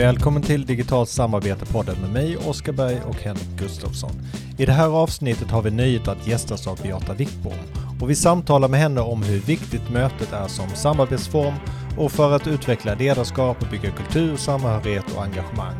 Välkommen 0.00 0.42
till 0.42 0.66
Digitalt 0.66 1.08
samarbete-podden 1.08 2.00
med 2.00 2.10
mig, 2.10 2.36
Oskar 2.36 2.72
Berg 2.72 3.00
och 3.08 3.14
Henrik 3.14 3.48
Gustafsson. 3.58 4.10
I 4.58 4.66
det 4.66 4.72
här 4.72 4.88
avsnittet 4.88 5.50
har 5.50 5.62
vi 5.62 5.70
nöjet 5.70 6.08
att 6.08 6.26
gästas 6.26 6.66
av 6.66 6.82
Beata 6.82 7.14
Wickbom 7.14 7.58
och 8.00 8.10
vi 8.10 8.14
samtalar 8.14 8.68
med 8.68 8.80
henne 8.80 9.00
om 9.00 9.22
hur 9.22 9.40
viktigt 9.40 9.90
mötet 9.90 10.32
är 10.32 10.48
som 10.48 10.68
samarbetsform 10.68 11.54
och 11.98 12.12
för 12.12 12.32
att 12.32 12.46
utveckla 12.46 12.94
ledarskap 12.94 13.62
och 13.62 13.68
bygga 13.70 13.90
kultur, 13.90 14.36
samhörighet 14.36 15.16
och 15.16 15.22
engagemang. 15.22 15.76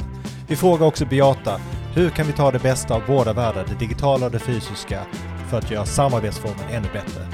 Vi 0.49 0.57
frågar 0.57 0.87
också 0.87 1.07
Beata, 1.07 1.61
hur 1.95 2.11
kan 2.11 2.27
vi 2.27 2.33
ta 2.33 2.51
det 2.51 2.63
bästa 2.63 2.95
av 2.95 3.03
båda 3.07 3.33
världar, 3.33 3.67
det 3.69 3.87
digitala 3.87 4.27
och 4.27 4.33
det 4.33 4.39
fysiska, 4.39 5.07
för 5.51 5.59
att 5.59 5.71
göra 5.71 5.87
samarbetsformen 5.87 6.69
ännu 6.71 6.89
bättre? 6.93 7.27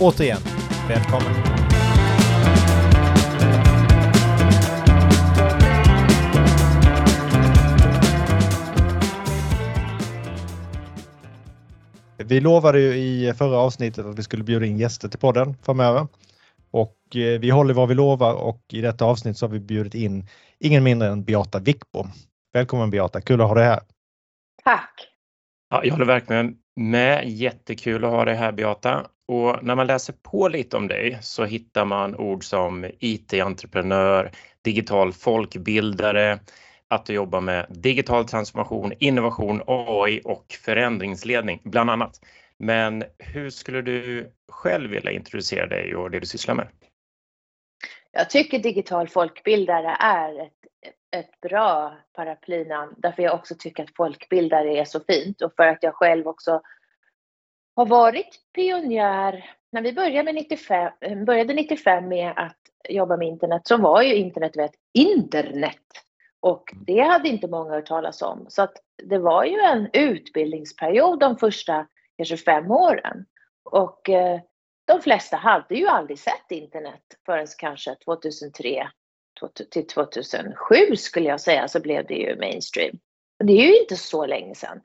Återigen, 0.00 0.40
välkommen! 0.88 1.67
Vi 12.28 12.40
lovade 12.40 12.80
ju 12.80 12.94
i 12.94 13.34
förra 13.34 13.58
avsnittet 13.58 14.06
att 14.06 14.18
vi 14.18 14.22
skulle 14.22 14.44
bjuda 14.44 14.66
in 14.66 14.78
gäster 14.78 15.08
till 15.08 15.18
podden 15.18 15.54
framöver. 15.62 16.06
Och 16.70 17.16
eh, 17.16 17.40
vi 17.40 17.50
håller 17.50 17.74
vad 17.74 17.88
vi 17.88 17.94
lovar 17.94 18.34
och 18.34 18.64
i 18.72 18.80
detta 18.80 19.04
avsnitt 19.04 19.38
så 19.38 19.46
har 19.46 19.52
vi 19.52 19.60
bjudit 19.60 19.94
in 19.94 20.26
ingen 20.60 20.84
mindre 20.84 21.08
än 21.08 21.24
Beata 21.24 21.58
Wickbom. 21.58 22.10
Välkommen 22.52 22.90
Beata, 22.90 23.20
kul 23.20 23.40
att 23.40 23.48
ha 23.48 23.54
dig 23.54 23.64
här. 23.64 23.80
Tack! 24.64 25.08
Ja, 25.70 25.84
jag 25.84 25.92
håller 25.92 26.04
verkligen 26.04 26.56
med. 26.76 27.28
Jättekul 27.28 28.04
att 28.04 28.10
ha 28.10 28.24
dig 28.24 28.34
här 28.34 28.52
Beata. 28.52 29.06
Och 29.28 29.64
när 29.64 29.74
man 29.74 29.86
läser 29.86 30.14
på 30.22 30.48
lite 30.48 30.76
om 30.76 30.88
dig 30.88 31.18
så 31.22 31.44
hittar 31.44 31.84
man 31.84 32.16
ord 32.16 32.44
som 32.44 32.86
IT-entreprenör, 33.00 34.30
digital 34.64 35.12
folkbildare, 35.12 36.38
att 36.88 37.06
du 37.06 37.14
jobbar 37.14 37.40
med 37.40 37.66
digital 37.68 38.28
transformation, 38.28 38.92
innovation, 38.98 39.62
AI 39.66 40.20
och 40.24 40.56
förändringsledning 40.64 41.60
bland 41.64 41.90
annat. 41.90 42.20
Men 42.58 43.04
hur 43.18 43.50
skulle 43.50 43.82
du 43.82 44.32
själv 44.48 44.90
vilja 44.90 45.10
introducera 45.10 45.66
dig 45.66 45.96
och 45.96 46.10
det 46.10 46.20
du 46.20 46.26
sysslar 46.26 46.54
med? 46.54 46.68
Jag 48.10 48.30
tycker 48.30 48.58
digital 48.58 49.08
folkbildare 49.08 49.96
är 50.00 50.40
ett, 50.40 50.52
ett 51.16 51.40
bra 51.40 51.96
paraplynamn 52.12 52.94
därför 52.96 53.22
jag 53.22 53.34
också 53.34 53.54
tycker 53.58 53.82
att 53.82 53.96
folkbildare 53.96 54.78
är 54.78 54.84
så 54.84 55.00
fint 55.00 55.42
och 55.42 55.52
för 55.56 55.66
att 55.66 55.82
jag 55.82 55.94
själv 55.94 56.28
också 56.28 56.62
har 57.76 57.86
varit 57.86 58.40
pionjär. 58.54 59.50
När 59.72 59.82
vi 59.82 59.92
började, 59.92 60.22
med 60.22 60.34
95, 60.34 60.90
började 61.26 61.54
95 61.54 62.08
med 62.08 62.32
att 62.36 62.56
jobba 62.88 63.16
med 63.16 63.28
internet 63.28 63.62
så 63.64 63.76
var 63.76 64.02
ju 64.02 64.14
internet 64.14 64.56
ett 64.56 64.74
internet 64.94 66.07
och 66.40 66.72
mm. 66.72 66.84
det 66.86 67.00
hade 67.00 67.28
inte 67.28 67.48
många 67.48 67.70
hört 67.70 67.86
talas 67.86 68.22
om. 68.22 68.46
Så 68.48 68.62
att 68.62 68.72
det 69.02 69.18
var 69.18 69.44
ju 69.44 69.58
en 69.58 69.88
utbildningsperiod 69.92 71.20
de 71.20 71.36
första 71.36 71.86
kanske 72.16 72.36
fem 72.36 72.70
åren. 72.70 73.26
Och 73.64 74.08
eh, 74.08 74.40
de 74.84 75.00
flesta 75.02 75.36
hade 75.36 75.74
ju 75.74 75.86
aldrig 75.86 76.18
sett 76.18 76.50
internet 76.50 77.02
förrän 77.26 77.46
kanske 77.58 77.94
2003 77.94 78.88
till 79.70 79.86
2007 79.86 80.96
skulle 80.96 81.28
jag 81.28 81.40
säga 81.40 81.68
så 81.68 81.80
blev 81.80 82.06
det 82.06 82.14
ju 82.14 82.36
mainstream. 82.36 82.98
Och 83.38 83.46
det 83.46 83.52
är 83.52 83.66
ju 83.66 83.80
inte 83.80 83.96
så 83.96 84.26
länge 84.26 84.54
sedan. 84.54 84.80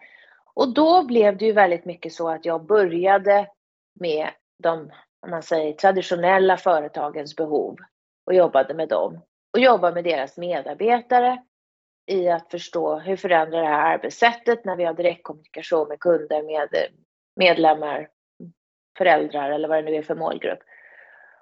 Och 0.53 0.73
då 0.73 1.03
blev 1.03 1.37
det 1.37 1.45
ju 1.45 1.51
väldigt 1.51 1.85
mycket 1.85 2.13
så 2.13 2.29
att 2.29 2.45
jag 2.45 2.65
började 2.65 3.47
med 3.99 4.29
de, 4.63 4.91
om 5.21 5.29
man 5.29 5.43
säger 5.43 5.73
traditionella 5.73 6.57
företagens 6.57 7.35
behov 7.35 7.77
och 8.25 8.33
jobbade 8.33 8.73
med 8.73 8.89
dem 8.89 9.21
och 9.53 9.59
jobba 9.59 9.91
med 9.91 10.03
deras 10.03 10.37
medarbetare 10.37 11.43
i 12.05 12.29
att 12.29 12.51
förstå 12.51 12.99
hur 12.99 13.15
förändrar 13.15 13.61
det 13.61 13.67
här 13.67 13.93
arbetssättet 13.93 14.65
när 14.65 14.75
vi 14.75 14.83
har 14.83 14.93
direktkommunikation 14.93 15.87
med 15.87 15.99
kunder, 15.99 16.43
med 16.43 16.69
medlemmar, 17.35 18.09
föräldrar 18.97 19.51
eller 19.51 19.67
vad 19.67 19.77
det 19.77 19.91
nu 19.91 19.97
är 19.97 20.01
för 20.01 20.15
målgrupp. 20.15 20.59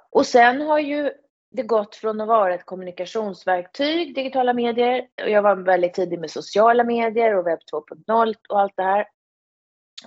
Och 0.10 0.26
sen 0.26 0.62
har 0.62 0.80
ju 0.80 1.12
det 1.52 1.64
gått 1.64 1.96
från 1.96 2.22
att 2.22 2.28
vara 2.28 2.54
ett 2.54 2.66
kommunikationsverktyg, 2.66 4.16
digitala 4.16 4.54
medier, 4.54 5.08
och 5.24 5.30
jag 5.30 5.42
var 5.42 5.56
väldigt 5.56 5.94
tidig 5.94 6.20
med 6.20 6.32
sociala 6.32 6.84
medier 6.84 7.36
och 7.36 7.48
webb 7.48 7.60
2.0 8.08 8.36
och 8.50 8.60
allt 8.60 8.74
det 8.76 8.84
här. 8.84 9.08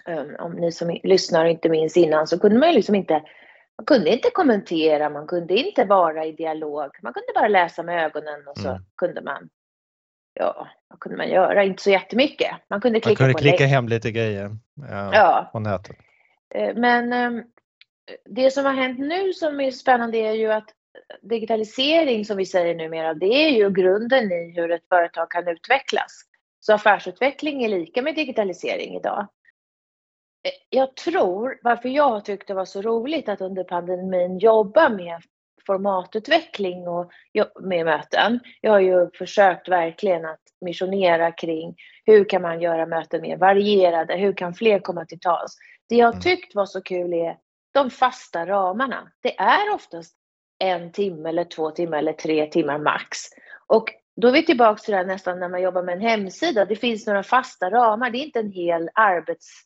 Ehm, 0.06 0.36
om 0.38 0.52
ni 0.52 0.72
som 0.72 1.00
lyssnar 1.02 1.44
inte 1.44 1.68
minns 1.68 1.96
innan 1.96 2.26
så 2.26 2.38
kunde 2.38 2.58
man 2.58 2.68
ju 2.68 2.74
liksom 2.74 2.94
inte 2.94 3.22
man 3.78 3.86
kunde 3.86 4.10
inte 4.10 4.30
kommentera, 4.30 5.10
man 5.10 5.26
kunde 5.26 5.54
inte 5.54 5.84
vara 5.84 6.24
i 6.24 6.32
dialog. 6.32 6.90
Man 7.02 7.12
kunde 7.12 7.32
bara 7.34 7.48
läsa 7.48 7.82
med 7.82 8.04
ögonen 8.04 8.48
och 8.48 8.58
så 8.58 8.68
mm. 8.68 8.82
kunde 8.96 9.20
man, 9.20 9.48
ja, 10.34 10.68
vad 10.88 11.00
kunde 11.00 11.18
man 11.18 11.28
göra? 11.28 11.64
Inte 11.64 11.82
så 11.82 11.90
jättemycket. 11.90 12.50
Man 12.68 12.80
kunde 12.80 13.00
klicka, 13.00 13.22
man 13.22 13.34
kunde 13.34 13.48
klicka 13.48 13.66
hem 13.66 13.88
lite 13.88 14.10
grejer 14.10 14.56
ja, 14.90 15.14
ja. 15.14 15.48
på 15.52 15.58
nätet. 15.58 15.96
Eh, 16.54 16.74
men 16.74 17.12
ehm, 17.12 17.42
det 18.24 18.50
som 18.50 18.64
har 18.64 18.72
hänt 18.72 18.98
nu 18.98 19.32
som 19.32 19.60
är 19.60 19.70
spännande 19.70 20.18
är 20.18 20.32
ju 20.32 20.52
att 20.52 20.68
digitalisering 21.22 22.24
som 22.24 22.36
vi 22.36 22.46
säger 22.46 22.74
numera, 22.74 23.14
det 23.14 23.46
är 23.46 23.50
ju 23.50 23.70
grunden 23.70 24.32
i 24.32 24.52
hur 24.56 24.70
ett 24.70 24.88
företag 24.88 25.30
kan 25.30 25.48
utvecklas. 25.48 26.22
Så 26.60 26.74
affärsutveckling 26.74 27.64
är 27.64 27.68
lika 27.68 28.02
med 28.02 28.14
digitalisering 28.14 28.96
idag 28.96 29.28
jag 30.70 30.96
tror, 30.96 31.58
varför 31.62 31.88
jag 31.88 32.08
har 32.08 32.20
tyckt 32.20 32.48
det 32.48 32.54
var 32.54 32.64
så 32.64 32.82
roligt 32.82 33.28
att 33.28 33.40
under 33.40 33.64
pandemin 33.64 34.38
jobba 34.38 34.88
med 34.88 35.22
formatutveckling 35.66 36.88
och 36.88 37.10
med 37.60 37.84
möten. 37.84 38.40
Jag 38.60 38.72
har 38.72 38.80
ju 38.80 39.10
försökt 39.18 39.68
verkligen 39.68 40.24
att 40.24 40.40
missionera 40.60 41.32
kring 41.32 41.76
hur 42.06 42.24
kan 42.24 42.42
man 42.42 42.60
göra 42.60 42.86
möten 42.86 43.22
mer 43.22 43.36
varierade, 43.36 44.16
hur 44.16 44.32
kan 44.32 44.54
fler 44.54 44.78
komma 44.78 45.04
till 45.04 45.20
tals? 45.20 45.56
Det 45.88 45.96
jag 45.96 46.12
mm. 46.12 46.20
tyckt 46.20 46.54
var 46.54 46.66
så 46.66 46.82
kul 46.82 47.12
är 47.12 47.36
de 47.74 47.90
fasta 47.90 48.46
ramarna. 48.46 49.12
Det 49.22 49.38
är 49.38 49.74
oftast 49.74 50.14
en 50.58 50.92
timme 50.92 51.28
eller 51.28 51.44
två 51.44 51.70
timmar 51.70 51.98
eller 51.98 52.12
tre 52.12 52.46
timmar 52.46 52.78
max. 52.78 53.18
Och 53.66 53.90
då 54.16 54.28
är 54.28 54.32
vi 54.32 54.46
tillbaka 54.46 54.82
till 54.82 54.92
det 54.92 54.98
här 54.98 55.04
nästan 55.04 55.40
när 55.40 55.48
man 55.48 55.62
jobbar 55.62 55.82
med 55.82 55.94
en 55.94 56.00
hemsida. 56.00 56.64
Det 56.64 56.76
finns 56.76 57.06
några 57.06 57.22
fasta 57.22 57.70
ramar. 57.70 58.10
Det 58.10 58.18
är 58.18 58.24
inte 58.24 58.40
en 58.40 58.52
hel 58.52 58.90
arbets 58.94 59.64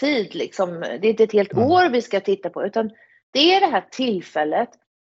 tid 0.00 0.34
liksom. 0.34 0.80
Det 0.80 1.06
är 1.06 1.10
inte 1.10 1.24
ett 1.24 1.32
helt 1.32 1.52
mm. 1.52 1.70
år 1.70 1.88
vi 1.88 2.02
ska 2.02 2.20
titta 2.20 2.50
på 2.50 2.66
utan 2.66 2.90
det 3.30 3.54
är 3.54 3.60
det 3.60 3.66
här 3.66 3.88
tillfället. 3.90 4.68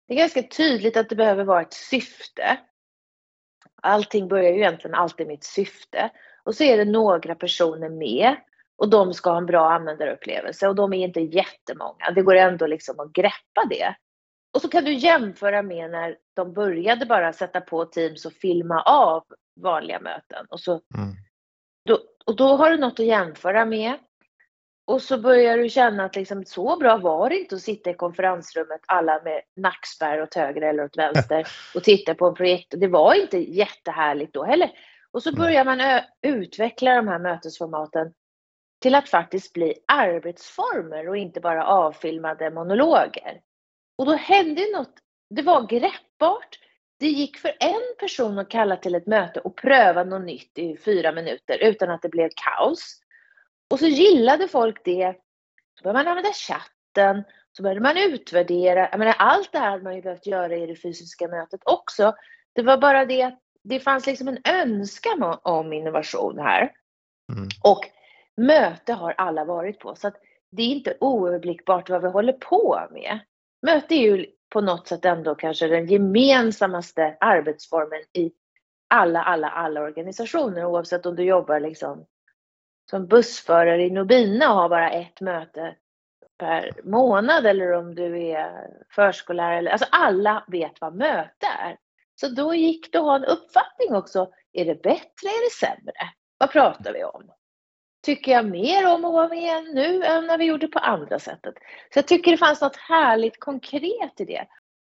Det 0.08 0.14
är 0.14 0.18
ganska 0.18 0.44
tydligt 0.44 0.97
att 0.97 1.09
det 1.09 1.16
behöver 1.16 1.44
vara 1.44 1.62
ett 1.62 1.74
syfte. 1.74 2.58
Allting 3.81 4.28
börjar 4.28 4.52
ju 4.52 4.58
egentligen 4.58 4.96
alltid 4.96 5.28
med 5.28 5.34
ett 5.34 5.44
syfte. 5.44 6.09
Och 6.44 6.56
så 6.56 6.64
är 6.64 6.78
det 6.78 6.86
några 6.86 7.36
personer 7.36 7.90
med 7.90 8.36
och 8.78 8.90
de 8.90 9.14
ska 9.14 9.30
ha 9.30 9.38
en 9.38 9.46
bra 9.46 9.72
användarupplevelse 9.72 10.68
och 10.68 10.75
de 10.75 10.94
är 10.94 11.08
inte 11.08 11.19
jättemånga. 11.19 12.12
Det 12.16 12.22
går 12.22 12.36
ändå 12.36 12.68
liksom 12.68 13.00
att 13.00 13.13
greppa 13.13 13.66
det. 13.69 13.96
Och 14.53 14.62
så 14.62 14.69
kan 14.69 14.84
du 14.84 14.94
jämföra 14.94 15.62
med 15.62 15.92
när 15.92 16.18
de 16.36 16.53
började 16.53 17.06
bara 17.06 17.34
sätta 17.34 17.62
på 17.62 17.86
Teams 17.86 18.25
och 18.25 18.34
filma 18.34 18.81
av 18.81 19.24
vanliga 19.62 20.00
möten. 20.00 20.46
Och, 20.50 20.59
så, 20.59 20.72
mm. 20.72 21.16
då, 21.86 22.00
och 22.25 22.36
då 22.36 22.48
har 22.48 22.72
du 22.72 22.78
något 22.78 23.00
att 23.00 23.06
jämföra 23.06 23.66
med. 23.66 23.94
Och 24.91 25.02
så 25.02 25.18
börjar 25.18 25.57
du 25.57 25.69
känna 25.69 26.06
att 26.06 26.16
liksom, 26.16 26.46
så 26.46 26.78
bra 26.78 26.97
var 26.97 27.29
det 27.29 27.40
inte 27.40 27.56
att 27.56 27.62
sitta 27.62 27.90
i 27.90 27.94
konferensrummet 27.94 28.81
alla 28.85 29.22
med 29.24 29.41
nackspärr 29.56 30.22
åt 30.22 30.35
höger 30.35 30.62
eller 30.62 30.84
åt 30.84 30.97
vänster 30.97 31.47
och 31.75 31.84
titta 31.84 32.16
på 32.16 32.28
en 32.28 32.34
projekt. 32.34 32.74
Det 32.78 32.88
var 32.88 33.13
inte 33.13 33.38
jättehärligt 33.38 34.34
då 34.34 34.44
heller. 34.44 34.72
Och 35.12 35.24
så 35.24 35.35
börjar 35.35 35.66
man 35.66 36.01
utveckla 36.22 36.96
de 36.96 37.07
här 37.07 37.19
mötesformaten 37.19 38.13
till 38.81 38.96
att 38.96 39.09
faktiskt 39.09 39.53
bli 39.53 39.74
arbetsformer 39.88 41.09
och 41.09 41.18
inte 41.18 41.40
bara 41.40 41.66
avfilmade 41.66 42.51
monologer. 42.51 43.42
Och 43.98 44.06
då 44.06 44.13
hände 44.13 44.62
något, 44.77 44.94
det 45.30 45.42
var 45.42 45.68
greppbart. 45.68 46.60
Det 47.00 47.07
gick 47.07 47.38
för 47.38 47.51
en 47.60 47.95
person 48.00 48.39
att 48.39 48.50
kalla 48.50 48.77
till 48.77 48.95
ett 48.95 49.07
möte 49.07 49.39
och 49.39 49.56
pröva 49.56 50.04
något 50.04 50.25
nytt 50.25 50.57
i 50.57 50.77
fyra 50.77 51.12
minuter 51.12 51.57
utan 51.62 51.89
att 51.89 52.01
det 52.01 52.10
blev 52.10 52.30
kaos. 52.36 53.01
Och 53.71 53.79
så 53.79 53.88
gillade 53.88 54.47
folk 54.47 54.81
det. 54.85 55.15
Så 55.77 55.83
började 55.83 56.00
man 56.00 56.07
använda 56.07 56.33
chatten. 56.33 57.23
Så 57.51 57.63
började 57.63 57.81
man 57.81 57.97
utvärdera. 57.97 58.89
Jag 58.91 59.00
menar, 59.00 59.15
allt 59.18 59.51
det 59.51 59.59
här 59.59 59.69
hade 59.69 59.83
man 59.83 59.95
ju 59.95 60.01
behövt 60.01 60.25
göra 60.25 60.56
i 60.56 60.65
det 60.65 60.75
fysiska 60.75 61.27
mötet 61.27 61.62
också. 61.65 62.13
Det 62.53 62.62
var 62.62 62.77
bara 62.77 63.06
det 63.06 63.23
att 63.23 63.39
det 63.63 63.79
fanns 63.79 64.06
liksom 64.07 64.27
en 64.27 64.39
önskan 64.45 65.38
om 65.41 65.73
innovation 65.73 66.39
här. 66.39 66.71
Mm. 67.33 67.50
Och 67.63 67.89
möte 68.38 68.94
har 68.94 69.13
alla 69.18 69.45
varit 69.45 69.79
på. 69.79 69.95
Så 69.95 70.07
att 70.07 70.15
det 70.51 70.63
är 70.63 70.68
inte 70.68 70.97
oöverblickbart 71.00 71.89
vad 71.89 72.01
vi 72.01 72.07
håller 72.07 72.33
på 72.33 72.88
med. 72.91 73.19
Möte 73.65 73.95
är 73.95 74.01
ju 74.01 74.25
på 74.50 74.62
något 74.62 74.88
sätt 74.88 75.06
ändå 75.06 75.35
kanske 75.35 75.68
den 75.68 75.88
gemensammaste 75.88 77.18
arbetsformen 77.19 78.01
i 78.13 78.31
alla, 78.89 79.23
alla, 79.23 79.50
alla 79.50 79.81
organisationer 79.81 80.65
oavsett 80.65 81.06
om 81.06 81.15
du 81.15 81.23
jobbar 81.23 81.59
liksom 81.59 82.06
som 82.92 83.08
bussförare 83.08 83.84
i 83.84 83.90
Nobina 83.90 84.54
och 84.54 84.60
har 84.60 84.70
bara 84.70 84.92
ett 84.92 85.22
möte 85.22 85.76
per 86.40 86.72
månad 86.84 87.46
eller 87.46 87.72
om 87.72 87.96
du 87.96 88.28
är 88.28 88.68
förskollärare. 88.96 89.72
Alltså 89.72 89.88
alla 89.92 90.44
vet 90.48 90.82
vad 90.82 90.96
möte 90.96 91.46
är. 91.60 91.78
Så 92.16 92.28
då 92.28 92.56
gick 92.56 92.92
det 92.92 92.98
att 92.98 93.04
ha 93.04 93.16
en 93.16 93.26
uppfattning 93.26 93.96
också. 93.96 94.30
Är 94.54 94.66
det 94.66 94.82
bättre, 94.84 95.28
är 95.28 95.46
det 95.46 95.68
sämre? 95.68 95.94
Vad 96.38 96.52
pratar 96.52 96.94
vi 96.94 97.04
om? 97.04 97.32
Tycker 98.06 98.32
jag 98.32 98.46
mer 98.46 98.88
om 98.88 99.06
att 99.06 99.14
vara 99.14 99.28
med 99.28 99.64
nu 99.74 100.04
än 100.04 100.28
när 100.28 100.38
vi 100.38 100.46
gjorde 100.46 100.68
på 100.68 100.80
andra 100.80 101.20
sättet? 101.20 101.54
Så 101.94 101.98
jag 102.00 102.08
tycker 102.08 102.32
det 102.32 102.38
fanns 102.38 102.62
något 102.62 102.76
härligt 102.76 103.40
konkret 103.40 104.20
i 104.20 104.26
det. 104.26 104.48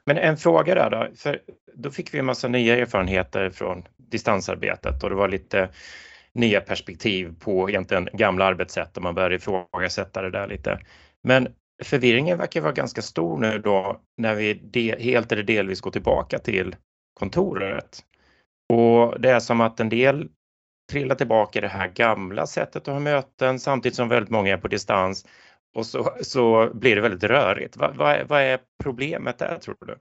Men 0.06 0.18
en 0.18 0.38
fråga 0.38 0.76
där 0.76 0.90
då, 0.90 1.16
för 1.16 1.42
då 1.74 1.92
fick 1.92 2.14
vi 2.14 2.20
en 2.20 2.26
massa 2.26 2.48
nya 2.48 2.78
erfarenheter 2.78 3.50
från 3.50 3.84
distansarbetet 3.98 5.04
och 5.04 5.10
det 5.10 5.16
var 5.16 5.28
lite 5.28 5.70
nya 6.38 6.62
perspektiv 6.62 7.36
på 7.40 7.70
egentligen 7.70 8.10
gamla 8.14 8.46
arbetssätt 8.46 8.98
och 8.98 9.04
man 9.04 9.16
börjar 9.16 9.32
ifrågasätta 9.32 10.22
det 10.22 10.32
där 10.32 10.48
lite. 10.48 10.80
Men 11.24 11.48
förvirringen 11.84 12.38
verkar 12.38 12.62
vara 12.62 12.72
ganska 12.72 13.02
stor 13.02 13.38
nu 13.38 13.60
då 13.60 14.02
när 14.18 14.36
vi 14.36 14.54
de, 14.54 14.96
helt 15.00 15.32
eller 15.32 15.44
delvis 15.44 15.82
går 15.82 15.92
tillbaka 15.92 16.40
till 16.40 16.76
kontoret. 17.20 18.04
Och 18.74 19.22
det 19.22 19.30
är 19.30 19.40
som 19.40 19.62
att 19.62 19.80
en 19.80 19.90
del 19.90 20.30
trillar 20.92 21.16
tillbaka 21.16 21.60
i 21.60 21.62
det 21.62 21.68
här 21.68 21.88
gamla 21.88 22.48
sättet 22.48 22.88
att 22.88 22.94
ha 22.94 23.00
möten 23.00 23.60
samtidigt 23.60 23.96
som 23.96 24.10
väldigt 24.10 24.32
många 24.32 24.54
är 24.54 24.58
på 24.58 24.68
distans 24.68 25.26
och 25.76 25.86
så, 25.86 26.12
så 26.22 26.72
blir 26.74 26.96
det 26.96 27.02
väldigt 27.02 27.24
rörigt. 27.24 27.78
Vad, 27.78 27.96
vad, 27.96 28.28
vad 28.28 28.42
är 28.42 28.60
problemet 28.84 29.38
där 29.38 29.58
tror 29.58 29.78
du? 29.88 29.96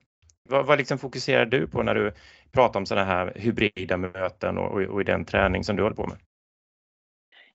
Vad, 0.49 0.67
vad 0.67 0.79
liksom 0.79 0.99
fokuserar 0.99 1.47
du 1.47 1.67
på 1.67 1.83
när 1.83 1.94
du 1.94 2.12
pratar 2.53 2.81
om 2.81 2.87
sådana 2.87 3.06
här 3.06 3.33
hybrida 3.37 3.97
möten 3.97 4.59
och, 4.59 4.73
och, 4.73 4.83
och, 4.83 5.00
i 5.00 5.05
den 5.05 5.25
träning 5.25 5.65
som 5.65 5.77
du 5.77 5.83
håller 5.83 5.97
på 5.97 6.06
med? 6.06 6.19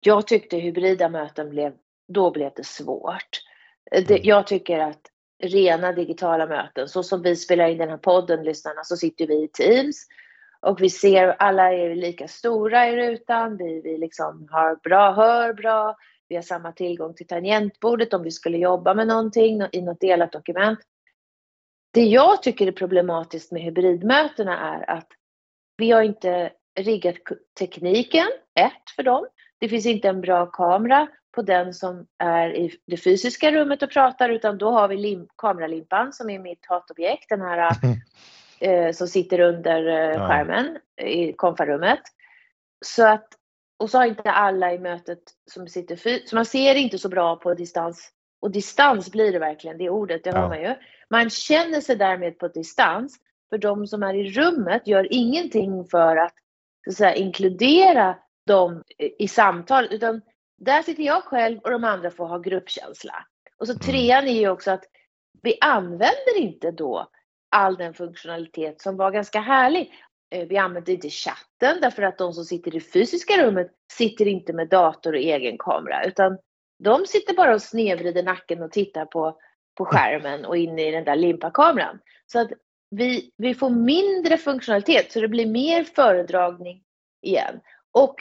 Jag 0.03 0.27
tyckte 0.27 0.57
hybrida 0.57 1.09
möten 1.09 1.49
blev, 1.49 1.73
då 2.07 2.31
blev 2.31 2.51
det 2.55 2.65
svårt. 2.65 3.41
Det, 3.91 4.09
mm. 4.09 4.21
jag 4.23 4.47
tycker 4.47 4.79
att 4.79 5.01
rena 5.43 5.91
digitala 5.91 6.47
möten, 6.47 6.87
så 6.87 7.03
som 7.03 7.21
vi 7.21 7.35
spelar 7.35 7.67
in 7.67 7.77
den 7.77 7.89
här 7.89 7.97
podden, 7.97 8.43
lyssnarna, 8.43 8.83
så 8.83 8.97
sitter 8.97 9.27
vi 9.27 9.43
i 9.43 9.47
Teams 9.47 10.07
och 10.59 10.81
vi 10.81 10.89
ser 10.89 11.27
alla 11.27 11.73
är 11.73 11.95
lika 11.95 12.27
stora 12.27 12.87
i 12.87 12.95
rutan, 12.95 13.57
vi, 13.57 13.81
vi 13.81 13.97
liksom 13.97 14.47
har 14.51 14.75
bra, 14.75 15.11
hör 15.11 15.53
bra, 15.53 15.95
vi 16.27 16.35
har 16.35 16.41
samma 16.41 16.71
tillgång 16.71 17.13
till 17.13 17.27
tangentbordet 17.27 18.13
om 18.13 18.23
vi 18.23 18.31
skulle 18.31 18.57
jobba 18.57 18.93
med 18.93 19.07
någonting 19.07 19.61
i 19.71 19.81
något 19.81 19.99
delat 19.99 20.31
dokument. 20.31 20.79
Det 21.93 22.03
jag 22.03 22.43
tycker 22.43 22.67
är 22.67 22.71
problematiskt 22.71 23.51
med 23.51 23.61
hybridmötena 23.61 24.59
är 24.59 24.89
att 24.89 25.07
vi 25.77 25.91
har 25.91 26.01
inte 26.01 26.51
riggat 26.79 27.15
tekniken, 27.59 28.27
ett, 28.59 28.89
för 28.95 29.03
dem. 29.03 29.27
Det 29.61 29.69
finns 29.69 29.85
inte 29.85 30.09
en 30.09 30.21
bra 30.21 30.45
kamera 30.45 31.07
på 31.35 31.41
den 31.41 31.73
som 31.73 32.07
är 32.17 32.55
i 32.55 32.71
det 32.87 32.97
fysiska 32.97 33.51
rummet 33.51 33.83
och 33.83 33.91
pratar 33.91 34.29
utan 34.29 34.57
då 34.57 34.71
har 34.71 34.87
vi 34.87 34.97
lim, 34.97 35.27
kameralimpan 35.37 36.13
som 36.13 36.29
är 36.29 36.39
mitt 36.39 36.65
hatobjekt, 36.67 37.29
den 37.29 37.41
här 37.41 37.75
eh, 38.59 38.91
som 38.91 39.07
sitter 39.07 39.39
under 39.39 39.87
eh, 39.87 40.27
skärmen 40.27 40.77
i 41.01 41.33
konfarummet. 41.33 41.99
Så 42.85 43.07
att, 43.07 43.27
och 43.79 43.89
så 43.89 43.97
har 43.97 44.05
inte 44.05 44.31
alla 44.31 44.73
i 44.73 44.79
mötet 44.79 45.19
som 45.51 45.67
sitter 45.67 45.95
fysiskt, 45.95 46.29
så 46.29 46.35
man 46.35 46.45
ser 46.45 46.75
inte 46.75 46.97
så 46.97 47.09
bra 47.09 47.35
på 47.35 47.53
distans. 47.53 48.11
Och 48.41 48.51
distans 48.51 49.11
blir 49.11 49.31
det 49.31 49.39
verkligen, 49.39 49.77
det 49.77 49.89
ordet, 49.89 50.23
det 50.23 50.29
ja. 50.29 50.37
hör 50.37 50.47
man 50.47 50.61
ju. 50.61 50.75
Man 51.09 51.29
känner 51.29 51.81
sig 51.81 51.95
därmed 51.95 52.39
på 52.39 52.47
distans, 52.47 53.17
för 53.49 53.57
de 53.57 53.87
som 53.87 54.03
är 54.03 54.13
i 54.13 54.31
rummet 54.31 54.87
gör 54.87 55.07
ingenting 55.13 55.85
för 55.85 56.17
att, 56.17 56.33
så 56.85 56.89
att 56.89 56.97
säga, 56.97 57.15
inkludera 57.15 58.15
dem 58.51 58.83
i 59.19 59.27
samtal, 59.27 59.87
utan 59.91 60.21
där 60.57 60.81
sitter 60.81 61.03
jag 61.03 61.23
själv 61.23 61.59
och 61.59 61.71
de 61.71 61.83
andra 61.83 62.11
får 62.11 62.25
ha 62.25 62.37
gruppkänsla. 62.37 63.25
Och 63.57 63.67
så 63.67 63.73
mm. 63.73 63.79
trean 63.79 64.27
är 64.27 64.39
ju 64.39 64.49
också 64.49 64.71
att 64.71 64.83
vi 65.41 65.57
använder 65.61 66.37
inte 66.37 66.71
då 66.71 67.09
all 67.49 67.75
den 67.75 67.93
funktionalitet 67.93 68.81
som 68.81 68.97
var 68.97 69.11
ganska 69.11 69.39
härlig. 69.39 69.93
Eh, 70.31 70.47
vi 70.47 70.57
använder 70.57 70.93
inte 70.93 71.09
chatten 71.09 71.77
därför 71.81 72.03
att 72.03 72.17
de 72.17 72.33
som 72.33 72.45
sitter 72.45 72.75
i 72.75 72.79
det 72.79 72.85
fysiska 72.93 73.45
rummet 73.45 73.71
sitter 73.93 74.27
inte 74.27 74.53
med 74.53 74.69
dator 74.69 75.13
och 75.13 75.19
egen 75.19 75.57
kamera 75.57 76.03
utan 76.05 76.37
de 76.83 77.05
sitter 77.05 77.33
bara 77.33 77.53
och 77.53 77.61
snedvrider 77.61 78.23
nacken 78.23 78.63
och 78.63 78.71
tittar 78.71 79.05
på, 79.05 79.37
på 79.77 79.85
skärmen 79.85 80.45
och 80.45 80.57
in 80.57 80.79
i 80.79 80.91
den 80.91 81.03
där 81.03 81.15
limpakameran. 81.15 81.99
Så 82.25 82.39
att 82.39 82.51
vi, 82.89 83.31
vi 83.37 83.53
får 83.53 83.69
mindre 83.69 84.37
funktionalitet 84.37 85.11
så 85.11 85.21
det 85.21 85.27
blir 85.27 85.47
mer 85.47 85.83
föredragning 85.83 86.83
igen. 87.21 87.59
Och 87.91 88.15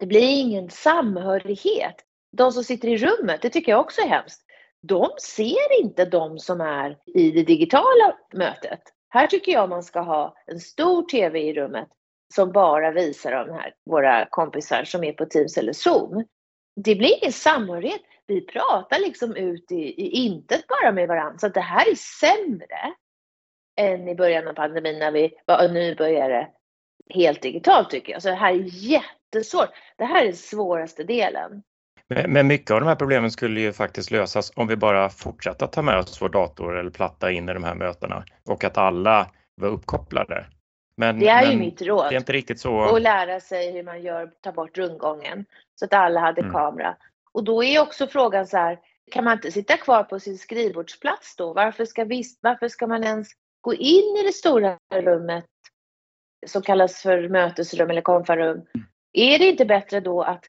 det 0.00 0.06
blir 0.06 0.40
ingen 0.40 0.70
samhörighet. 0.70 1.96
De 2.32 2.52
som 2.52 2.64
sitter 2.64 2.88
i 2.88 2.96
rummet, 2.96 3.42
det 3.42 3.50
tycker 3.50 3.72
jag 3.72 3.80
också 3.80 4.00
är 4.00 4.08
hemskt, 4.08 4.42
de 4.82 5.10
ser 5.20 5.80
inte 5.82 6.04
de 6.04 6.38
som 6.38 6.60
är 6.60 6.98
i 7.06 7.30
det 7.30 7.42
digitala 7.42 8.16
mötet. 8.34 8.80
Här 9.08 9.26
tycker 9.26 9.52
jag 9.52 9.68
man 9.68 9.82
ska 9.82 10.00
ha 10.00 10.36
en 10.46 10.60
stor 10.60 11.02
TV 11.02 11.40
i 11.40 11.54
rummet 11.54 11.88
som 12.34 12.52
bara 12.52 12.90
visar 12.90 13.46
de 13.46 13.54
här, 13.54 13.74
våra 13.90 14.26
kompisar 14.30 14.84
som 14.84 15.04
är 15.04 15.12
på 15.12 15.24
Teams 15.24 15.58
eller 15.58 15.72
Zoom. 15.72 16.24
Det 16.76 16.94
blir 16.94 17.22
ingen 17.22 17.32
samhörighet. 17.32 18.00
Vi 18.26 18.40
pratar 18.40 18.98
liksom 19.00 19.36
ut 19.36 19.72
i, 19.72 20.02
i 20.02 20.08
intet 20.10 20.66
bara 20.66 20.92
med 20.92 21.08
varandra. 21.08 21.38
Så 21.38 21.48
det 21.48 21.60
här 21.60 21.90
är 21.90 21.94
sämre 21.94 22.94
än 23.76 24.08
i 24.08 24.14
början 24.14 24.48
av 24.48 24.52
pandemin 24.52 24.98
när 24.98 25.10
vi 25.12 25.34
var 25.46 25.68
nybörjare 25.68 26.48
helt 27.14 27.42
digitalt 27.42 27.90
tycker 27.90 28.12
jag. 28.12 28.22
Så 28.22 28.28
det 28.28 28.34
här 28.34 28.54
är 28.54 28.58
jättesvårt. 29.34 29.68
Det 29.96 30.04
här 30.04 30.20
är 30.20 30.24
den 30.24 30.36
svåraste 30.36 31.04
delen. 31.04 31.62
Men 32.08 32.46
mycket 32.46 32.70
av 32.70 32.80
de 32.80 32.86
här 32.86 32.96
problemen 32.96 33.30
skulle 33.30 33.60
ju 33.60 33.72
faktiskt 33.72 34.10
lösas 34.10 34.52
om 34.56 34.66
vi 34.66 34.76
bara 34.76 35.10
fortsatte 35.10 35.64
att 35.64 35.72
ta 35.72 35.82
med 35.82 35.98
oss 35.98 36.22
vår 36.22 36.28
dator 36.28 36.78
eller 36.78 36.90
platta 36.90 37.30
in 37.30 37.48
i 37.48 37.54
de 37.54 37.64
här 37.64 37.74
mötena 37.74 38.24
och 38.48 38.64
att 38.64 38.78
alla 38.78 39.30
var 39.54 39.68
uppkopplade. 39.68 40.46
Men, 40.96 41.20
det 41.20 41.28
är 41.28 41.42
men 41.42 41.52
ju 41.52 41.58
mitt 41.58 41.82
råd. 41.82 42.10
Det 42.10 42.14
är 42.14 42.18
inte 42.18 42.32
riktigt 42.32 42.60
så. 42.60 42.74
Och 42.74 43.00
lära 43.00 43.40
sig 43.40 43.72
hur 43.72 43.82
man 43.82 44.02
gör, 44.02 44.30
ta 44.40 44.52
bort 44.52 44.78
rundgången 44.78 45.44
så 45.74 45.84
att 45.84 45.94
alla 45.94 46.20
hade 46.20 46.40
mm. 46.40 46.52
kamera. 46.52 46.96
Och 47.32 47.44
då 47.44 47.64
är 47.64 47.82
också 47.82 48.06
frågan 48.06 48.46
så 48.46 48.56
här, 48.56 48.78
kan 49.10 49.24
man 49.24 49.32
inte 49.32 49.52
sitta 49.52 49.76
kvar 49.76 50.04
på 50.04 50.20
sin 50.20 50.38
skrivbordsplats 50.38 51.36
då? 51.36 51.52
Varför 51.52 51.84
ska, 51.84 52.04
vi, 52.04 52.24
varför 52.40 52.68
ska 52.68 52.86
man 52.86 53.04
ens 53.04 53.28
gå 53.60 53.74
in 53.74 54.16
i 54.16 54.22
det 54.26 54.32
stora 54.32 54.78
rummet 54.94 55.44
som 56.46 56.62
kallas 56.62 57.02
för 57.02 57.28
mötesrum 57.28 57.90
eller 57.90 58.02
konfarum? 58.02 58.62
Är 59.18 59.38
det 59.38 59.46
inte 59.46 59.64
bättre 59.64 60.00
då 60.00 60.22
att 60.22 60.44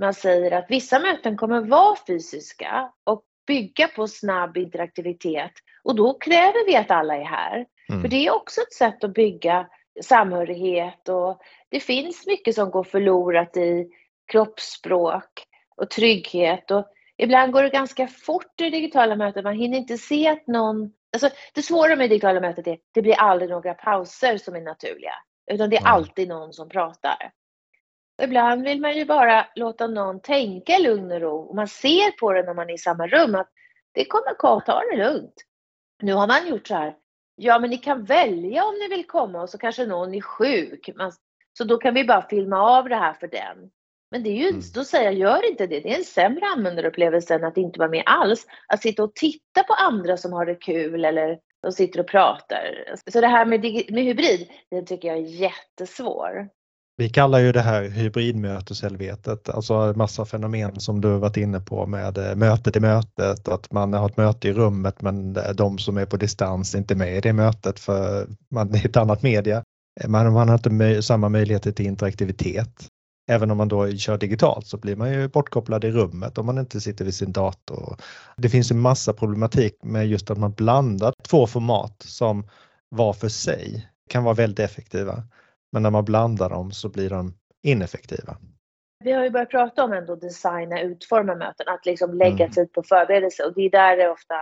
man 0.00 0.14
säger 0.14 0.52
att 0.52 0.66
vissa 0.68 0.98
möten 0.98 1.36
kommer 1.36 1.60
vara 1.60 1.96
fysiska 2.06 2.92
och 3.04 3.22
bygga 3.46 3.88
på 3.88 4.08
snabb 4.08 4.56
interaktivitet 4.56 5.52
och 5.84 5.94
då 5.94 6.18
kräver 6.18 6.66
vi 6.66 6.76
att 6.76 6.90
alla 6.90 7.16
är 7.16 7.24
här. 7.24 7.66
Mm. 7.88 8.02
För 8.02 8.08
det 8.08 8.26
är 8.26 8.34
också 8.34 8.60
ett 8.60 8.72
sätt 8.72 9.04
att 9.04 9.14
bygga 9.14 9.68
samhörighet 10.02 11.08
och 11.08 11.42
det 11.68 11.80
finns 11.80 12.26
mycket 12.26 12.54
som 12.54 12.70
går 12.70 12.84
förlorat 12.84 13.56
i 13.56 13.88
kroppsspråk 14.32 15.46
och 15.76 15.90
trygghet 15.90 16.70
och 16.70 16.86
ibland 17.16 17.52
går 17.52 17.62
det 17.62 17.68
ganska 17.68 18.06
fort 18.06 18.60
i 18.60 18.70
digitala 18.70 19.16
möten. 19.16 19.44
Man 19.44 19.56
hinner 19.56 19.78
inte 19.78 19.98
se 19.98 20.28
att 20.28 20.46
någon... 20.46 20.92
Alltså, 21.12 21.30
det 21.54 21.62
svåra 21.62 21.96
med 21.96 22.10
digitala 22.10 22.40
möten 22.40 22.68
är 22.68 22.72
att 22.72 22.80
det 22.94 23.02
blir 23.02 23.14
aldrig 23.14 23.50
några 23.50 23.74
pauser 23.74 24.38
som 24.38 24.54
är 24.54 24.60
naturliga, 24.60 25.14
utan 25.50 25.70
det 25.70 25.76
är 25.76 25.86
alltid 25.86 26.28
någon 26.28 26.52
som 26.52 26.68
pratar. 26.68 27.32
Ibland 28.22 28.64
vill 28.64 28.80
man 28.80 28.96
ju 28.96 29.04
bara 29.04 29.46
låta 29.54 29.86
någon 29.86 30.20
tänka 30.20 30.78
lugn 30.78 31.12
och 31.12 31.20
ro. 31.20 31.36
Och 31.36 31.54
man 31.54 31.68
ser 31.68 32.10
på 32.10 32.32
det 32.32 32.42
när 32.42 32.54
man 32.54 32.70
är 32.70 32.74
i 32.74 32.78
samma 32.78 33.06
rum 33.06 33.34
att 33.34 33.48
det 33.92 34.04
kommer 34.04 34.34
komma, 34.34 34.60
ta 34.60 34.80
det 34.80 34.96
lugnt. 34.96 35.34
Nu 36.02 36.12
har 36.12 36.26
man 36.26 36.48
gjort 36.48 36.68
så 36.68 36.74
här. 36.74 36.96
Ja, 37.36 37.58
men 37.58 37.70
ni 37.70 37.78
kan 37.78 38.04
välja 38.04 38.64
om 38.64 38.74
ni 38.74 38.88
vill 38.88 39.06
komma 39.06 39.42
och 39.42 39.50
så 39.50 39.58
kanske 39.58 39.86
någon 39.86 40.14
är 40.14 40.20
sjuk. 40.20 40.90
Man, 40.96 41.12
så 41.58 41.64
då 41.64 41.76
kan 41.76 41.94
vi 41.94 42.04
bara 42.04 42.28
filma 42.28 42.78
av 42.78 42.88
det 42.88 42.96
här 42.96 43.12
för 43.12 43.26
den. 43.26 43.70
Men 44.10 44.22
det 44.22 44.30
är 44.30 44.36
ju, 44.36 44.48
mm. 44.48 44.60
då 44.74 44.84
säger 44.84 45.04
jag, 45.04 45.14
gör 45.14 45.50
inte 45.50 45.66
det. 45.66 45.80
Det 45.80 45.92
är 45.92 45.98
en 45.98 46.04
sämre 46.04 46.46
användarupplevelse 46.46 47.34
än 47.34 47.44
att 47.44 47.56
inte 47.56 47.78
vara 47.78 47.90
med 47.90 48.02
alls. 48.06 48.46
Att 48.66 48.82
sitta 48.82 49.04
och 49.04 49.14
titta 49.14 49.62
på 49.62 49.74
andra 49.74 50.16
som 50.16 50.32
har 50.32 50.46
det 50.46 50.54
kul 50.54 51.04
eller 51.04 51.38
de 51.62 51.72
sitter 51.72 52.00
och 52.00 52.06
pratar. 52.06 52.94
Så 53.06 53.20
det 53.20 53.26
här 53.26 53.46
med, 53.46 53.60
med 53.90 54.04
hybrid, 54.04 54.50
det 54.70 54.82
tycker 54.82 55.08
jag 55.08 55.16
är 55.16 55.22
jättesvår. 55.22 56.48
Vi 57.02 57.08
kallar 57.08 57.38
ju 57.38 57.52
det 57.52 57.60
här 57.60 57.82
hybridmöteshelvetet, 57.82 59.48
alltså 59.48 59.92
massa 59.96 60.24
fenomen 60.24 60.80
som 60.80 61.00
du 61.00 61.18
varit 61.18 61.36
inne 61.36 61.60
på 61.60 61.86
med 61.86 62.18
eh, 62.18 62.36
mötet 62.36 62.76
i 62.76 62.80
mötet, 62.80 63.48
att 63.48 63.72
man 63.72 63.92
har 63.92 64.08
ett 64.08 64.16
möte 64.16 64.48
i 64.48 64.52
rummet 64.52 65.02
men 65.02 65.36
eh, 65.36 65.50
de 65.50 65.78
som 65.78 65.96
är 65.96 66.06
på 66.06 66.16
distans 66.16 66.74
är 66.74 66.78
inte 66.78 66.94
med 66.94 67.16
i 67.16 67.20
det 67.20 67.32
mötet 67.32 67.80
för 67.80 68.28
man 68.50 68.74
är 68.74 68.86
ett 68.86 68.96
annat 68.96 69.22
media. 69.22 69.62
Eh, 70.00 70.08
man, 70.08 70.32
man 70.32 70.48
har 70.48 70.68
inte 70.68 71.02
samma 71.02 71.28
möjligheter 71.28 71.72
till 71.72 71.86
interaktivitet. 71.86 72.86
Även 73.30 73.50
om 73.50 73.56
man 73.56 73.68
då 73.68 73.96
kör 73.96 74.18
digitalt 74.18 74.66
så 74.66 74.76
blir 74.76 74.96
man 74.96 75.12
ju 75.12 75.28
bortkopplad 75.28 75.84
i 75.84 75.90
rummet 75.90 76.38
om 76.38 76.46
man 76.46 76.58
inte 76.58 76.80
sitter 76.80 77.04
vid 77.04 77.14
sin 77.14 77.32
dator. 77.32 77.96
Det 78.36 78.48
finns 78.48 78.70
en 78.70 78.80
massa 78.80 79.12
problematik 79.12 79.72
med 79.82 80.06
just 80.06 80.30
att 80.30 80.38
man 80.38 80.52
blandar 80.52 81.14
två 81.28 81.46
format 81.46 82.02
som 82.06 82.48
var 82.88 83.12
för 83.12 83.28
sig 83.28 83.88
kan 84.08 84.24
vara 84.24 84.34
väldigt 84.34 84.70
effektiva. 84.70 85.22
Men 85.72 85.82
när 85.82 85.90
man 85.90 86.04
blandar 86.04 86.50
dem 86.50 86.72
så 86.72 86.88
blir 86.88 87.10
de 87.10 87.34
ineffektiva. 87.62 88.36
Vi 89.04 89.12
har 89.12 89.24
ju 89.24 89.30
börjat 89.30 89.50
prata 89.50 89.84
om 89.84 89.92
ändå 89.92 90.16
designa, 90.16 90.80
utforma 90.80 91.34
möten, 91.34 91.68
att 91.68 91.86
liksom 91.86 92.14
lägga 92.14 92.44
mm. 92.44 92.50
tid 92.50 92.72
på 92.72 92.82
förberedelse 92.82 93.44
och 93.44 93.54
det 93.54 93.60
är 93.60 93.70
där 93.70 93.96
det 93.96 94.10
ofta 94.10 94.34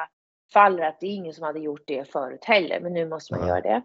faller 0.52 0.82
att 0.82 1.00
det 1.00 1.06
är 1.06 1.14
ingen 1.14 1.34
som 1.34 1.44
hade 1.44 1.60
gjort 1.60 1.82
det 1.86 2.12
förut 2.12 2.44
heller, 2.44 2.80
men 2.80 2.92
nu 2.92 3.08
måste 3.08 3.34
man 3.34 3.42
ja. 3.42 3.48
göra 3.48 3.60
det. 3.60 3.82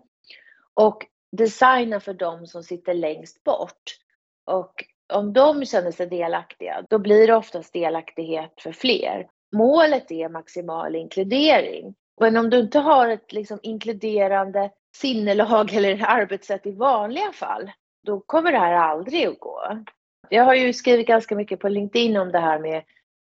Och 0.74 1.06
designa 1.32 2.00
för 2.00 2.14
dem 2.14 2.48
som 2.48 2.64
sitter 2.64 2.94
längst 2.94 3.44
bort. 3.44 3.98
Och 4.46 4.74
om 5.14 5.34
de 5.34 5.66
känner 5.66 5.92
sig 5.92 6.08
delaktiga, 6.08 6.86
då 6.90 7.00
blir 7.00 7.28
det 7.28 7.36
oftast 7.36 7.74
delaktighet 7.74 8.54
för 8.62 8.72
fler. 8.72 9.28
Målet 9.56 10.12
är 10.12 10.30
maximal 10.30 10.96
inkludering. 10.96 11.96
Men 12.22 12.38
om 12.38 12.50
du 12.50 12.60
inte 12.60 12.80
har 12.80 13.10
ett 13.10 13.34
liksom 13.34 13.60
inkluderande 13.64 14.72
sinnelag 15.02 15.74
eller 15.74 16.06
arbetssätt 16.08 16.66
i 16.66 16.72
vanliga 16.72 17.32
fall, 17.32 17.72
då 18.04 18.20
kommer 18.20 18.52
det 18.52 18.60
här 18.60 18.74
aldrig 18.74 19.28
att 19.28 19.40
gå. 19.40 19.84
Jag 20.30 20.44
har 20.44 20.56
ju 20.56 20.74
skrivit 20.74 21.08
ganska 21.08 21.36
mycket 21.36 21.60
på 21.60 21.70
LinkedIn 21.70 22.18
om 22.18 22.32
det 22.32 22.40
här 22.40 22.60
med 22.60 22.84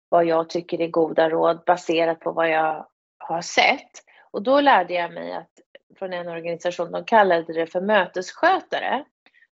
vad 0.08 0.24
jag 0.24 0.48
tycker 0.48 0.80
är 0.80 0.88
goda 0.88 1.30
råd 1.30 1.62
baserat 1.66 2.20
på 2.20 2.32
vad 2.32 2.50
jag 2.50 2.86
har 3.18 3.42
sett. 3.42 3.90
Och 4.30 4.42
då 4.42 4.60
lärde 4.60 4.94
jag 4.94 5.14
mig 5.14 5.32
att 5.32 5.50
från 5.98 6.12
en 6.12 6.28
organisation, 6.28 6.92
de 6.92 7.04
kallade 7.04 7.52
det 7.52 7.66
för 7.66 7.80
mötesskötare. 7.80 9.04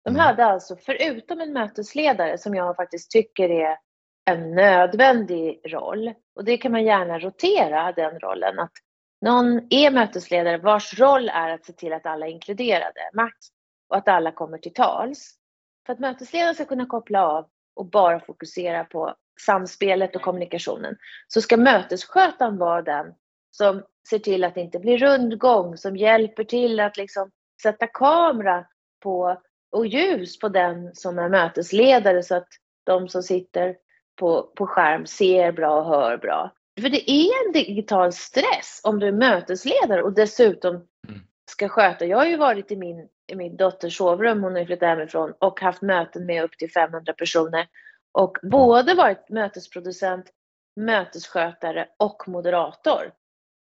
De 0.03 0.09
mm. 0.09 0.19
hade 0.19 0.45
alltså, 0.45 0.75
förutom 0.75 1.41
en 1.41 1.53
mötesledare 1.53 2.37
som 2.37 2.55
jag 2.55 2.75
faktiskt 2.75 3.11
tycker 3.11 3.49
är 3.49 3.77
en 4.25 4.55
nödvändig 4.55 5.61
roll, 5.65 6.13
och 6.35 6.45
det 6.45 6.57
kan 6.57 6.71
man 6.71 6.83
gärna 6.83 7.19
rotera 7.19 7.91
den 7.91 8.19
rollen, 8.19 8.59
att 8.59 8.71
någon 9.23 9.67
är 9.69 9.91
mötesledare 9.91 10.57
vars 10.57 10.99
roll 10.99 11.29
är 11.29 11.49
att 11.49 11.65
se 11.65 11.73
till 11.73 11.93
att 11.93 12.05
alla 12.05 12.27
är 12.27 12.31
inkluderade, 12.31 13.09
max, 13.13 13.35
och 13.89 13.97
att 13.97 14.07
alla 14.07 14.31
kommer 14.31 14.57
till 14.57 14.73
tals. 14.73 15.31
För 15.85 15.93
att 15.93 15.99
mötesledaren 15.99 16.55
ska 16.55 16.65
kunna 16.65 16.85
koppla 16.85 17.27
av 17.27 17.47
och 17.75 17.85
bara 17.85 18.19
fokusera 18.19 18.83
på 18.83 19.15
samspelet 19.45 20.15
och 20.15 20.21
kommunikationen 20.21 20.97
så 21.27 21.41
ska 21.41 21.57
mötesskötaren 21.57 22.57
vara 22.57 22.81
den 22.81 23.13
som 23.51 23.83
ser 24.09 24.19
till 24.19 24.43
att 24.43 24.55
det 24.55 24.61
inte 24.61 24.79
blir 24.79 24.97
rundgång, 24.97 25.77
som 25.77 25.97
hjälper 25.97 26.43
till 26.43 26.79
att 26.79 26.97
liksom 26.97 27.31
sätta 27.61 27.87
kamera 27.87 28.65
på 29.03 29.41
och 29.71 29.87
ljus 29.87 30.39
på 30.39 30.49
den 30.49 30.95
som 30.95 31.19
är 31.19 31.29
mötesledare 31.29 32.23
så 32.23 32.35
att 32.35 32.47
de 32.83 33.09
som 33.09 33.23
sitter 33.23 33.75
på, 34.15 34.51
på 34.55 34.67
skärm 34.67 35.05
ser 35.05 35.51
bra 35.51 35.79
och 35.79 35.85
hör 35.85 36.17
bra. 36.17 36.51
För 36.81 36.89
det 36.89 37.11
är 37.11 37.45
en 37.45 37.53
digital 37.53 38.13
stress 38.13 38.81
om 38.83 38.99
du 38.99 39.07
är 39.07 39.11
mötesledare 39.11 40.03
och 40.03 40.13
dessutom 40.13 40.75
mm. 40.75 41.21
ska 41.51 41.69
sköta. 41.69 42.05
Jag 42.05 42.17
har 42.17 42.25
ju 42.25 42.37
varit 42.37 42.71
i 42.71 42.75
min, 42.75 43.07
i 43.31 43.35
min 43.35 43.57
dotters 43.57 43.97
sovrum, 43.97 44.43
hon 44.43 44.55
har 44.55 44.65
flyttat 44.65 44.89
hemifrån, 44.89 45.33
och 45.39 45.61
haft 45.61 45.81
möten 45.81 46.25
med 46.25 46.43
upp 46.43 46.57
till 46.57 46.71
500 46.71 47.13
personer. 47.13 47.67
Och 48.11 48.37
både 48.41 48.93
varit 48.93 49.29
mötesproducent, 49.29 50.25
mötesskötare 50.75 51.87
och 51.97 52.27
moderator. 52.27 53.11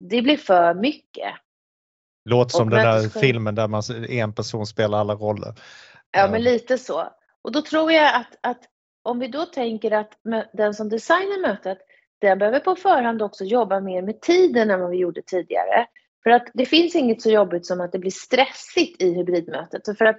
Det 0.01 0.23
blir 0.23 0.37
för 0.37 0.75
mycket. 0.75 1.35
Låter 2.25 2.51
som 2.51 2.71
den 2.71 2.85
där 2.85 3.21
filmen 3.21 3.55
där 3.55 3.69
man, 3.69 3.83
en 4.09 4.33
person 4.33 4.67
spelar 4.67 4.99
alla 4.99 5.15
roller. 5.15 5.55
Ja, 6.11 6.29
men 6.31 6.43
lite 6.43 6.79
så. 6.79 7.09
Och 7.43 7.53
då 7.53 7.63
tror 7.63 7.93
jag 7.93 8.15
att, 8.15 8.39
att 8.41 8.63
om 9.03 9.19
vi 9.19 9.29
då 9.29 9.47
tänker 9.47 9.91
att 9.91 10.13
den 10.53 10.75
som 10.75 10.89
designar 10.89 11.41
mötet, 11.41 11.79
den 12.21 12.39
behöver 12.39 12.61
på 12.61 12.77
förhand 12.77 13.23
också 13.23 13.45
jobba 13.45 13.81
mer 13.81 14.03
med 14.03 14.21
tiden 14.21 14.71
än 14.71 14.81
vad 14.81 14.91
vi 14.91 14.97
gjorde 14.97 15.23
tidigare. 15.23 15.87
För 16.23 16.31
att 16.31 16.51
det 16.55 16.67
finns 16.67 16.95
inget 16.95 17.23
så 17.23 17.31
jobbigt 17.31 17.67
som 17.67 17.81
att 17.81 17.93
det 17.93 17.99
blir 17.99 18.11
stressigt 18.11 19.03
i 19.03 19.15
hybridmötet. 19.15 19.99
För 19.99 20.05
att 20.05 20.19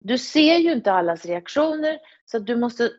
du 0.00 0.18
ser 0.18 0.56
ju 0.56 0.72
inte 0.72 0.92
allas 0.92 1.26
reaktioner 1.26 1.98
så 2.24 2.36
att 2.36 2.46
du 2.46 2.56
måste 2.56 2.90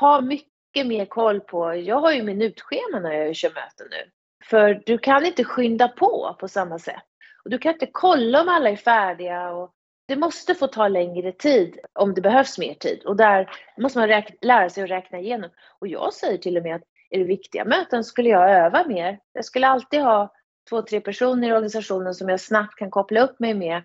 ha 0.00 0.20
mycket 0.20 0.86
mer 0.86 1.04
koll 1.04 1.40
på, 1.40 1.74
jag 1.74 2.00
har 2.00 2.12
ju 2.12 2.22
minutschema 2.22 3.00
när 3.00 3.12
jag 3.12 3.36
kör 3.36 3.48
möten 3.48 3.86
nu. 3.90 4.10
För 4.44 4.82
du 4.86 4.98
kan 4.98 5.26
inte 5.26 5.44
skynda 5.44 5.88
på 5.88 6.36
på 6.40 6.48
samma 6.48 6.78
sätt. 6.78 7.02
Och 7.44 7.50
du 7.50 7.58
kan 7.58 7.72
inte 7.72 7.88
kolla 7.92 8.42
om 8.42 8.48
alla 8.48 8.70
är 8.70 8.76
färdiga 8.76 9.50
och 9.50 9.72
det 10.08 10.16
måste 10.16 10.54
få 10.54 10.66
ta 10.66 10.88
längre 10.88 11.32
tid 11.32 11.78
om 11.92 12.14
det 12.14 12.20
behövs 12.20 12.58
mer 12.58 12.74
tid. 12.74 13.02
Och 13.04 13.16
där 13.16 13.50
måste 13.78 13.98
man 13.98 14.08
räkna, 14.08 14.36
lära 14.42 14.70
sig 14.70 14.84
att 14.84 14.90
räkna 14.90 15.18
igenom. 15.18 15.50
Och 15.78 15.88
jag 15.88 16.14
säger 16.14 16.38
till 16.38 16.56
och 16.56 16.62
med 16.62 16.76
att 16.76 16.82
är 17.12 17.18
det 17.18 17.24
viktiga 17.24 17.64
möten 17.64 18.04
skulle 18.04 18.28
jag 18.28 18.50
öva 18.50 18.84
mer. 18.86 19.18
Jag 19.32 19.44
skulle 19.44 19.66
alltid 19.66 20.00
ha 20.00 20.32
två, 20.70 20.82
tre 20.82 21.00
personer 21.00 21.48
i 21.48 21.52
organisationen 21.52 22.14
som 22.14 22.28
jag 22.28 22.40
snabbt 22.40 22.76
kan 22.76 22.90
koppla 22.90 23.20
upp 23.20 23.40
mig 23.40 23.54
med. 23.54 23.82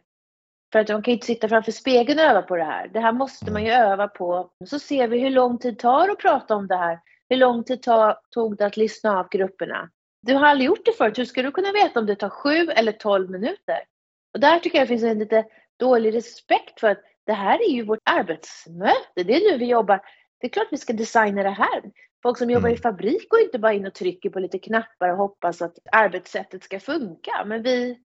För 0.72 0.80
att 0.80 0.88
de 0.88 1.04
kan 1.04 1.14
inte 1.14 1.26
sitta 1.26 1.50
framför 1.50 1.72
spegeln 1.72 2.20
och 2.20 2.26
öva 2.26 2.42
på 2.42 2.56
det 2.56 2.64
här. 2.64 2.88
Det 2.88 3.00
här 3.00 3.12
måste 3.12 3.52
man 3.52 3.66
ju 3.66 3.72
mm. 3.72 3.92
öva 3.92 4.08
på. 4.08 4.50
Så 4.66 4.80
ser 4.80 5.08
vi 5.08 5.20
hur 5.20 5.30
lång 5.30 5.58
tid 5.58 5.80
tar 5.80 6.10
att 6.10 6.18
prata 6.18 6.56
om 6.56 6.68
det 6.68 6.76
här. 6.76 7.00
Hur 7.30 7.38
lång 7.38 7.64
tid 7.64 7.86
tog 8.32 8.58
det 8.58 8.66
att 8.66 8.78
lyssna 8.78 9.20
av 9.20 9.30
grupperna? 9.30 9.90
Du 10.22 10.34
har 10.34 10.46
aldrig 10.46 10.68
gjort 10.68 10.86
det 10.86 10.92
förut. 10.98 11.18
Hur 11.18 11.26
ska 11.26 11.42
du 11.42 11.52
kunna 11.52 11.72
veta 11.72 12.00
om 12.00 12.06
det 12.06 12.16
tar 12.16 12.30
sju 12.30 12.70
eller 12.70 12.92
tolv 12.92 13.30
minuter? 13.30 13.80
Och 14.34 14.40
där 14.40 14.60
tycker 14.60 14.78
jag 14.78 14.88
det 14.88 14.90
finns 14.90 15.04
en 15.04 15.20
lite 15.20 15.46
dålig 15.80 16.16
respekt 16.16 16.80
för 16.80 16.90
att 16.90 17.02
det 17.26 17.34
här 17.34 17.70
är 17.70 17.72
ju 17.72 17.84
vårt 17.84 18.00
arbetsmöte. 18.04 19.24
Det 19.24 19.36
är 19.36 19.52
nu 19.52 19.58
vi 19.58 19.66
jobbar. 19.66 20.02
Det 20.40 20.48
är 20.48 20.52
klart 20.52 20.68
vi 20.72 20.78
ska 20.78 20.94
designa 20.94 21.44
det 21.44 21.50
här. 21.50 21.82
Folk 22.24 22.38
som 22.38 22.50
jobbar 22.50 22.70
mm. 22.70 22.80
i 22.80 22.82
fabrik 22.82 23.30
går 23.30 23.40
inte 23.40 23.60
bara 23.60 23.74
in 23.74 23.86
och 23.86 23.94
trycker 23.94 24.30
på 24.30 24.40
lite 24.40 24.60
knappar 24.60 25.10
och 25.10 25.18
hoppas 25.18 25.62
att 25.62 25.78
arbetssättet 25.92 26.64
ska 26.64 26.80
funka. 26.80 27.46
Men 27.46 27.64
vi 27.64 28.00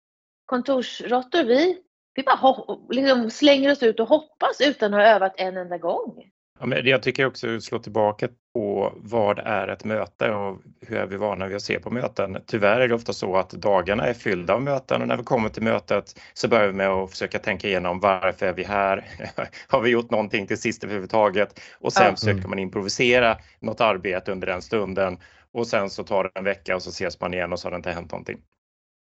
kontorsråttor, 0.47 1.45
vi, 1.45 1.83
vi 2.15 2.23
bara 2.23 2.77
liksom 2.91 3.31
slänger 3.31 3.73
oss 3.73 3.83
ut 3.83 4.01
och 4.01 4.09
hoppas 4.09 4.61
utan 4.61 4.95
att 4.95 5.01
ha 5.01 5.07
övat 5.07 5.35
en 5.37 5.57
enda 5.57 5.79
gång. 5.79 6.31
Ja, 6.63 6.67
men 6.67 6.87
jag 6.87 7.03
tycker 7.03 7.27
också 7.27 7.61
slå 7.61 7.79
tillbaka 7.79 8.29
på 8.55 8.93
vad 8.97 9.39
är 9.39 9.69
ett 9.69 9.85
möte 9.85 10.31
och 10.31 10.59
hur 10.87 10.97
är 10.97 11.07
vi 11.07 11.17
vana 11.17 11.47
vid 11.47 11.57
att 11.57 11.63
se 11.63 11.79
på 11.79 11.91
möten? 11.91 12.39
Tyvärr 12.47 12.81
är 12.81 12.89
det 12.89 12.95
ofta 12.95 13.13
så 13.13 13.37
att 13.37 13.51
dagarna 13.51 14.07
är 14.07 14.15
fyllda 14.15 14.55
av 14.55 14.63
möten 14.63 15.03
och 15.03 15.09
när 15.09 15.17
vi 15.17 15.23
kommer 15.23 15.49
till 15.49 15.63
mötet 15.63 16.21
så 16.35 16.49
börjar 16.49 16.67
vi 16.67 16.73
med 16.73 16.89
att 16.89 17.11
försöka 17.11 17.39
tänka 17.39 17.69
igenom 17.69 18.01
varför 18.01 18.47
är 18.47 18.53
vi 18.53 18.65
här? 18.65 19.05
Har 19.69 19.81
vi 19.81 19.91
gjort 19.91 20.11
någonting 20.11 20.47
till 20.47 20.59
sist 20.59 20.85
överhuvudtaget? 20.85 21.61
Och 21.81 21.93
sen 21.93 22.03
mm. 22.03 22.17
försöker 22.17 22.49
man 22.49 22.59
improvisera 22.59 23.39
något 23.61 23.81
arbete 23.81 24.33
under 24.33 24.47
den 24.47 24.63
stunden 24.63 25.19
och 25.53 25.67
sen 25.67 25.91
så 25.91 26.05
tar 26.05 26.25
det 26.25 26.31
en 26.35 26.45
vecka 26.45 26.77
och 26.77 26.83
så 26.83 26.91
ses 26.91 27.21
man 27.21 27.35
igen 27.35 27.53
och 27.53 27.59
så 27.59 27.67
har 27.67 27.71
det 27.71 27.77
inte 27.77 27.91
hänt 27.91 28.13
någonting. 28.13 28.39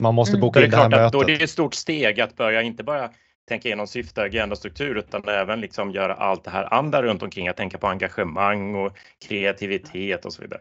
Man 0.03 0.15
måste 0.15 0.33
mm. 0.37 0.41
boka 0.41 0.59
mm. 0.59 0.65
in 0.65 0.71
det, 0.71 0.77
det 0.77 0.83
här 0.83 0.91
mötet. 0.91 1.13
Då 1.13 1.21
är 1.21 1.27
det 1.27 1.45
ett 1.45 1.51
stort 1.51 1.75
steg 1.75 2.21
att 2.21 2.37
börja 2.37 2.63
inte 2.63 2.85
bara 2.85 3.11
tänka 3.49 3.69
igenom 3.69 3.87
syfte, 3.87 4.23
agenda, 4.23 4.57
struktur 4.57 4.99
utan 4.99 5.29
även 5.29 5.61
liksom 5.61 5.91
göra 5.91 6.15
allt 6.15 6.45
det 6.45 6.51
här 6.51 6.75
andra 6.75 7.03
runt 7.03 7.23
omkring. 7.23 7.49
Att 7.49 7.57
tänka 7.57 7.79
på 7.79 7.87
engagemang 7.87 8.75
och 8.75 8.93
kreativitet 9.29 10.25
och 10.25 10.33
så 10.33 10.43
vidare. 10.43 10.61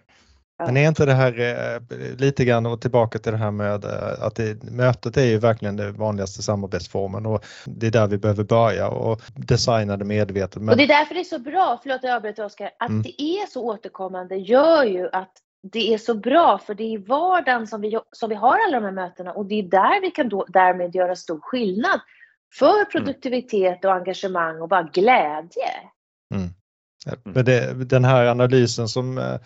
Men 0.66 0.78
är 0.78 0.88
inte 0.88 1.06
det 1.06 1.14
här 1.14 1.40
eh, 1.40 1.82
lite 2.18 2.46
grann 2.46 2.66
och 2.66 2.82
tillbaka 2.82 3.20
till 3.20 3.32
det 3.32 3.38
här 3.38 3.52
med 3.52 3.86
eh, 3.86 4.26
att 4.26 4.36
det, 4.36 4.64
mötet 4.72 5.18
är 5.18 5.26
ju 5.26 5.38
verkligen 5.38 5.76
den 5.76 5.94
vanligaste 5.94 6.44
samarbetsformen 6.44 7.26
och 7.26 7.46
det 7.66 7.88
är 7.88 7.92
där 7.92 8.08
vi 8.08 8.18
behöver 8.18 8.44
börja 8.44 8.88
och 8.88 9.22
designa 9.36 9.98
det 9.98 10.06
medvetet. 10.06 10.62
Men... 10.62 10.70
Och 10.70 10.78
det 10.78 10.84
är 10.84 10.88
därför 10.88 11.16
det 11.16 11.20
är 11.20 11.24
så 11.24 11.40
bra, 11.40 11.80
förlåt 11.84 12.04
jag 12.04 12.16
avbryter 12.16 12.46
Oskar, 12.46 12.72
att 12.80 12.90
mm. 12.90 13.02
det 13.02 13.22
är 13.22 13.46
så 13.46 13.64
återkommande 13.64 14.36
gör 14.36 14.84
ju 14.84 15.10
att 15.12 15.32
det 15.72 15.94
är 15.94 15.98
så 15.98 16.16
bra 16.16 16.58
för 16.58 16.74
det 16.74 16.84
är 16.84 16.94
i 16.94 16.98
vardagen 16.98 17.68
som 17.68 17.82
vi, 17.82 18.00
som 18.12 18.30
vi 18.30 18.36
har 18.36 18.58
alla 18.68 18.80
de 18.80 18.86
här 18.86 18.92
mötena 18.92 19.32
och 19.32 19.46
det 19.46 19.56
är 19.60 19.64
där 19.64 20.02
vi 20.02 20.12
kan 20.12 20.30
då, 20.30 20.46
därmed 20.48 20.96
göra 20.96 21.16
stor 21.16 21.40
skillnad 21.42 22.00
för 22.54 22.76
mm. 22.76 22.86
produktivitet 22.92 23.86
och 23.86 23.94
engagemang 23.94 24.62
och 24.62 24.70
bara 24.70 24.84
glädje. 24.84 25.72
Mm. 26.34 26.50
Men 27.24 27.46
det, 27.46 27.74
den 27.74 28.06
här 28.06 28.26
analysen 28.26 28.88
som 28.88 29.18
eh, 29.18 29.38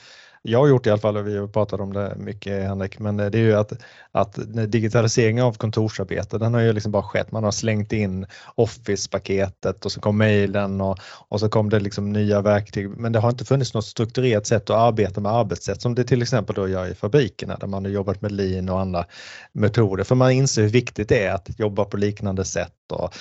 jag 0.43 0.59
har 0.59 0.67
gjort 0.67 0.87
i 0.87 0.89
alla 0.89 0.99
fall 0.99 1.17
och 1.17 1.27
vi 1.27 1.37
har 1.37 1.47
pratat 1.47 1.79
om 1.79 1.93
det 1.93 2.15
mycket 2.17 2.63
Henrik, 2.63 2.99
men 2.99 3.17
det 3.17 3.23
är 3.23 3.35
ju 3.35 3.53
att, 3.53 3.73
att 4.11 4.39
digitaliseringen 4.67 5.45
av 5.45 5.53
kontorsarbete 5.53 6.37
den 6.37 6.53
har 6.53 6.61
ju 6.61 6.73
liksom 6.73 6.91
bara 6.91 7.03
skett. 7.03 7.31
Man 7.31 7.43
har 7.43 7.51
slängt 7.51 7.93
in 7.93 8.25
Office-paketet 8.55 9.85
och 9.85 9.91
så 9.91 10.01
kom 10.01 10.17
mejlen 10.17 10.81
och, 10.81 10.99
och 11.27 11.39
så 11.39 11.49
kom 11.49 11.69
det 11.69 11.79
liksom 11.79 12.11
nya 12.11 12.41
verktyg. 12.41 12.89
Men 12.89 13.11
det 13.11 13.19
har 13.19 13.29
inte 13.29 13.45
funnits 13.45 13.73
något 13.73 13.85
strukturerat 13.85 14.47
sätt 14.47 14.69
att 14.69 14.77
arbeta 14.77 15.21
med 15.21 15.31
arbetssätt 15.31 15.81
som 15.81 15.95
det 15.95 16.03
till 16.03 16.21
exempel 16.21 16.55
då 16.55 16.67
gör 16.67 16.87
i 16.87 16.95
fabrikerna 16.95 17.57
där 17.57 17.67
man 17.67 17.85
har 17.85 17.91
jobbat 17.91 18.21
med 18.21 18.31
lean 18.31 18.69
och 18.69 18.79
andra 18.79 19.05
metoder. 19.53 20.03
För 20.03 20.15
man 20.15 20.31
inser 20.31 20.61
hur 20.61 20.69
viktigt 20.69 21.09
det 21.09 21.25
är 21.25 21.33
att 21.33 21.59
jobba 21.59 21.85
på 21.85 21.97
liknande 21.97 22.45
sätt 22.45 22.73
och, 22.91 23.13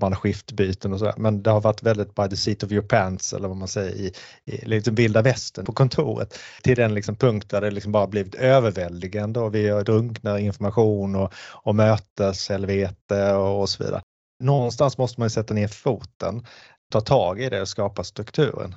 man 0.00 0.12
har 0.12 0.20
skiftbyten 0.20 0.92
och 0.92 0.98
så. 0.98 1.12
Men 1.16 1.42
det 1.42 1.50
har 1.50 1.60
varit 1.60 1.82
väldigt 1.82 2.14
by 2.14 2.28
the 2.28 2.36
seat 2.36 2.62
of 2.62 2.72
your 2.72 2.86
pants 2.86 3.32
eller 3.32 3.48
vad 3.48 3.56
man 3.56 3.68
säger 3.68 3.94
i, 3.96 4.12
i 4.44 4.66
liksom 4.66 4.94
vilda 4.94 5.22
västern 5.22 5.64
på 5.64 5.72
kontoret 5.72 6.38
till 6.62 6.76
den 6.76 6.94
liksom 6.94 7.16
punkt 7.16 7.50
där 7.50 7.60
det 7.60 7.70
liksom 7.70 7.92
bara 7.92 8.06
blivit 8.06 8.34
överväldigande 8.34 9.40
och 9.40 9.54
vi 9.54 9.68
drunknar 9.68 10.38
information 10.38 11.16
och, 11.16 11.32
och 11.52 11.74
möteshelvete 11.74 13.34
och, 13.34 13.60
och 13.60 13.68
så 13.68 13.84
vidare. 13.84 14.02
Någonstans 14.42 14.98
måste 14.98 15.20
man 15.20 15.30
sätta 15.30 15.54
ner 15.54 15.68
foten, 15.68 16.46
ta 16.92 17.00
tag 17.00 17.40
i 17.40 17.48
det 17.48 17.60
och 17.60 17.68
skapa 17.68 18.04
strukturen. 18.04 18.74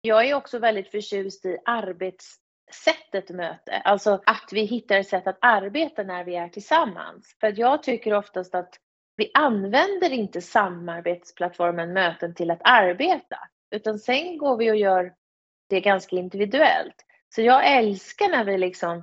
Jag 0.00 0.28
är 0.28 0.34
också 0.34 0.58
väldigt 0.58 0.90
förtjust 0.90 1.44
i 1.46 1.58
arbetssättet 1.64 3.30
möte, 3.30 3.82
alltså 3.84 4.20
att 4.26 4.48
vi 4.52 4.64
hittar 4.64 4.96
ett 4.96 5.08
sätt 5.08 5.26
att 5.26 5.38
arbeta 5.40 6.02
när 6.02 6.24
vi 6.24 6.36
är 6.36 6.48
tillsammans. 6.48 7.36
För 7.40 7.46
att 7.46 7.58
jag 7.58 7.82
tycker 7.82 8.14
oftast 8.14 8.54
att 8.54 8.74
vi 9.18 9.30
använder 9.34 10.12
inte 10.12 10.40
samarbetsplattformen 10.40 11.92
möten 11.92 12.34
till 12.34 12.50
att 12.50 12.60
arbeta, 12.64 13.38
utan 13.70 13.98
sen 13.98 14.38
går 14.38 14.56
vi 14.56 14.70
och 14.70 14.76
gör 14.76 15.12
det 15.68 15.80
ganska 15.80 16.16
individuellt. 16.16 17.04
Så 17.34 17.42
jag 17.42 17.76
älskar 17.76 18.28
när 18.28 18.44
vi 18.44 18.58
liksom 18.58 18.96
eh, 18.96 19.02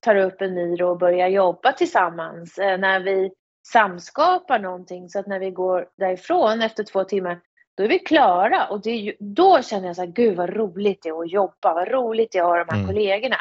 tar 0.00 0.16
upp 0.16 0.40
en 0.40 0.54
miro 0.54 0.88
och 0.88 0.98
börjar 0.98 1.28
jobba 1.28 1.72
tillsammans. 1.72 2.58
Eh, 2.58 2.78
när 2.78 3.00
vi 3.00 3.30
samskapar 3.66 4.58
någonting 4.58 5.08
så 5.08 5.18
att 5.18 5.26
när 5.26 5.38
vi 5.38 5.50
går 5.50 5.88
därifrån 5.96 6.62
efter 6.62 6.84
två 6.84 7.04
timmar 7.04 7.40
då 7.74 7.84
är 7.84 7.88
vi 7.88 7.98
klara 7.98 8.66
och 8.66 8.82
det 8.82 8.90
ju, 8.90 9.16
då 9.20 9.62
känner 9.62 9.86
jag 9.86 9.96
så 9.96 10.02
här, 10.02 10.12
gud 10.12 10.36
vad 10.36 10.50
roligt 10.50 11.02
det 11.02 11.08
är 11.08 11.22
att 11.22 11.30
jobba, 11.30 11.74
vad 11.74 11.88
roligt 11.88 12.32
det 12.32 12.38
är 12.38 12.42
att 12.42 12.48
ha 12.48 12.64
de 12.64 12.68
här 12.68 12.78
mm. 12.78 12.86
kollegorna. 12.86 13.36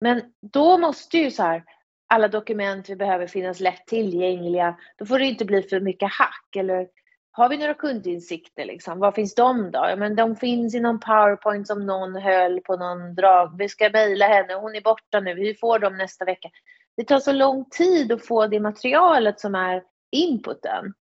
Men 0.00 0.22
då 0.52 0.78
måste 0.78 1.18
ju 1.18 1.30
så 1.30 1.42
här, 1.42 1.64
alla 2.12 2.28
dokument 2.28 2.90
vi 2.90 2.96
behöver 2.96 3.26
finnas 3.26 3.60
lätt 3.60 3.86
tillgängliga. 3.86 4.76
Då 4.98 5.06
får 5.06 5.18
det 5.18 5.24
inte 5.24 5.44
bli 5.44 5.62
för 5.62 5.80
mycket 5.80 6.12
hack 6.12 6.56
eller 6.56 6.88
har 7.30 7.48
vi 7.48 7.58
några 7.58 7.74
kundinsikter 7.74 8.64
liksom? 8.64 8.98
Var 8.98 9.12
finns 9.12 9.34
de 9.34 9.70
då? 9.70 9.78
Ja, 9.78 9.96
men 9.96 10.16
de 10.16 10.36
finns 10.36 10.74
i 10.74 10.80
någon 10.80 11.00
powerpoint 11.00 11.66
som 11.66 11.86
någon 11.86 12.16
höll 12.16 12.60
på 12.60 12.76
någon 12.76 13.14
drag. 13.14 13.58
Vi 13.58 13.68
ska 13.68 13.90
mejla 13.90 14.26
henne, 14.26 14.54
hon 14.54 14.74
är 14.76 14.80
borta 14.80 15.20
nu, 15.20 15.34
vi 15.34 15.54
får 15.54 15.78
dem 15.78 15.96
nästa 15.96 16.24
vecka. 16.24 16.48
Det 16.96 17.04
tar 17.04 17.20
så 17.20 17.32
lång 17.32 17.64
tid 17.70 18.12
att 18.12 18.26
få 18.26 18.46
det 18.46 18.60
materialet 18.60 19.40
som 19.40 19.54
är 19.54 19.82
inputen. 20.10 20.94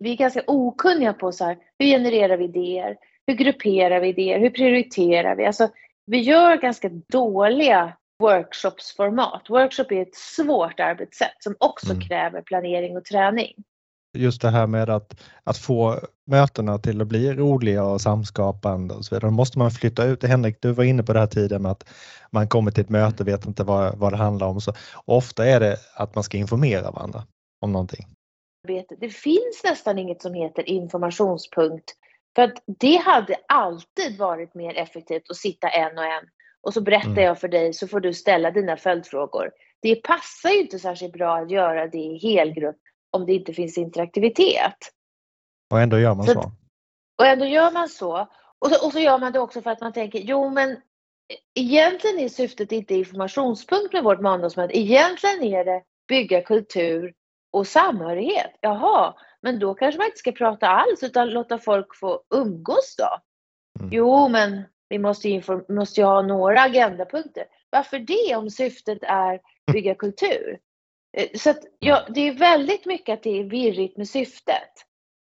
Vi 0.00 0.12
är 0.12 0.16
ganska 0.16 0.42
okunniga 0.46 1.12
på 1.12 1.32
så 1.32 1.44
här, 1.44 1.56
hur 1.78 1.86
genererar 1.86 2.36
vi 2.36 2.44
idéer? 2.44 2.96
Hur 3.26 3.34
grupperar 3.34 4.00
vi 4.00 4.08
idéer? 4.08 4.38
Hur 4.38 4.50
prioriterar 4.50 5.36
vi? 5.36 5.46
Alltså, 5.46 5.68
vi 6.06 6.18
gör 6.18 6.56
ganska 6.56 6.88
dåliga 6.88 7.97
workshopsformat. 8.18 9.42
Workshop 9.48 9.86
är 9.90 10.02
ett 10.02 10.14
svårt 10.14 10.80
arbetssätt 10.80 11.36
som 11.38 11.56
också 11.60 11.90
mm. 11.90 12.00
kräver 12.00 12.42
planering 12.42 12.96
och 12.96 13.04
träning. 13.04 13.54
Just 14.18 14.42
det 14.42 14.50
här 14.50 14.66
med 14.66 14.90
att, 14.90 15.20
att 15.44 15.58
få 15.58 16.00
mötena 16.26 16.78
till 16.78 17.00
att 17.00 17.08
bli 17.08 17.32
roliga 17.32 17.84
och 17.84 18.00
samskapande 18.00 18.94
och 18.94 19.04
så 19.04 19.14
vidare. 19.14 19.30
Då 19.30 19.34
måste 19.34 19.58
man 19.58 19.70
flytta 19.70 20.04
ut. 20.04 20.24
Henrik, 20.24 20.56
du 20.60 20.72
var 20.72 20.84
inne 20.84 21.02
på 21.02 21.12
det 21.12 21.18
här 21.18 21.26
tiden 21.26 21.66
att 21.66 21.88
man 22.30 22.48
kommer 22.48 22.70
till 22.70 22.84
ett 22.84 22.90
möte 22.90 23.22
och 23.22 23.28
vet 23.28 23.46
inte 23.46 23.64
vad, 23.64 23.98
vad 23.98 24.12
det 24.12 24.16
handlar 24.16 24.46
om. 24.46 24.60
Så 24.60 24.72
ofta 25.04 25.46
är 25.46 25.60
det 25.60 25.76
att 25.94 26.14
man 26.14 26.24
ska 26.24 26.36
informera 26.36 26.90
varandra 26.90 27.22
om 27.60 27.72
någonting. 27.72 28.06
Det 29.00 29.10
finns 29.10 29.60
nästan 29.64 29.98
inget 29.98 30.22
som 30.22 30.34
heter 30.34 30.68
informationspunkt. 30.68 31.94
För 32.36 32.42
att 32.42 32.62
det 32.78 32.96
hade 32.96 33.36
alltid 33.48 34.18
varit 34.18 34.54
mer 34.54 34.74
effektivt 34.74 35.30
att 35.30 35.36
sitta 35.36 35.68
en 35.68 35.98
och 35.98 36.04
en 36.04 36.24
och 36.68 36.74
så 36.74 36.80
berättar 36.80 37.08
mm. 37.08 37.24
jag 37.24 37.40
för 37.40 37.48
dig 37.48 37.72
så 37.72 37.88
får 37.88 38.00
du 38.00 38.14
ställa 38.14 38.50
dina 38.50 38.76
följdfrågor. 38.76 39.50
Det 39.82 39.94
passar 39.94 40.50
ju 40.50 40.60
inte 40.60 40.78
särskilt 40.78 41.12
bra 41.12 41.36
att 41.36 41.50
göra 41.50 41.86
det 41.86 41.98
i 41.98 42.18
helgrupp 42.18 42.76
om 43.10 43.26
det 43.26 43.32
inte 43.32 43.52
finns 43.52 43.78
interaktivitet. 43.78 44.76
Och 45.70 45.80
ändå 45.80 45.98
gör 45.98 46.14
man 46.14 46.26
så. 46.26 46.32
så. 46.32 46.52
Och 47.18 47.26
ändå 47.26 47.44
gör 47.44 47.72
man 47.72 47.88
så. 47.88 48.28
Och, 48.58 48.70
så. 48.70 48.86
och 48.86 48.92
så 48.92 48.98
gör 48.98 49.18
man 49.18 49.32
det 49.32 49.40
också 49.40 49.62
för 49.62 49.70
att 49.70 49.80
man 49.80 49.92
tänker, 49.92 50.18
jo 50.18 50.50
men 50.50 50.76
egentligen 51.54 52.18
är 52.18 52.28
syftet 52.28 52.72
inte 52.72 52.94
informationspunkt 52.94 53.92
med 53.92 54.04
vårt 54.04 54.20
måndagsmöte. 54.20 54.78
Egentligen 54.78 55.42
är 55.42 55.64
det 55.64 55.82
bygga 56.08 56.42
kultur 56.42 57.14
och 57.52 57.66
samhörighet. 57.66 58.50
Jaha, 58.60 59.14
men 59.42 59.58
då 59.58 59.74
kanske 59.74 59.98
man 59.98 60.06
inte 60.06 60.18
ska 60.18 60.32
prata 60.32 60.68
alls 60.68 61.02
utan 61.02 61.30
låta 61.30 61.58
folk 61.58 61.96
få 61.96 62.22
umgås 62.34 62.96
då. 62.98 63.20
Mm. 63.80 63.90
Jo, 63.92 64.28
men 64.28 64.64
vi 64.88 64.98
måste 64.98 65.28
ju, 65.28 65.42
måste 65.68 66.00
ju 66.00 66.06
ha 66.06 66.22
några 66.22 66.60
agendapunkter. 66.60 67.44
Varför 67.70 67.98
det 67.98 68.36
om 68.36 68.50
syftet 68.50 68.98
är 69.02 69.40
bygga 69.72 69.94
kultur? 69.94 70.58
Eh, 71.16 71.28
så 71.34 71.50
att, 71.50 71.60
ja, 71.78 72.06
det 72.14 72.20
är 72.20 72.32
väldigt 72.32 72.86
mycket 72.86 73.12
att 73.12 73.22
det 73.22 73.40
är 73.40 73.44
virrigt 73.44 73.96
med 73.96 74.08
syftet. 74.08 74.72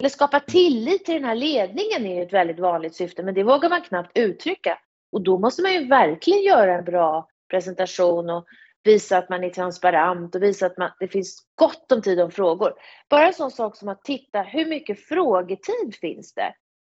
Eller 0.00 0.10
skapa 0.10 0.40
tillit 0.40 1.04
till 1.04 1.14
den 1.14 1.24
här 1.24 1.34
ledningen 1.34 2.06
är 2.06 2.22
ett 2.22 2.32
väldigt 2.32 2.58
vanligt 2.58 2.94
syfte, 2.94 3.22
men 3.22 3.34
det 3.34 3.42
vågar 3.42 3.68
man 3.68 3.82
knappt 3.82 4.18
uttrycka. 4.18 4.78
Och 5.12 5.22
då 5.22 5.38
måste 5.38 5.62
man 5.62 5.72
ju 5.72 5.88
verkligen 5.88 6.42
göra 6.42 6.78
en 6.78 6.84
bra 6.84 7.28
presentation 7.50 8.30
och 8.30 8.46
visa 8.84 9.18
att 9.18 9.28
man 9.28 9.44
är 9.44 9.50
transparent 9.50 10.34
och 10.34 10.42
visa 10.42 10.66
att 10.66 10.78
man, 10.78 10.90
det 11.00 11.08
finns 11.08 11.46
gott 11.54 11.92
om 11.92 12.02
tid 12.02 12.20
om 12.20 12.30
frågor. 12.30 12.72
Bara 13.10 13.26
en 13.26 13.34
sån 13.34 13.50
sak 13.50 13.76
som 13.76 13.88
att 13.88 14.04
titta, 14.04 14.42
hur 14.42 14.66
mycket 14.66 15.00
frågetid 15.00 15.94
finns 16.00 16.34
det? 16.34 16.54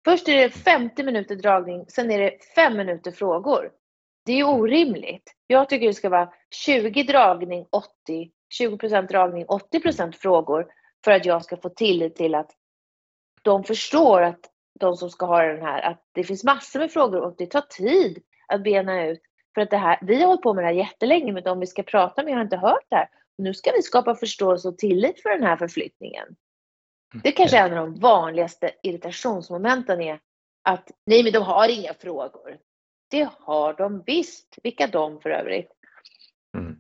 Först 0.07 0.29
är 0.29 0.37
det 0.37 0.51
50 0.51 1.03
minuter 1.03 1.37
dragning, 1.37 1.85
sen 1.89 2.11
är 2.11 2.19
det 2.19 2.39
5 2.55 2.77
minuter 2.77 3.11
frågor. 3.11 3.71
Det 4.27 4.33
är 4.33 4.49
orimligt. 4.49 5.35
Jag 5.47 5.69
tycker 5.69 5.87
det 5.87 5.95
ska 5.95 6.09
vara 6.09 6.33
20 6.51 7.03
dragning, 7.03 7.67
80, 7.71 8.31
20 8.49 8.77
dragning, 9.03 9.47
80% 9.47 10.13
frågor 10.13 10.67
för 11.05 11.11
att 11.11 11.27
jag 11.27 11.45
ska 11.45 11.57
få 11.57 11.69
tillit 11.69 12.17
till 12.17 12.35
att 12.35 12.51
de 13.43 13.65
förstår 13.65 14.23
att 14.23 14.41
de 14.81 14.97
som 14.97 15.11
ska 15.11 15.27
ha 15.27 15.43
den 15.43 15.63
här, 15.63 15.83
att 15.83 16.05
det 16.13 16.25
finns 16.25 16.45
massor 16.45 16.81
med 16.81 16.93
frågor 16.93 17.21
och 17.21 17.35
det 17.39 17.47
tar 17.47 17.61
tid 17.61 18.23
att 18.47 18.63
bena 18.63 19.07
ut. 19.07 19.21
För 19.55 19.61
att 19.61 19.71
det 19.71 19.77
här, 19.77 19.99
vi 20.03 20.21
har 20.21 20.27
hållit 20.27 20.43
på 20.43 20.55
med 20.55 20.65
det 20.65 20.69
här 20.69 20.75
jättelänge, 20.75 21.33
men 21.33 21.43
de 21.43 21.61
vi 21.61 21.67
ska 21.67 21.83
prata 21.83 22.23
med 22.23 22.35
har 22.35 22.43
inte 22.43 22.57
hört 22.57 22.87
det 22.89 22.97
här. 22.97 23.09
Nu 23.39 23.55
ska 23.55 23.71
vi 23.71 23.83
skapa 23.83 24.15
förståelse 24.15 24.69
och 24.69 24.79
tillit 24.79 25.23
för 25.23 25.31
den 25.31 25.43
här 25.43 25.57
förflyttningen. 25.57 26.37
Det 27.23 27.33
kanske 27.33 27.59
är 27.59 27.71
en 27.71 27.79
av 27.79 27.87
de 27.87 28.01
vanligaste 28.01 28.71
irritationsmomenten 28.83 30.01
är 30.01 30.19
att 30.69 30.91
nej, 31.07 31.23
men 31.23 31.33
de 31.33 31.39
har 31.39 31.69
inga 31.69 31.95
frågor. 31.95 32.57
Det 33.11 33.29
har 33.39 33.75
de 33.75 34.03
visst. 34.07 34.59
Vilka 34.63 34.87
de 34.87 35.21
för 35.21 35.31
övrigt? 35.31 35.71
Mm. 36.57 36.77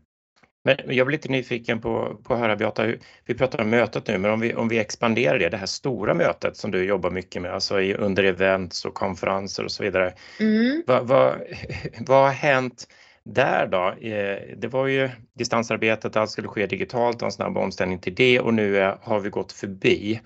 Men 0.64 0.76
jag 0.96 1.06
blir 1.06 1.16
lite 1.16 1.28
nyfiken 1.28 1.80
på, 1.80 2.16
på 2.24 2.34
att 2.34 2.40
höra 2.40 2.56
Beata, 2.56 2.86
vi 3.24 3.34
pratar 3.34 3.60
om 3.60 3.70
mötet 3.70 4.06
nu, 4.06 4.18
men 4.18 4.30
om 4.30 4.40
vi, 4.40 4.54
om 4.54 4.68
vi 4.68 4.78
expanderar 4.78 5.38
det, 5.38 5.48
det 5.48 5.56
här 5.56 5.66
stora 5.66 6.14
mötet 6.14 6.56
som 6.56 6.70
du 6.70 6.84
jobbar 6.84 7.10
mycket 7.10 7.42
med, 7.42 7.54
alltså 7.54 7.80
i, 7.80 7.94
under 7.94 8.24
events 8.24 8.84
och 8.84 8.94
konferenser 8.94 9.64
och 9.64 9.72
så 9.72 9.82
vidare. 9.82 10.14
Mm. 10.40 10.82
Vad, 10.86 11.06
vad, 11.08 11.40
vad 12.06 12.24
har 12.24 12.32
hänt 12.32 12.88
där 13.26 13.66
då? 13.66 14.08
Eh, 14.08 14.56
det 14.56 14.68
var 14.68 14.86
ju 14.86 15.10
distansarbetet, 15.34 16.16
allt 16.16 16.30
skulle 16.30 16.48
ske 16.48 16.66
digitalt, 16.66 17.22
och 17.22 17.26
en 17.26 17.32
snabb 17.32 17.58
omställning 17.58 17.98
till 17.98 18.14
det 18.14 18.40
och 18.40 18.54
nu 18.54 18.78
är, 18.78 18.98
har 19.02 19.20
vi 19.20 19.30
gått 19.30 19.52
förbi. 19.52 20.20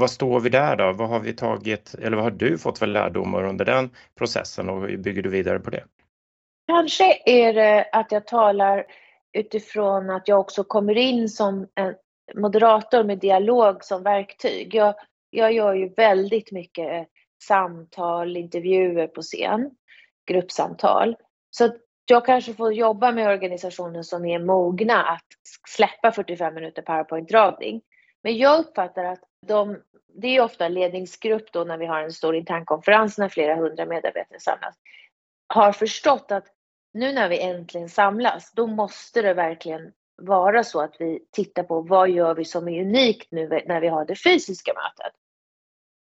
Vad 0.00 0.10
står 0.10 0.40
vi 0.40 0.50
där 0.50 0.76
då? 0.76 0.92
Vad 0.92 1.08
har 1.08 1.20
vi 1.20 1.32
tagit 1.32 1.94
eller 1.94 2.16
vad 2.16 2.24
har 2.24 2.30
du 2.30 2.58
fått 2.58 2.78
för 2.78 2.86
lärdomar 2.86 3.42
under 3.42 3.64
den 3.64 3.90
processen 4.18 4.68
och 4.68 4.88
hur 4.88 4.96
bygger 4.96 5.22
du 5.22 5.28
vidare 5.28 5.58
på 5.58 5.70
det? 5.70 5.84
Kanske 6.66 7.22
är 7.26 7.52
det 7.52 7.88
att 7.92 8.12
jag 8.12 8.26
talar 8.26 8.84
utifrån 9.32 10.10
att 10.10 10.28
jag 10.28 10.40
också 10.40 10.64
kommer 10.64 10.98
in 10.98 11.28
som 11.28 11.68
en 11.74 11.94
moderator 12.34 13.04
med 13.04 13.18
dialog 13.18 13.84
som 13.84 14.02
verktyg. 14.02 14.74
Jag, 14.74 14.94
jag 15.30 15.52
gör 15.52 15.74
ju 15.74 15.88
väldigt 15.88 16.52
mycket 16.52 16.92
eh, 16.92 17.02
samtal, 17.42 18.36
intervjuer 18.36 19.06
på 19.06 19.22
scen, 19.22 19.70
gruppsamtal. 20.26 21.16
Så 21.50 21.72
jag 22.06 22.26
kanske 22.26 22.54
får 22.54 22.72
jobba 22.72 23.12
med 23.12 23.28
organisationer 23.28 24.02
som 24.02 24.24
är 24.24 24.38
mogna 24.38 25.04
att 25.04 25.26
släppa 25.68 26.12
45 26.12 26.54
minuter 26.54 26.82
powerpoint-dragning. 26.82 27.80
Men 28.22 28.36
jag 28.36 28.60
uppfattar 28.60 29.04
att 29.04 29.20
de, 29.46 29.82
det 30.20 30.36
är 30.36 30.40
ofta 30.40 30.68
ledningsgrupp 30.68 31.52
då 31.52 31.64
när 31.64 31.78
vi 31.78 31.86
har 31.86 32.02
en 32.02 32.12
stor 32.12 32.36
internkonferens 32.36 33.18
när 33.18 33.28
flera 33.28 33.56
hundra 33.56 33.86
medarbetare 33.86 34.40
samlas, 34.40 34.74
har 35.46 35.72
förstått 35.72 36.32
att 36.32 36.46
nu 36.94 37.12
när 37.12 37.28
vi 37.28 37.40
äntligen 37.40 37.88
samlas, 37.88 38.52
då 38.52 38.66
måste 38.66 39.22
det 39.22 39.34
verkligen 39.34 39.92
vara 40.16 40.64
så 40.64 40.80
att 40.80 40.96
vi 40.98 41.26
tittar 41.32 41.62
på 41.62 41.80
vad 41.80 42.10
gör 42.10 42.34
vi 42.34 42.44
som 42.44 42.68
är 42.68 42.80
unikt 42.80 43.32
nu 43.32 43.48
när 43.66 43.80
vi 43.80 43.88
har 43.88 44.04
det 44.04 44.16
fysiska 44.16 44.72
mötet. 44.74 45.12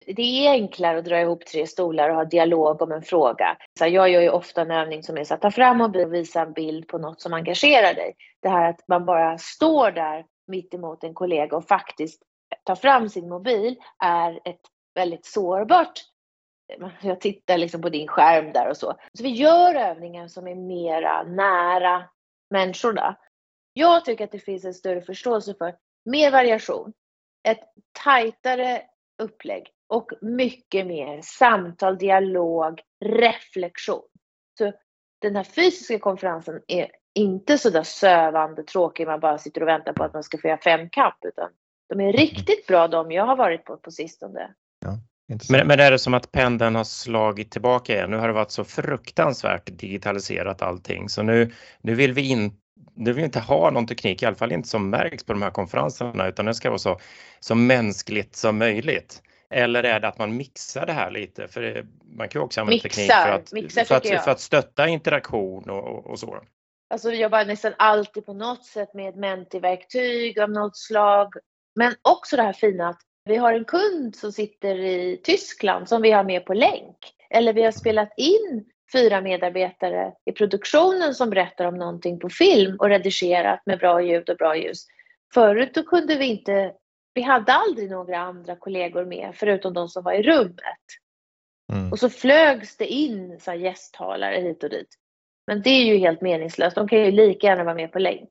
Det 0.07 0.47
är 0.47 0.51
enklare 0.51 0.99
att 0.99 1.05
dra 1.05 1.21
ihop 1.21 1.47
tre 1.47 1.67
stolar 1.67 2.09
och 2.09 2.17
ha 2.17 2.25
dialog 2.25 2.83
om 2.83 2.93
en 2.93 3.03
fråga. 3.03 3.57
Så 3.79 3.87
jag 3.87 4.11
gör 4.11 4.21
ju 4.21 4.31
ofta 4.31 4.63
en 4.63 4.71
övning 4.71 5.03
som 5.03 5.17
är 5.17 5.33
att 5.33 5.43
ta 5.43 5.51
fram 5.51 5.79
mobilen 5.79 6.09
och 6.09 6.15
visa 6.15 6.43
en 6.43 6.53
bild 6.53 6.89
på 6.89 6.99
något 6.99 7.21
som 7.21 7.33
engagerar 7.33 7.95
dig. 7.95 8.15
Det 8.43 8.49
här 8.49 8.71
att 8.71 8.89
man 8.89 9.07
bara 9.07 9.39
står 9.39 9.91
där 9.91 10.25
mitt 10.47 10.75
emot 10.75 11.05
en 11.05 11.15
kollega 11.15 11.57
och 11.57 11.69
faktiskt 11.69 12.23
tar 12.65 12.75
fram 12.75 13.09
sin 13.09 13.29
mobil 13.29 13.77
är 13.99 14.41
ett 14.45 14.61
väldigt 14.95 15.27
sårbart 15.27 15.93
jag 17.03 17.21
tittar 17.21 17.59
liksom 17.59 17.83
på 17.83 17.89
din 17.89 18.09
skärm 18.09 18.53
där 18.53 18.69
och 18.69 18.77
så. 18.77 18.95
Så 19.15 19.23
vi 19.23 19.29
gör 19.29 19.75
övningar 19.75 20.29
som 20.29 20.49
är 20.49 20.55
mera 20.55 21.23
nära 21.23 22.09
människorna. 22.51 23.17
Jag 23.73 24.05
tycker 24.05 24.25
att 24.25 24.33
det 24.33 24.39
finns 24.39 24.65
en 24.65 24.75
större 24.75 25.03
förståelse 25.03 25.55
för 25.55 25.77
mer 26.05 26.31
variation, 26.31 26.93
ett 27.49 27.61
tajtare 28.05 28.83
upplägg 29.23 29.73
och 29.91 30.11
mycket 30.21 30.87
mer 30.87 31.21
samtal, 31.23 31.99
dialog, 31.99 32.81
reflektion. 33.05 34.03
Så 34.59 34.73
den 35.21 35.37
här 35.37 35.45
fysiska 35.45 35.99
konferensen 35.99 36.61
är 36.67 36.91
inte 37.15 37.59
så 37.59 37.71
där 37.71 37.83
sövande 37.83 38.63
tråkig, 38.63 39.07
man 39.07 39.21
bara 39.21 39.39
sitter 39.39 39.61
och 39.61 39.69
väntar 39.69 39.93
på 39.93 40.05
att 40.05 40.15
man 40.15 40.23
ska 40.23 40.39
få 40.39 40.49
göra 40.49 40.59
femkamp, 40.59 41.15
utan 41.25 41.49
de 41.89 42.01
är 42.01 42.13
riktigt 42.13 42.67
bra 42.67 42.89
de 42.89 43.13
jag 43.13 43.27
har 43.27 43.37
varit 43.37 43.65
på 43.65 43.77
på 43.77 43.91
sistone. 43.91 44.55
Ja. 44.81 44.99
Men, 45.51 45.67
men 45.67 45.81
är 45.81 45.91
det 45.91 45.99
som 45.99 46.15
att 46.15 46.33
pendeln 46.33 46.75
har 46.75 46.85
slagit 46.85 47.51
tillbaka 47.51 47.95
igen? 47.95 48.11
Nu 48.11 48.17
har 48.17 48.29
det 48.29 48.35
varit 48.35 48.51
så 48.51 48.65
fruktansvärt 48.65 49.79
digitaliserat 49.79 50.63
allting 50.63 51.09
så 51.09 51.23
nu, 51.23 51.53
nu 51.81 51.95
vill 51.95 52.13
vi 52.13 52.31
inte 52.31 52.57
nu 52.95 53.13
vill 53.13 53.15
vi 53.15 53.25
inte 53.25 53.41
ha 53.41 53.71
någon 53.71 53.87
teknik, 53.87 54.23
i 54.23 54.27
alla 54.27 54.37
fall 54.37 54.53
inte 54.53 54.69
som 54.69 54.91
märks 54.91 55.25
på 55.25 55.33
de 55.33 55.43
här 55.43 55.51
konferenserna, 55.51 56.29
utan 56.29 56.47
det 56.47 56.55
ska 56.55 56.69
vara 56.69 56.79
så, 56.79 57.01
så 57.41 57.55
mänskligt 57.55 58.37
som 58.37 58.59
möjligt. 58.59 59.23
Eller 59.51 59.83
är 59.83 60.01
det 60.01 60.09
att 60.09 60.19
man 60.19 60.37
mixar 60.37 60.87
det 60.87 60.93
här 60.93 61.11
lite? 61.11 61.49
För 61.49 61.87
man 62.17 62.29
kan 62.29 62.41
ju 62.41 62.45
också 62.45 62.61
använda 62.61 62.85
mixar, 62.85 62.89
teknik 62.89 63.13
för 63.13 63.33
att, 63.33 63.53
mixar, 63.53 63.85
för, 63.85 63.95
att, 63.95 64.25
för 64.25 64.31
att 64.31 64.41
stötta 64.41 64.89
interaktion 64.89 65.71
och, 65.71 66.07
och, 66.07 66.19
så. 66.19 66.41
Alltså 66.91 67.11
vi 67.11 67.23
jobbar 67.23 67.45
nästan 67.45 67.73
alltid 67.79 68.27
på 68.27 68.33
något 68.33 68.65
sätt 68.65 68.95
med 68.95 69.17
mentiverktyg 69.17 70.41
av 70.41 70.51
något 70.51 70.77
slag 70.77 71.35
Men 71.75 71.95
också 72.03 72.37
det 72.37 72.43
här 72.43 72.53
fina 72.53 72.89
att 72.89 73.01
vi 73.25 73.37
har 73.37 73.53
en 73.53 73.65
kund 73.65 74.17
som 74.17 74.33
sitter 74.33 74.75
i 74.75 75.21
Tyskland 75.25 75.89
som 75.89 76.03
vi 76.03 76.11
har 76.11 76.25
med 76.25 76.45
på 76.45 76.55
länk. 76.55 76.97
Eller 77.31 77.53
vi 77.53 77.63
har 77.63 77.73
spelat 77.73 78.13
in 78.17 78.65
fyra 78.93 79.21
medarbetare 79.21 80.13
i 80.27 80.33
produktionen 80.33 81.15
som 81.15 81.31
berättar 81.31 81.65
om 81.65 81.79
någonting 81.79 82.19
på 82.19 82.29
film 82.29 82.77
och 82.79 82.89
redigerat 82.89 83.63
med 83.67 83.79
bra 83.79 84.03
ljud 84.03 84.31
och 84.31 84.37
bra 84.37 84.57
ljus. 84.57 84.87
Förut 85.35 85.75
då 85.75 85.83
kunde 85.83 86.17
vi 86.17 86.27
inte, 86.27 86.73
vi 87.15 87.23
hade 87.23 87.53
aldrig 87.53 87.91
några 87.91 88.19
andra 88.19 88.57
kollegor 88.57 89.05
med 89.05 89.31
förutom 89.35 89.75
de 89.75 89.89
som 89.89 90.03
var 90.03 90.13
i 90.13 90.23
rummet. 90.23 90.85
Mm. 91.73 91.93
Och 91.93 91.99
så 91.99 92.11
flögs 92.11 92.77
det 92.77 92.87
in 92.87 93.41
så 93.41 93.53
gästtalare 93.53 94.41
hit 94.41 94.65
och 94.65 94.71
dit. 94.71 94.89
Men 95.47 95.63
det 95.63 95.71
är 95.71 95.85
ju 95.85 95.99
helt 95.99 96.21
meningslöst. 96.21 96.77
De 96.77 96.89
kan 96.89 96.99
ju 96.99 97.11
lika 97.11 97.47
gärna 97.47 97.65
vara 97.65 97.75
med 97.75 97.93
på 97.93 97.99
länk. 97.99 98.29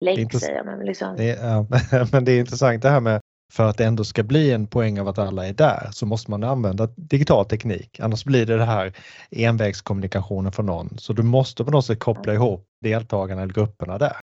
Länk 0.00 0.32
säger 0.32 0.56
jag, 0.56 0.66
men 0.66 0.86
liksom. 0.86 1.16
Det 1.16 1.30
är, 1.30 1.46
ja, 1.46 1.66
men 2.12 2.24
det 2.24 2.32
är 2.32 2.40
intressant 2.40 2.82
det 2.82 2.88
här 2.88 3.00
med 3.00 3.20
för 3.52 3.68
att 3.68 3.78
det 3.78 3.84
ändå 3.84 4.04
ska 4.04 4.22
bli 4.22 4.52
en 4.52 4.66
poäng 4.66 5.00
av 5.00 5.08
att 5.08 5.18
alla 5.18 5.46
är 5.46 5.52
där 5.52 5.88
så 5.92 6.06
måste 6.06 6.30
man 6.30 6.44
använda 6.44 6.86
digital 6.86 7.44
teknik. 7.44 8.00
Annars 8.00 8.24
blir 8.24 8.46
det 8.46 8.56
det 8.56 8.64
här 8.64 8.92
envägskommunikationen 9.30 10.52
från 10.52 10.66
någon. 10.66 10.98
Så 10.98 11.12
du 11.12 11.22
måste 11.22 11.64
på 11.64 11.70
något 11.70 11.86
sätt 11.86 11.98
koppla 11.98 12.34
ihop 12.34 12.66
deltagarna 12.80 13.42
eller 13.42 13.54
grupperna 13.54 13.98
där. 13.98 14.16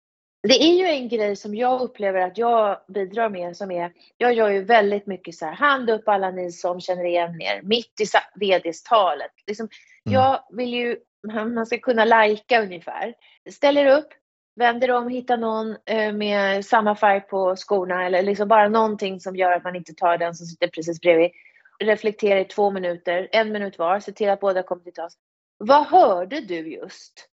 Det 0.41 0.63
är 0.63 0.73
ju 0.73 0.86
en 0.86 1.10
grej 1.10 1.36
som 1.36 1.56
jag 1.56 1.82
upplever 1.82 2.21
att 2.21 2.38
jag 2.38 2.78
bidrar 2.88 3.30
med 3.30 3.58
som 3.58 3.71
är, 3.71 3.91
jag 4.17 4.34
gör 4.34 4.49
ju 4.49 4.63
väldigt 4.63 5.08
mycket 5.08 5.36
så 5.36 5.45
här, 5.45 5.54
hand 5.54 5.89
upp 5.89 6.08
alla 6.08 6.32
ni 6.32 6.52
som 6.52 6.82
känner 6.82 7.06
igen 7.06 7.41
er, 7.41 7.62
mitt 7.63 8.02
i 8.02 8.06
VDs-talet. 8.36 9.32
Liksom, 9.47 9.69
mm. 10.06 10.13
Jag 10.13 10.39
vill 10.49 10.73
ju, 10.73 10.97
man 11.34 11.65
ska 11.65 11.78
kunna 11.78 12.06
lajka 12.06 12.62
ungefär. 12.62 13.13
Ställer 13.49 13.97
upp, 13.97 14.08
vänder 14.56 14.91
om, 14.91 15.08
hittar 15.08 15.38
någon 15.38 15.75
eh, 15.86 16.13
med 16.13 16.65
samma 16.65 16.95
färg 16.95 17.21
på 17.21 17.56
skorna 17.56 18.06
eller 18.06 18.23
liksom 18.23 18.47
bara 18.47 18.67
någonting 18.67 19.19
som 19.19 19.36
gör 19.36 19.52
att 19.52 19.63
man 19.63 19.75
inte 19.75 19.93
tar 19.93 20.17
den 20.17 20.36
som 20.36 20.45
sitter 20.45 20.67
precis 20.67 21.02
bredvid. 21.02 21.32
Reflektera 21.80 22.39
i 22.39 22.45
två 22.45 22.71
minuter, 22.71 23.28
en 23.32 23.52
minut 23.52 23.78
var, 23.78 23.99
se 23.99 24.12
till 24.12 24.30
att 24.30 24.39
båda 24.39 24.63
kommer 24.63 24.84
till 24.84 24.93
tals. 24.93 25.13
Vad 25.58 25.86
hörde 25.86 26.41
du 26.41 26.73
just? 26.73 27.28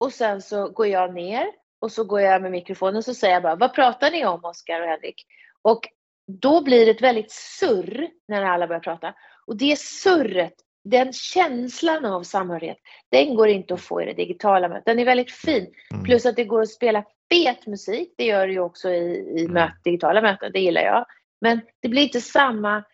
Och 0.00 0.12
sen 0.12 0.42
så 0.42 0.68
går 0.68 0.86
jag 0.86 1.14
ner 1.14 1.61
och 1.82 1.92
så 1.92 2.04
går 2.04 2.20
jag 2.20 2.42
med 2.42 2.50
mikrofonen 2.50 2.96
och 2.96 3.04
så 3.04 3.14
säger 3.14 3.34
jag 3.34 3.42
bara, 3.42 3.56
vad 3.56 3.74
pratar 3.74 4.10
ni 4.10 4.26
om 4.26 4.44
Oskar 4.44 4.80
och 4.80 4.88
Henrik? 4.88 5.26
Och 5.62 5.88
då 6.26 6.62
blir 6.62 6.86
det 6.86 6.90
ett 6.90 7.02
väldigt 7.02 7.30
surr 7.30 8.08
när 8.28 8.42
alla 8.42 8.66
börjar 8.66 8.80
prata. 8.80 9.14
Och 9.46 9.56
det 9.56 9.78
surret, 9.78 10.54
den 10.84 11.12
känslan 11.12 12.04
av 12.04 12.22
samhörighet, 12.22 12.78
den 13.10 13.34
går 13.34 13.48
inte 13.48 13.74
att 13.74 13.80
få 13.80 14.02
i 14.02 14.04
det 14.04 14.12
digitala 14.12 14.68
mötet. 14.68 14.84
Den 14.84 14.98
är 14.98 15.04
väldigt 15.04 15.32
fin. 15.32 15.74
Mm. 15.92 16.04
Plus 16.04 16.26
att 16.26 16.36
det 16.36 16.44
går 16.44 16.62
att 16.62 16.68
spela 16.70 17.04
fet 17.32 17.66
musik, 17.66 18.14
det 18.16 18.24
gör 18.24 18.46
det 18.46 18.52
ju 18.52 18.60
också 18.60 18.90
i, 18.90 19.34
i 19.36 19.40
mm. 19.40 19.52
möt, 19.52 19.84
digitala 19.84 20.20
möten, 20.20 20.52
det 20.52 20.60
gillar 20.60 20.82
jag. 20.82 21.06
Men 21.40 21.60
det 21.80 21.88
blir 21.88 22.02
inte 22.02 22.20
samma 22.20 22.84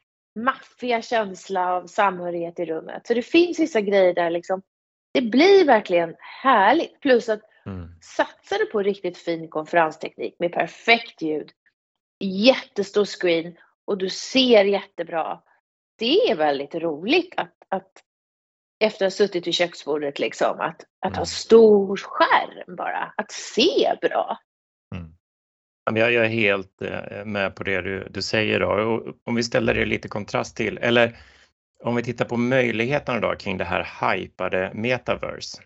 maffiga 0.44 1.02
känsla 1.02 1.72
av 1.72 1.86
samhörighet 1.86 2.58
i 2.58 2.64
rummet. 2.64 3.06
Så 3.06 3.14
det 3.14 3.22
finns 3.22 3.60
vissa 3.60 3.80
grejer 3.80 4.14
där 4.14 4.30
liksom, 4.30 4.62
det 5.12 5.22
blir 5.22 5.64
verkligen 5.64 6.14
härligt. 6.42 7.00
Plus 7.00 7.28
att 7.28 7.40
Mm. 7.68 7.88
Satsar 8.00 8.58
du 8.58 8.66
på 8.66 8.82
riktigt 8.82 9.18
fin 9.18 9.48
konferensteknik 9.48 10.34
med 10.38 10.52
perfekt 10.52 11.22
ljud, 11.22 11.50
jättestor 12.24 13.04
screen 13.04 13.56
och 13.84 13.98
du 13.98 14.08
ser 14.10 14.64
jättebra. 14.64 15.40
Det 15.98 16.30
är 16.30 16.36
väldigt 16.36 16.74
roligt 16.74 17.34
att, 17.36 17.54
att 17.68 17.92
efter 18.84 19.06
att 19.06 19.12
ha 19.12 19.16
suttit 19.16 19.46
vid 19.46 19.54
köksbordet 19.54 20.18
liksom, 20.18 20.60
att, 20.60 20.84
att 21.06 21.12
ha 21.12 21.22
mm. 21.22 21.26
stor 21.26 21.96
skärm 21.96 22.76
bara, 22.76 23.12
att 23.16 23.32
se 23.32 23.96
bra. 24.00 24.38
Mm. 24.94 25.96
Jag 25.96 26.14
är 26.14 26.28
helt 26.28 26.82
eh, 26.82 27.24
med 27.24 27.56
på 27.56 27.64
det 27.64 27.80
du, 27.80 28.08
du 28.10 28.22
säger 28.22 28.60
då. 28.60 29.02
om 29.24 29.34
vi 29.34 29.42
ställer 29.42 29.74
det 29.74 29.84
lite 29.84 30.08
kontrast 30.08 30.56
till, 30.56 30.78
eller 30.78 31.16
om 31.84 31.96
vi 31.96 32.02
tittar 32.02 32.24
på 32.24 32.36
möjligheterna 32.36 33.20
då 33.20 33.36
kring 33.36 33.58
det 33.58 33.64
här 33.64 33.88
hypade 34.00 34.70
metaverse 34.74 35.62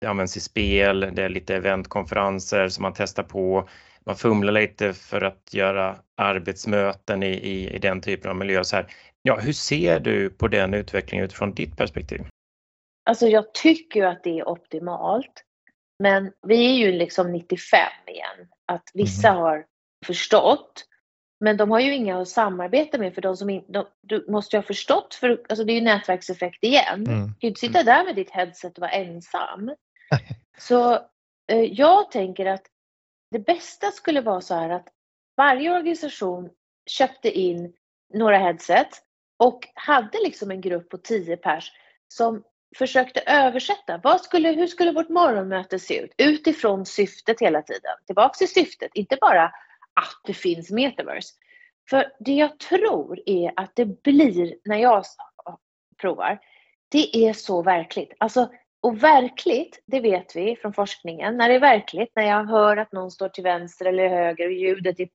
det 0.00 0.06
används 0.06 0.36
i 0.36 0.40
spel, 0.40 1.00
det 1.00 1.22
är 1.22 1.28
lite 1.28 1.56
eventkonferenser 1.56 2.68
som 2.68 2.82
man 2.82 2.92
testar 2.96 3.22
på. 3.22 3.68
Man 4.04 4.16
fumlar 4.16 4.52
lite 4.52 4.92
för 4.92 5.20
att 5.20 5.54
göra 5.54 5.96
arbetsmöten 6.16 7.22
i, 7.22 7.32
i, 7.32 7.74
i 7.74 7.78
den 7.78 8.00
typen 8.00 8.30
av 8.30 8.36
miljö. 8.36 8.64
Så 8.64 8.76
här. 8.76 8.86
Ja, 9.22 9.36
hur 9.36 9.52
ser 9.52 10.00
du 10.00 10.30
på 10.30 10.48
den 10.48 10.74
utvecklingen 10.74 11.24
utifrån 11.24 11.54
ditt 11.54 11.76
perspektiv? 11.76 12.20
Alltså 13.10 13.26
jag 13.26 13.54
tycker 13.54 14.06
att 14.06 14.24
det 14.24 14.38
är 14.38 14.48
optimalt. 14.48 15.42
Men 15.98 16.32
vi 16.46 16.66
är 16.66 16.74
ju 16.74 16.92
liksom 16.92 17.32
95 17.32 17.78
igen. 18.06 18.48
Att 18.72 18.90
vissa 18.94 19.28
mm. 19.28 19.40
har 19.40 19.64
förstått. 20.06 20.84
Men 21.40 21.56
de 21.56 21.70
har 21.70 21.80
ju 21.80 21.94
inga 21.94 22.20
att 22.20 22.28
samarbeta 22.28 22.98
med 22.98 23.14
för 23.14 23.22
de 23.22 23.36
som 23.36 23.50
inte, 23.50 23.84
du 24.02 24.26
måste 24.28 24.56
ju 24.56 24.58
ha 24.58 24.66
förstått 24.66 25.14
för 25.14 25.40
alltså 25.48 25.64
det 25.64 25.72
är 25.72 25.74
ju 25.74 25.80
nätverkseffekt 25.80 26.64
igen. 26.64 27.06
Mm. 27.06 27.20
Du 27.20 27.26
kan 27.26 27.36
ju 27.40 27.48
inte 27.48 27.60
sitta 27.60 27.82
där 27.82 28.04
med 28.04 28.14
ditt 28.14 28.30
headset 28.30 28.78
och 28.78 28.80
vara 28.80 28.90
ensam. 28.90 29.70
Så 30.58 30.94
eh, 31.52 31.62
jag 31.62 32.10
tänker 32.10 32.46
att 32.46 32.66
det 33.30 33.38
bästa 33.38 33.90
skulle 33.90 34.20
vara 34.20 34.40
så 34.40 34.54
här 34.54 34.70
att 34.70 34.88
varje 35.36 35.70
organisation 35.70 36.50
köpte 36.86 37.38
in 37.38 37.72
några 38.14 38.38
headset 38.38 38.88
och 39.36 39.68
hade 39.74 40.18
liksom 40.24 40.50
en 40.50 40.60
grupp 40.60 40.88
på 40.88 40.98
10 40.98 41.36
pers 41.36 41.72
som 42.08 42.42
försökte 42.76 43.20
översätta. 43.20 44.00
Vad 44.04 44.20
skulle, 44.20 44.52
hur 44.52 44.66
skulle 44.66 44.92
vårt 44.92 45.08
morgonmöte 45.08 45.78
se 45.78 45.98
ut? 45.98 46.14
Utifrån 46.18 46.86
syftet 46.86 47.40
hela 47.40 47.62
tiden. 47.62 47.92
Tillbaks 48.06 48.38
till 48.38 48.52
syftet, 48.52 48.90
inte 48.94 49.18
bara 49.20 49.44
att 50.00 50.20
det 50.24 50.34
finns 50.34 50.70
metaverse. 50.70 51.34
För 51.90 52.12
det 52.20 52.32
jag 52.32 52.58
tror 52.58 53.20
är 53.26 53.52
att 53.56 53.76
det 53.76 54.02
blir, 54.02 54.56
när 54.64 54.76
jag 54.76 55.04
provar, 56.00 56.38
det 56.88 57.16
är 57.16 57.32
så 57.32 57.62
verkligt. 57.62 58.12
Alltså 58.18 58.50
och 58.86 59.02
verkligt, 59.02 59.82
det 59.86 60.00
vet 60.00 60.36
vi 60.36 60.56
från 60.56 60.72
forskningen, 60.72 61.36
när 61.36 61.48
det 61.48 61.54
är 61.54 61.60
verkligt, 61.60 62.12
när 62.16 62.22
jag 62.22 62.44
hör 62.44 62.76
att 62.76 62.92
någon 62.92 63.10
står 63.10 63.28
till 63.28 63.44
vänster 63.44 63.84
eller 63.84 64.08
höger 64.08 64.46
och 64.46 64.52
ljudet 64.52 65.00
är 65.00 65.08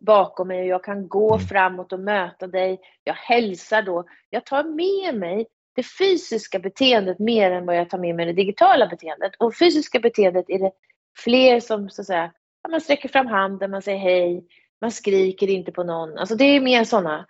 bakom 0.00 0.48
mig 0.48 0.60
och 0.60 0.66
jag 0.66 0.84
kan 0.84 1.08
gå 1.08 1.34
mm. 1.34 1.46
framåt 1.46 1.92
och 1.92 2.00
möta 2.00 2.46
dig, 2.46 2.80
jag 3.04 3.14
hälsar 3.14 3.82
då, 3.82 4.04
jag 4.30 4.46
tar 4.46 4.64
med 4.64 5.20
mig 5.20 5.46
det 5.76 5.82
fysiska 5.82 6.58
beteendet 6.58 7.18
mer 7.18 7.50
än 7.50 7.66
vad 7.66 7.76
jag 7.76 7.90
tar 7.90 7.98
med 7.98 8.14
mig 8.14 8.26
det 8.26 8.32
digitala 8.32 8.86
beteendet. 8.86 9.32
Och 9.38 9.56
fysiska 9.56 10.00
beteendet 10.00 10.44
är 10.48 10.58
det 10.58 10.72
fler 11.18 11.60
som 11.60 11.90
så 11.90 12.02
att 12.02 12.06
säga, 12.06 12.32
man 12.70 12.80
sträcker 12.80 13.08
fram 13.08 13.26
handen, 13.26 13.70
man 13.70 13.82
säger 13.82 13.98
hej, 13.98 14.44
man 14.80 14.92
skriker 14.92 15.50
inte 15.50 15.72
på 15.72 15.84
någon. 15.84 16.18
Alltså 16.18 16.34
det 16.34 16.44
är 16.44 16.60
mer 16.60 16.84
sådana. 16.84 17.26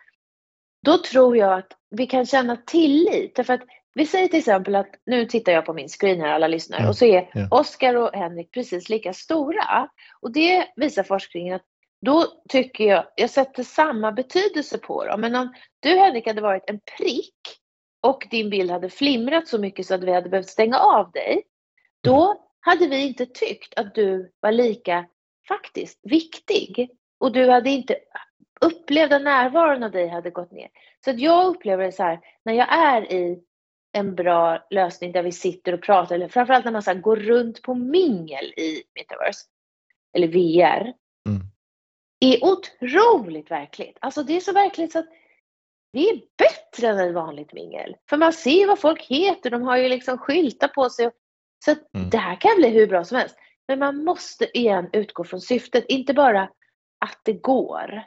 Då 0.86 0.98
tror 0.98 1.36
jag 1.36 1.58
att 1.58 1.72
vi 1.90 2.06
kan 2.06 2.26
känna 2.26 2.56
tillit. 2.56 3.34
Därför 3.34 3.54
att 3.54 3.62
vi 3.96 4.06
säger 4.06 4.28
till 4.28 4.38
exempel 4.38 4.74
att 4.74 4.90
nu 5.06 5.24
tittar 5.24 5.52
jag 5.52 5.64
på 5.64 5.72
min 5.72 5.88
screen 5.88 6.20
här, 6.20 6.28
alla 6.28 6.48
lyssnar, 6.48 6.80
ja, 6.80 6.88
och 6.88 6.96
så 6.96 7.04
är 7.04 7.30
ja. 7.34 7.48
Oskar 7.50 7.94
och 7.94 8.10
Henrik 8.14 8.52
precis 8.52 8.88
lika 8.88 9.12
stora. 9.12 9.88
Och 10.20 10.32
det 10.32 10.66
visar 10.76 11.02
forskningen 11.02 11.54
att 11.54 11.64
då 12.00 12.24
tycker 12.48 12.84
jag, 12.84 13.04
jag 13.16 13.30
sätter 13.30 13.62
samma 13.62 14.12
betydelse 14.12 14.78
på 14.78 15.04
dem. 15.04 15.20
Men 15.20 15.34
om 15.34 15.54
du 15.80 15.88
Henrik 15.88 16.26
hade 16.26 16.40
varit 16.40 16.70
en 16.70 16.80
prick 16.98 17.40
och 18.02 18.26
din 18.30 18.50
bild 18.50 18.70
hade 18.70 18.90
flimrat 18.90 19.48
så 19.48 19.58
mycket 19.58 19.86
så 19.86 19.94
att 19.94 20.04
vi 20.04 20.12
hade 20.12 20.28
behövt 20.28 20.48
stänga 20.48 20.78
av 20.78 21.10
dig, 21.10 21.42
då 22.02 22.46
hade 22.60 22.88
vi 22.88 23.06
inte 23.06 23.26
tyckt 23.26 23.78
att 23.78 23.94
du 23.94 24.32
var 24.40 24.52
lika 24.52 25.06
faktiskt 25.48 26.00
viktig. 26.02 26.90
Och 27.20 27.32
du 27.32 27.50
hade 27.50 27.70
inte 27.70 27.96
upplevda 28.60 29.18
närvaron 29.18 29.82
av 29.82 29.90
dig 29.90 30.08
hade 30.08 30.30
gått 30.30 30.52
ner. 30.52 30.68
Så 31.04 31.10
att 31.10 31.20
jag 31.20 31.46
upplever 31.46 31.84
det 31.84 31.92
så 31.92 32.02
här, 32.02 32.20
när 32.44 32.52
jag 32.52 32.72
är 32.72 33.12
i 33.12 33.42
en 33.96 34.14
bra 34.14 34.66
lösning 34.70 35.12
där 35.12 35.22
vi 35.22 35.32
sitter 35.32 35.72
och 35.72 35.82
pratar, 35.82 36.14
eller 36.14 36.28
framförallt 36.28 36.64
när 36.64 36.72
man 36.72 36.82
så 36.82 36.94
går 36.94 37.16
runt 37.16 37.62
på 37.62 37.74
mingel 37.74 38.44
i 38.44 38.82
metaverse, 38.94 39.40
eller 40.16 40.28
VR, 40.28 40.92
mm. 41.28 41.42
är 42.20 42.44
otroligt 42.44 43.50
verkligt. 43.50 43.98
Alltså 44.00 44.22
det 44.22 44.36
är 44.36 44.40
så 44.40 44.52
verkligt 44.52 44.92
så 44.92 44.98
att 44.98 45.08
det 45.92 46.08
är 46.08 46.20
bättre 46.38 46.88
än 46.88 47.08
ett 47.08 47.14
vanligt 47.14 47.52
mingel. 47.52 47.96
För 48.08 48.16
man 48.16 48.32
ser 48.32 48.66
vad 48.66 48.80
folk 48.80 49.02
heter, 49.02 49.50
de 49.50 49.62
har 49.62 49.76
ju 49.76 49.88
liksom 49.88 50.18
skyltar 50.18 50.68
på 50.68 50.90
sig. 50.90 51.10
Så 51.64 51.70
mm. 51.70 52.10
det 52.10 52.18
här 52.18 52.40
kan 52.40 52.56
bli 52.56 52.68
hur 52.68 52.86
bra 52.86 53.04
som 53.04 53.18
helst. 53.18 53.36
Men 53.68 53.78
man 53.78 54.04
måste 54.04 54.58
igen 54.58 54.90
utgå 54.92 55.24
från 55.24 55.40
syftet, 55.40 55.84
inte 55.88 56.14
bara 56.14 56.42
att 57.00 57.20
det 57.24 57.32
går. 57.32 58.02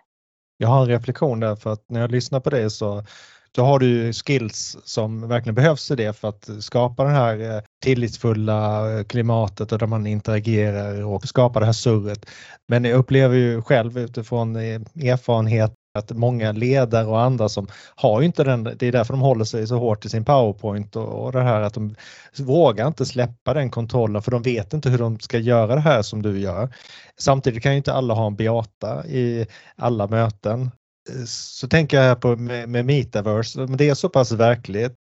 Jag 0.57 0.67
har 0.67 0.81
en 0.81 0.89
reflektion 0.89 1.39
där 1.39 1.55
för 1.55 1.73
att 1.73 1.89
när 1.89 2.01
jag 2.01 2.11
lyssnar 2.11 2.39
på 2.39 2.49
det 2.49 2.69
så 2.69 3.03
då 3.51 3.63
har 3.63 3.79
du 3.79 4.13
skills 4.13 4.77
som 4.83 5.27
verkligen 5.27 5.55
behövs 5.55 5.91
i 5.91 5.95
det 5.95 6.13
för 6.13 6.27
att 6.29 6.49
skapa 6.59 7.03
det 7.03 7.09
här 7.09 7.55
eh, 7.55 7.61
tillitsfulla 7.83 8.91
eh, 8.91 9.03
klimatet 9.03 9.71
och 9.71 9.77
där 9.79 9.87
man 9.87 10.07
interagerar 10.07 11.03
och 11.05 11.25
skapar 11.27 11.59
det 11.59 11.65
här 11.65 11.73
surret. 11.73 12.25
Men 12.67 12.83
jag 12.85 12.97
upplever 12.97 13.35
ju 13.35 13.61
själv 13.61 13.97
utifrån 13.97 14.55
eh, 14.55 14.81
erfarenhet 15.11 15.73
Att 15.97 16.11
många 16.11 16.51
ledare 16.51 17.05
och 17.05 17.21
andra 17.21 17.49
som 17.49 17.67
har 17.95 18.21
inte 18.21 18.43
den, 18.43 18.63
det 18.63 18.87
är 18.87 18.91
därför 18.91 19.13
de 19.13 19.21
håller 19.21 19.45
sig 19.45 19.67
så 19.67 19.77
hårt 19.77 20.05
i 20.05 20.09
sin 20.09 20.25
powerpoint 20.25 20.95
och, 20.95 21.25
och 21.25 21.31
det 21.31 21.41
här 21.41 21.61
att 21.61 21.73
de 21.73 21.95
vågar 22.37 22.87
inte 22.87 23.05
släppa 23.05 23.53
den 23.53 23.71
kontrollen 23.71 24.21
för 24.21 24.31
de 24.31 24.41
vet 24.41 24.73
inte 24.73 24.89
hur 24.89 24.97
de 24.97 25.19
ska 25.19 25.37
göra 25.37 25.75
det 25.75 25.81
här 25.81 26.01
som 26.01 26.21
du 26.21 26.39
gör. 26.39 26.69
Samtidigt 27.19 27.63
kan 27.63 27.71
ju 27.71 27.77
inte 27.77 27.93
alla 27.93 28.13
ha 28.13 28.27
en 28.27 28.35
Beata 28.35 29.07
i 29.07 29.47
alla 29.77 30.07
möten. 30.07 30.71
Så 31.27 31.67
tänker 31.67 31.97
jag 31.97 32.03
här 32.03 32.15
på 32.15 32.35
med, 32.35 32.69
med 32.69 32.85
Metaverse, 32.85 33.59
men 33.59 33.77
det 33.77 33.89
är 33.89 33.93
så 33.93 34.09
pass 34.09 34.31
verkligt. 34.31 34.93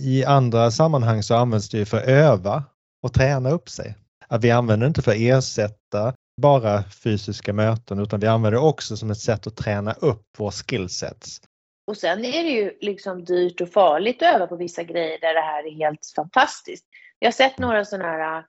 I 0.00 0.24
andra 0.24 0.70
sammanhang 0.70 1.22
så 1.22 1.34
används 1.34 1.68
det 1.68 1.78
ju 1.78 1.84
för 1.84 1.96
att 1.96 2.08
öva 2.08 2.64
och 3.02 3.12
träna 3.12 3.50
upp 3.50 3.68
sig. 3.68 3.94
Att 4.28 4.44
vi 4.44 4.50
använder 4.50 4.86
inte 4.86 5.02
för 5.02 5.10
att 5.10 5.16
ersätta 5.16 6.14
bara 6.40 6.82
fysiska 6.82 7.52
möten 7.52 7.98
utan 7.98 8.20
vi 8.20 8.26
använder 8.26 8.60
det 8.60 8.66
också 8.66 8.96
som 8.96 9.10
ett 9.10 9.18
sätt 9.18 9.46
att 9.46 9.56
träna 9.56 9.92
upp 9.92 10.22
vår 10.38 10.50
skillsets. 10.50 11.40
Och 11.86 11.96
sen 11.96 12.24
är 12.24 12.44
det 12.44 12.50
ju 12.50 12.78
liksom 12.80 13.24
dyrt 13.24 13.60
och 13.60 13.68
farligt 13.68 14.22
att 14.22 14.34
öva 14.34 14.46
på 14.46 14.56
vissa 14.56 14.82
grejer 14.82 15.20
där 15.20 15.34
det 15.34 15.40
här 15.40 15.66
är 15.66 15.74
helt 15.74 16.12
fantastiskt. 16.16 16.86
Jag 17.18 17.26
har 17.26 17.32
sett 17.32 17.58
några 17.58 17.84
sådana 17.84 18.08
här 18.08 18.38
äh, 18.38 18.44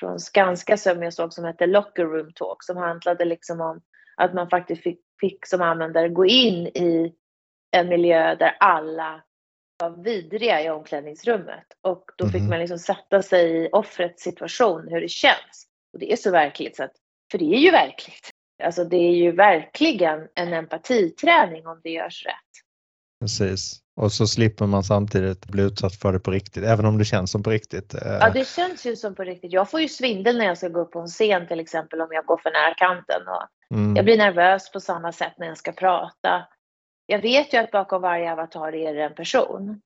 från 0.00 0.20
Skanska 0.20 0.76
som 0.76 1.02
jag 1.02 1.14
såg 1.14 1.32
som 1.32 1.44
hette 1.44 1.66
Locker 1.66 2.04
Room 2.04 2.32
Talk 2.34 2.62
som 2.64 2.76
handlade 2.76 3.24
liksom 3.24 3.60
om 3.60 3.80
att 4.16 4.34
man 4.34 4.48
faktiskt 4.48 4.82
fick, 4.82 5.00
fick 5.24 5.46
som 5.46 5.62
användare 5.62 6.08
gå 6.08 6.26
in 6.26 6.66
i 6.66 7.14
en 7.76 7.88
miljö 7.88 8.34
där 8.34 8.56
alla 8.60 9.22
var 9.78 10.02
vidriga 10.04 10.62
i 10.62 10.70
omklädningsrummet 10.70 11.66
och 11.80 12.04
då 12.18 12.26
fick 12.26 12.40
mm. 12.40 12.50
man 12.50 12.58
liksom 12.58 12.78
sätta 12.78 13.22
sig 13.22 13.64
i 13.64 13.68
offrets 13.72 14.22
situation, 14.22 14.88
hur 14.88 15.00
det 15.00 15.08
känns. 15.08 15.66
Och 15.92 15.98
det 15.98 16.12
är 16.12 16.16
så 16.16 16.30
verkligt 16.30 16.76
så 16.76 16.84
att 16.84 16.92
för 17.30 17.38
det 17.38 17.54
är 17.54 17.58
ju 17.58 17.70
verkligt. 17.70 18.30
Alltså 18.62 18.84
det 18.84 18.96
är 18.96 19.14
ju 19.14 19.32
verkligen 19.32 20.28
en 20.34 20.52
empatiträning 20.52 21.66
om 21.66 21.80
det 21.84 21.90
görs 21.90 22.26
rätt. 22.26 22.63
Precis. 23.24 23.80
Och 23.96 24.12
så 24.12 24.26
slipper 24.26 24.66
man 24.66 24.84
samtidigt 24.84 25.46
bli 25.46 25.62
utsatt 25.62 25.94
för 25.94 26.12
det 26.12 26.20
på 26.20 26.30
riktigt, 26.30 26.64
även 26.64 26.86
om 26.86 26.98
det 26.98 27.04
känns 27.04 27.30
som 27.30 27.42
på 27.42 27.50
riktigt. 27.50 27.94
Eh. 27.94 28.12
Ja, 28.20 28.30
det 28.30 28.48
känns 28.48 28.86
ju 28.86 28.96
som 28.96 29.14
på 29.14 29.22
riktigt. 29.22 29.52
Jag 29.52 29.70
får 29.70 29.80
ju 29.80 29.88
svindel 29.88 30.38
när 30.38 30.44
jag 30.44 30.58
ska 30.58 30.68
gå 30.68 30.80
upp 30.80 30.92
på 30.92 31.00
en 31.00 31.06
scen 31.06 31.46
till 31.48 31.60
exempel 31.60 32.00
om 32.00 32.08
jag 32.10 32.26
går 32.26 32.36
för 32.36 32.50
nära 32.50 32.74
kanten. 32.74 33.22
Och 33.28 33.76
mm. 33.76 33.96
Jag 33.96 34.04
blir 34.04 34.18
nervös 34.18 34.72
på 34.72 34.80
samma 34.80 35.12
sätt 35.12 35.32
när 35.38 35.46
jag 35.46 35.58
ska 35.58 35.72
prata. 35.72 36.46
Jag 37.06 37.22
vet 37.22 37.54
ju 37.54 37.58
att 37.58 37.70
bakom 37.70 38.02
varje 38.02 38.32
avatar 38.32 38.74
är 38.74 38.94
det 38.94 39.02
en 39.02 39.14
person. 39.14 39.80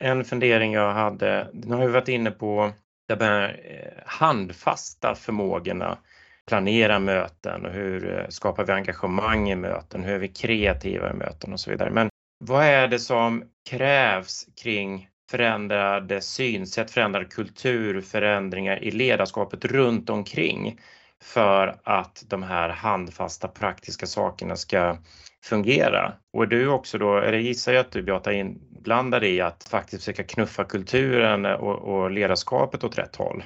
En 0.00 0.24
fundering 0.24 0.72
jag 0.72 0.92
hade, 0.92 1.50
nu 1.52 1.74
har 1.74 1.86
vi 1.86 1.92
varit 1.92 2.08
inne 2.08 2.30
på 2.30 2.72
de 3.08 3.24
här 3.24 3.60
eh, 3.64 4.02
handfasta 4.06 5.14
förmågorna 5.14 5.98
planera 6.46 6.98
möten 6.98 7.66
och 7.66 7.72
hur 7.72 8.18
eh, 8.18 8.28
skapar 8.28 8.64
vi 8.64 8.72
engagemang 8.72 9.50
i 9.50 9.56
möten? 9.56 10.04
Hur 10.04 10.14
är 10.14 10.18
vi 10.18 10.28
kreativa 10.28 11.10
i 11.10 11.14
möten 11.14 11.52
och 11.52 11.60
så 11.60 11.70
vidare. 11.70 11.90
Men 11.90 12.08
vad 12.44 12.64
är 12.64 12.88
det 12.88 12.98
som 12.98 13.44
krävs 13.70 14.46
kring 14.62 15.08
förändrade 15.30 16.20
synsätt, 16.20 16.90
förändrad 16.90 17.32
kultur, 17.32 18.00
förändringar 18.00 18.84
i 18.84 18.90
ledarskapet 18.90 19.64
runt 19.64 20.10
omkring 20.10 20.78
för 21.22 21.76
att 21.82 22.24
de 22.26 22.42
här 22.42 22.68
handfasta 22.68 23.48
praktiska 23.48 24.06
sakerna 24.06 24.56
ska 24.56 24.96
fungera. 25.44 26.12
Och 26.32 26.48
du 26.48 26.68
också 26.68 26.98
då, 26.98 27.18
eller 27.18 27.38
gissar 27.38 27.72
jag 27.72 27.80
att 27.80 27.92
du 27.92 28.02
Beata 28.02 28.32
är 28.32 28.36
inblandad 28.36 29.24
i 29.24 29.40
att 29.40 29.64
faktiskt 29.64 30.04
försöka 30.04 30.24
knuffa 30.24 30.64
kulturen 30.64 31.46
och, 31.46 31.78
och 31.78 32.10
ledarskapet 32.10 32.84
åt 32.84 32.98
rätt 32.98 33.16
håll? 33.16 33.44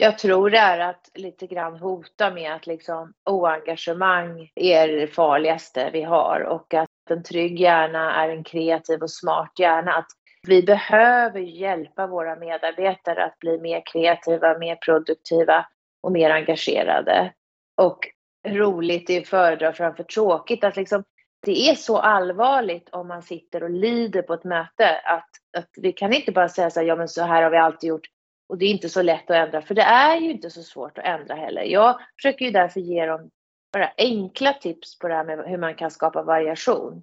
Jag 0.00 0.18
tror 0.18 0.50
det 0.50 0.58
är 0.58 0.78
att 0.78 1.10
lite 1.14 1.46
grann 1.46 1.76
hota 1.78 2.30
med 2.30 2.54
att 2.54 2.66
liksom 2.66 3.12
oengagemang 3.30 4.50
är 4.54 4.88
det 4.88 5.06
farligaste 5.06 5.90
vi 5.92 6.02
har 6.02 6.40
och 6.40 6.74
att 6.74 6.87
en 7.10 7.22
trygg 7.22 7.60
hjärna 7.60 8.24
är 8.24 8.28
en 8.28 8.44
kreativ 8.44 9.02
och 9.02 9.10
smart 9.10 9.52
hjärna. 9.58 9.92
Att 9.92 10.06
vi 10.46 10.62
behöver 10.62 11.40
hjälpa 11.40 12.06
våra 12.06 12.36
medarbetare 12.36 13.24
att 13.24 13.38
bli 13.38 13.58
mer 13.60 13.82
kreativa, 13.92 14.58
mer 14.58 14.76
produktiva 14.76 15.66
och 16.02 16.12
mer 16.12 16.30
engagerade. 16.30 17.32
Och 17.76 17.98
roligt 18.46 19.10
är 19.10 19.20
att 19.20 19.28
föredra 19.28 19.72
framför 19.72 20.02
tråkigt. 20.02 20.64
Att 20.64 20.76
liksom, 20.76 21.04
det 21.46 21.70
är 21.70 21.74
så 21.74 21.98
allvarligt 21.98 22.88
om 22.92 23.08
man 23.08 23.22
sitter 23.22 23.62
och 23.62 23.70
lider 23.70 24.22
på 24.22 24.34
ett 24.34 24.44
möte 24.44 25.00
att, 25.04 25.30
att 25.58 25.70
vi 25.76 25.92
kan 25.92 26.12
inte 26.12 26.32
bara 26.32 26.48
säga 26.48 26.70
så 26.70 26.80
här, 26.80 26.86
ja 26.86 26.96
men 26.96 27.08
så 27.08 27.22
här 27.22 27.42
har 27.42 27.50
vi 27.50 27.56
alltid 27.56 27.88
gjort 27.88 28.06
och 28.48 28.58
det 28.58 28.64
är 28.64 28.70
inte 28.70 28.88
så 28.88 29.02
lätt 29.02 29.30
att 29.30 29.36
ändra, 29.36 29.62
för 29.62 29.74
det 29.74 29.82
är 29.82 30.16
ju 30.16 30.30
inte 30.30 30.50
så 30.50 30.62
svårt 30.62 30.98
att 30.98 31.04
ändra 31.04 31.34
heller. 31.34 31.62
Jag 31.62 32.00
försöker 32.16 32.44
ju 32.44 32.50
därför 32.50 32.80
ge 32.80 33.06
dem 33.06 33.30
bara 33.72 33.90
enkla 33.98 34.52
tips 34.52 34.98
på 34.98 35.08
det 35.08 35.14
här 35.14 35.24
med 35.24 35.44
hur 35.46 35.58
man 35.58 35.74
kan 35.74 35.90
skapa 35.90 36.22
variation. 36.22 37.02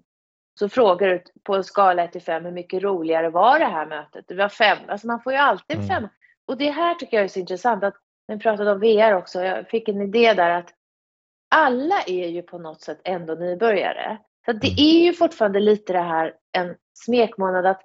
Så 0.59 0.69
frågar 0.69 1.09
du 1.09 1.23
på 1.43 1.55
en 1.55 1.63
skala 1.63 2.03
1 2.03 2.11
till 2.11 2.21
5 2.21 2.45
hur 2.45 2.51
mycket 2.51 2.83
roligare 2.83 3.29
var 3.29 3.59
det 3.59 3.65
här 3.65 3.85
mötet? 3.85 4.25
Det 4.27 4.35
var 4.35 4.49
5. 4.49 4.77
Alltså 4.87 5.07
man 5.07 5.21
får 5.21 5.33
ju 5.33 5.39
alltid 5.39 5.77
en 5.77 5.87
5. 5.87 5.97
Mm. 5.97 6.09
Och 6.47 6.57
det 6.57 6.69
här 6.69 6.95
tycker 6.95 7.17
jag 7.17 7.23
är 7.23 7.27
så 7.27 7.39
intressant 7.39 7.83
att 7.83 7.95
när 8.27 8.35
vi 8.35 8.41
pratade 8.41 8.71
om 8.71 8.79
VR 8.79 9.13
också, 9.13 9.43
jag 9.43 9.69
fick 9.69 9.89
en 9.89 10.01
idé 10.01 10.33
där 10.33 10.49
att 10.49 10.73
alla 11.55 12.01
är 12.07 12.27
ju 12.27 12.41
på 12.41 12.57
något 12.57 12.81
sätt 12.81 13.01
ändå 13.03 13.33
nybörjare. 13.33 14.17
Så 14.45 14.53
det 14.53 14.67
mm. 14.67 14.77
är 14.77 15.05
ju 15.05 15.13
fortfarande 15.13 15.59
lite 15.59 15.93
det 15.93 15.99
här 15.99 16.33
en 16.51 16.75
smekmånad 16.93 17.65
att 17.65 17.81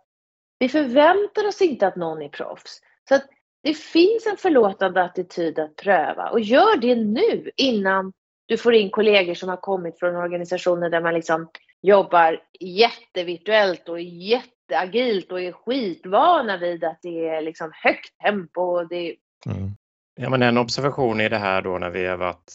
vi 0.58 0.68
förväntar 0.68 1.48
oss 1.48 1.62
inte 1.62 1.86
att 1.86 1.96
någon 1.96 2.22
är 2.22 2.28
proffs. 2.28 2.80
Så 3.08 3.14
att 3.14 3.26
det 3.62 3.74
finns 3.74 4.26
en 4.26 4.36
förlåtande 4.36 5.02
attityd 5.02 5.58
att 5.58 5.76
pröva 5.76 6.30
och 6.30 6.40
gör 6.40 6.76
det 6.76 6.94
nu 6.94 7.50
innan 7.56 8.12
du 8.50 8.56
får 8.56 8.74
in 8.74 8.90
kollegor 8.90 9.34
som 9.34 9.48
har 9.48 9.56
kommit 9.56 9.98
från 9.98 10.16
organisationer 10.16 10.90
där 10.90 11.00
man 11.00 11.14
liksom 11.14 11.50
jobbar 11.82 12.40
jättevirtuellt 12.60 13.88
och 13.88 14.00
jätteagilt 14.00 15.32
och 15.32 15.40
är 15.40 15.52
skitvana 15.52 16.56
vid 16.56 16.84
att 16.84 16.98
det 17.02 17.28
är 17.28 17.42
liksom 17.42 17.70
högt 17.74 18.18
tempo. 18.22 18.60
Och 18.60 18.88
det... 18.88 19.16
Mm. 19.46 19.70
Ja, 20.20 20.30
men 20.30 20.42
en 20.42 20.58
observation 20.58 21.20
i 21.20 21.28
det 21.28 21.38
här 21.38 21.62
då 21.62 21.78
när 21.78 21.90
vi 21.90 22.06
har 22.06 22.16
varit 22.16 22.52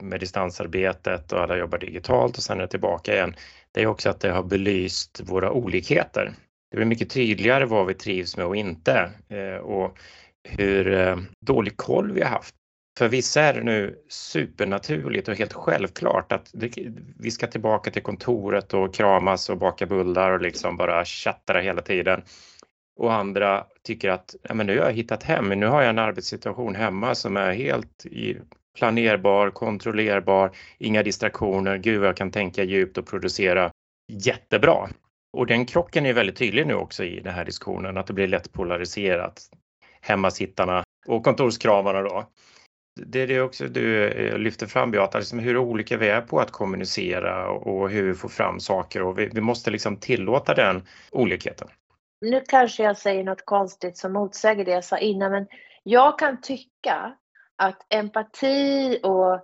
med 0.00 0.20
distansarbetet 0.20 1.32
och 1.32 1.40
alla 1.40 1.56
jobbar 1.56 1.78
digitalt 1.78 2.36
och 2.36 2.42
sen 2.42 2.58
är 2.58 2.62
det 2.62 2.68
tillbaka 2.68 3.14
igen. 3.14 3.34
Det 3.72 3.82
är 3.82 3.86
också 3.86 4.10
att 4.10 4.20
det 4.20 4.30
har 4.30 4.42
belyst 4.42 5.20
våra 5.24 5.52
olikheter. 5.52 6.32
Det 6.70 6.76
blir 6.76 6.86
mycket 6.86 7.10
tydligare 7.10 7.64
vad 7.64 7.86
vi 7.86 7.94
trivs 7.94 8.36
med 8.36 8.46
och 8.46 8.56
inte. 8.56 9.10
Eh, 9.28 9.60
och 9.62 9.98
hur 10.48 10.92
eh, 10.92 11.16
dålig 11.46 11.76
koll 11.76 12.12
vi 12.12 12.22
har 12.22 12.30
haft. 12.30 12.54
För 13.00 13.08
vissa 13.08 13.42
är 13.42 13.54
det 13.54 13.62
nu 13.62 13.98
supernaturligt 14.08 15.28
och 15.28 15.36
helt 15.36 15.52
självklart 15.52 16.32
att 16.32 16.54
vi 17.18 17.30
ska 17.30 17.46
tillbaka 17.46 17.90
till 17.90 18.02
kontoret 18.02 18.74
och 18.74 18.94
kramas 18.94 19.50
och 19.50 19.58
baka 19.58 19.86
bullar 19.86 20.30
och 20.30 20.40
liksom 20.40 20.76
bara 20.76 21.04
chatta 21.04 21.58
hela 21.58 21.82
tiden. 21.82 22.22
Och 22.96 23.12
andra 23.12 23.64
tycker 23.82 24.08
att 24.10 24.34
ja, 24.42 24.54
men 24.54 24.66
nu 24.66 24.78
har 24.78 24.86
jag 24.86 24.92
hittat 24.92 25.22
hem, 25.22 25.48
nu 25.48 25.66
har 25.66 25.82
jag 25.82 25.90
en 25.90 25.98
arbetssituation 25.98 26.74
hemma 26.74 27.14
som 27.14 27.36
är 27.36 27.52
helt 27.52 28.06
planerbar, 28.78 29.50
kontrollerbar, 29.50 30.50
inga 30.78 31.02
distraktioner, 31.02 31.76
gud 31.78 32.04
jag 32.04 32.16
kan 32.16 32.30
tänka 32.30 32.64
djupt 32.64 32.98
och 32.98 33.06
producera 33.06 33.70
jättebra. 34.12 34.88
Och 35.32 35.46
den 35.46 35.66
krocken 35.66 36.06
är 36.06 36.12
väldigt 36.12 36.36
tydlig 36.36 36.66
nu 36.66 36.74
också 36.74 37.04
i 37.04 37.20
den 37.20 37.34
här 37.34 37.44
diskussionen, 37.44 37.96
att 37.96 38.06
det 38.06 38.12
blir 38.12 38.28
lätt 38.28 38.52
polariserat 38.52 39.42
hemmasittarna 40.00 40.82
och 41.06 41.24
kontorskramarna 41.24 42.02
då. 42.02 42.26
Det 42.96 43.20
är 43.20 43.26
det 43.26 43.40
också 43.40 43.66
du 43.66 44.08
eh, 44.08 44.38
lyfter 44.38 44.66
fram 44.66 44.90
Beata, 44.90 45.18
liksom 45.18 45.38
hur 45.38 45.56
olika 45.56 45.96
vi 45.96 46.08
är 46.08 46.20
på 46.20 46.40
att 46.40 46.50
kommunicera 46.50 47.50
och 47.50 47.90
hur 47.90 48.02
vi 48.02 48.14
får 48.14 48.28
fram 48.28 48.60
saker 48.60 49.02
och 49.02 49.18
vi, 49.18 49.30
vi 49.32 49.40
måste 49.40 49.70
liksom 49.70 49.96
tillåta 49.96 50.54
den 50.54 50.82
olikheten. 51.10 51.68
Nu 52.20 52.42
kanske 52.48 52.82
jag 52.82 52.96
säger 52.96 53.24
något 53.24 53.44
konstigt 53.44 53.96
som 53.96 54.12
motsäger 54.12 54.64
det 54.64 54.70
jag 54.70 54.84
sa 54.84 54.98
innan, 54.98 55.32
men 55.32 55.46
jag 55.82 56.18
kan 56.18 56.40
tycka 56.40 57.16
att 57.56 57.86
empati 57.88 59.00
och, 59.02 59.40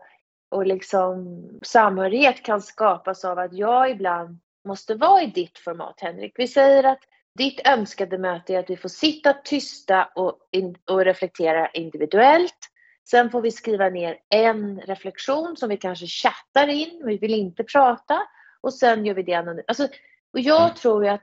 och 0.51 0.67
liksom 0.67 1.39
samhörighet 1.63 2.43
kan 2.43 2.63
skapas 2.63 3.25
av 3.25 3.39
att 3.39 3.53
jag 3.53 3.91
ibland 3.91 4.39
måste 4.69 4.95
vara 4.95 5.23
i 5.23 5.27
ditt 5.27 5.59
format, 5.59 5.95
Henrik. 6.01 6.33
Vi 6.35 6.49
säger 6.49 6.85
att 6.85 7.01
ditt 7.39 7.67
önskade 7.69 8.19
möte 8.19 8.55
är 8.55 8.59
att 8.59 8.71
vi 8.71 8.77
får 8.77 8.89
sitta 8.89 9.33
tysta 9.33 10.09
och, 10.15 10.39
in, 10.53 10.77
och 10.91 11.05
reflektera 11.05 11.69
individuellt. 11.69 12.71
Sen 13.11 13.31
får 13.31 13.41
vi 13.41 13.51
skriva 13.51 13.89
ner 13.89 14.19
en 14.29 14.81
reflektion 14.81 15.57
som 15.57 15.69
vi 15.69 15.77
kanske 15.77 16.07
chattar 16.07 16.69
in, 16.69 17.03
vi 17.07 17.19
vill 17.19 17.35
inte 17.35 17.65
prata. 17.65 18.23
Och 18.61 18.75
sen 18.75 19.07
gör 19.07 19.15
vi 19.15 19.23
det 19.23 19.35
anonymt. 19.35 19.65
Alltså, 19.69 19.89
och 20.33 20.41
jag 20.41 20.63
mm. 20.63 20.75
tror 20.75 21.05
ju 21.05 21.11
att 21.11 21.23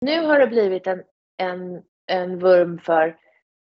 nu 0.00 0.26
har 0.26 0.38
det 0.38 0.46
blivit 0.46 0.86
en, 0.86 1.02
en, 1.36 1.82
en 2.06 2.38
vurm 2.38 2.78
för 2.78 3.16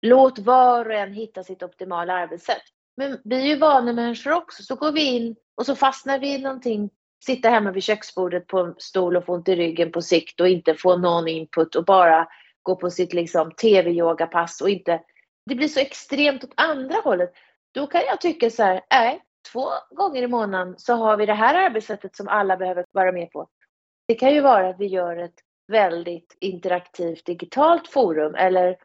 låt 0.02 0.38
var 0.38 0.86
och 0.86 0.94
en 0.94 1.12
hitta 1.12 1.44
sitt 1.44 1.62
optimala 1.62 2.12
arbetssätt. 2.12 2.62
Men 2.96 3.20
vi 3.24 3.40
är 3.40 3.46
ju 3.46 3.56
vanemänniskor 3.56 4.32
också, 4.32 4.62
så 4.62 4.74
går 4.74 4.92
vi 4.92 5.16
in 5.16 5.36
och 5.54 5.66
så 5.66 5.76
fastnar 5.76 6.18
vi 6.18 6.34
i 6.34 6.38
någonting 6.38 6.90
sitta 7.24 7.48
hemma 7.48 7.72
vid 7.72 7.82
köksbordet 7.82 8.46
på 8.46 8.58
en 8.58 8.74
stol 8.78 9.16
och 9.16 9.24
få 9.24 9.34
ont 9.34 9.48
i 9.48 9.56
ryggen 9.56 9.92
på 9.92 10.02
sikt 10.02 10.40
och 10.40 10.48
inte 10.48 10.74
få 10.74 10.96
någon 10.96 11.28
input 11.28 11.74
och 11.74 11.84
bara 11.84 12.28
gå 12.62 12.76
på 12.76 12.90
sitt 12.90 13.12
liksom 13.12 13.52
tv-yogapass 13.52 14.60
och 14.60 14.70
inte... 14.70 15.00
Det 15.48 15.54
blir 15.54 15.68
så 15.68 15.80
extremt 15.80 16.44
åt 16.44 16.52
andra 16.56 16.96
hållet. 17.04 17.32
Då 17.74 17.86
kan 17.86 18.00
jag 18.06 18.20
tycka 18.20 18.50
så 18.50 18.62
här, 18.62 18.80
nej, 18.90 19.22
två 19.52 19.68
gånger 19.90 20.22
i 20.22 20.26
månaden 20.26 20.74
så 20.78 20.94
har 20.94 21.16
vi 21.16 21.26
det 21.26 21.34
här 21.34 21.66
arbetssättet 21.66 22.16
som 22.16 22.28
alla 22.28 22.56
behöver 22.56 22.84
vara 22.92 23.12
med 23.12 23.30
på. 23.30 23.48
Det 24.08 24.14
kan 24.14 24.34
ju 24.34 24.40
vara 24.40 24.68
att 24.68 24.80
vi 24.80 24.86
gör 24.86 25.16
ett 25.16 25.34
väldigt 25.72 26.36
interaktivt 26.40 27.26
digitalt 27.26 27.88
forum 27.88 28.34
eller 28.34 28.76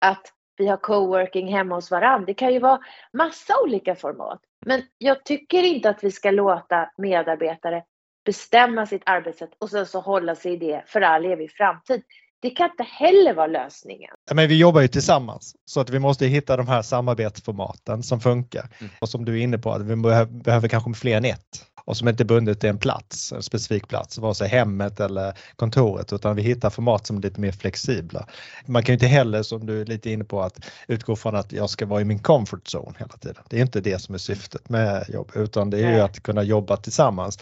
att 0.00 0.32
vi 0.56 0.66
har 0.66 0.76
coworking 0.76 1.48
hemma 1.48 1.74
hos 1.74 1.90
varandra. 1.90 2.26
Det 2.26 2.34
kan 2.34 2.52
ju 2.52 2.58
vara 2.58 2.80
massa 3.12 3.54
olika 3.62 3.94
format. 3.94 4.40
Men 4.66 4.82
jag 4.98 5.24
tycker 5.24 5.62
inte 5.62 5.90
att 5.90 6.04
vi 6.04 6.10
ska 6.10 6.30
låta 6.30 6.90
medarbetare 6.96 7.84
bestämma 8.24 8.86
sitt 8.86 9.02
arbetssätt 9.06 9.50
och 9.58 9.70
sen 9.70 9.86
så 9.86 10.00
hålla 10.00 10.34
sig 10.34 10.52
i 10.52 10.56
det 10.56 10.82
för 10.86 11.00
all 11.00 11.24
evig 11.24 11.52
framtid. 11.52 12.02
Det 12.42 12.50
kan 12.50 12.70
inte 12.70 12.82
heller 12.82 13.34
vara 13.34 13.46
lösningen. 13.46 14.10
Men 14.34 14.48
vi 14.48 14.58
jobbar 14.58 14.80
ju 14.80 14.88
tillsammans 14.88 15.54
så 15.64 15.80
att 15.80 15.90
vi 15.90 15.98
måste 15.98 16.26
hitta 16.26 16.56
de 16.56 16.68
här 16.68 16.82
samarbetsformaten 16.82 18.02
som 18.02 18.20
funkar. 18.20 18.68
Mm. 18.78 18.92
Och 19.00 19.08
som 19.08 19.24
du 19.24 19.38
är 19.38 19.42
inne 19.42 19.58
på, 19.58 19.72
att 19.72 19.82
vi 19.82 19.96
behöver 20.26 20.68
kanske 20.68 20.94
fler 20.94 21.16
än 21.16 21.24
ett 21.24 21.66
och 21.86 21.96
som 21.96 22.08
inte 22.08 22.22
är 22.22 22.24
bundet 22.24 22.60
till 22.60 22.68
en 22.68 22.78
plats, 22.78 23.32
en 23.32 23.42
specifik 23.42 23.88
plats, 23.88 24.18
vare 24.18 24.34
sig 24.34 24.48
hemmet 24.48 25.00
eller 25.00 25.38
kontoret, 25.56 26.12
utan 26.12 26.36
vi 26.36 26.42
hittar 26.42 26.70
format 26.70 27.06
som 27.06 27.16
är 27.16 27.22
lite 27.22 27.40
mer 27.40 27.52
flexibla. 27.52 28.26
Man 28.66 28.82
kan 28.82 28.92
ju 28.92 28.94
inte 28.94 29.06
heller, 29.06 29.42
som 29.42 29.66
du 29.66 29.80
är 29.80 29.84
lite 29.84 30.10
inne 30.10 30.24
på, 30.24 30.42
att 30.42 30.66
utgå 30.88 31.16
från 31.16 31.36
att 31.36 31.52
jag 31.52 31.70
ska 31.70 31.86
vara 31.86 32.00
i 32.00 32.04
min 32.04 32.18
comfort 32.18 32.66
zone 32.74 32.94
hela 32.98 33.16
tiden. 33.16 33.42
Det 33.48 33.56
är 33.56 33.60
inte 33.60 33.80
det 33.80 33.98
som 33.98 34.14
är 34.14 34.18
syftet 34.18 34.68
med 34.68 35.04
jobb, 35.08 35.32
utan 35.34 35.70
det 35.70 35.78
är 35.78 35.92
ju 35.92 36.00
att 36.00 36.22
kunna 36.22 36.42
jobba 36.42 36.76
tillsammans. 36.76 37.38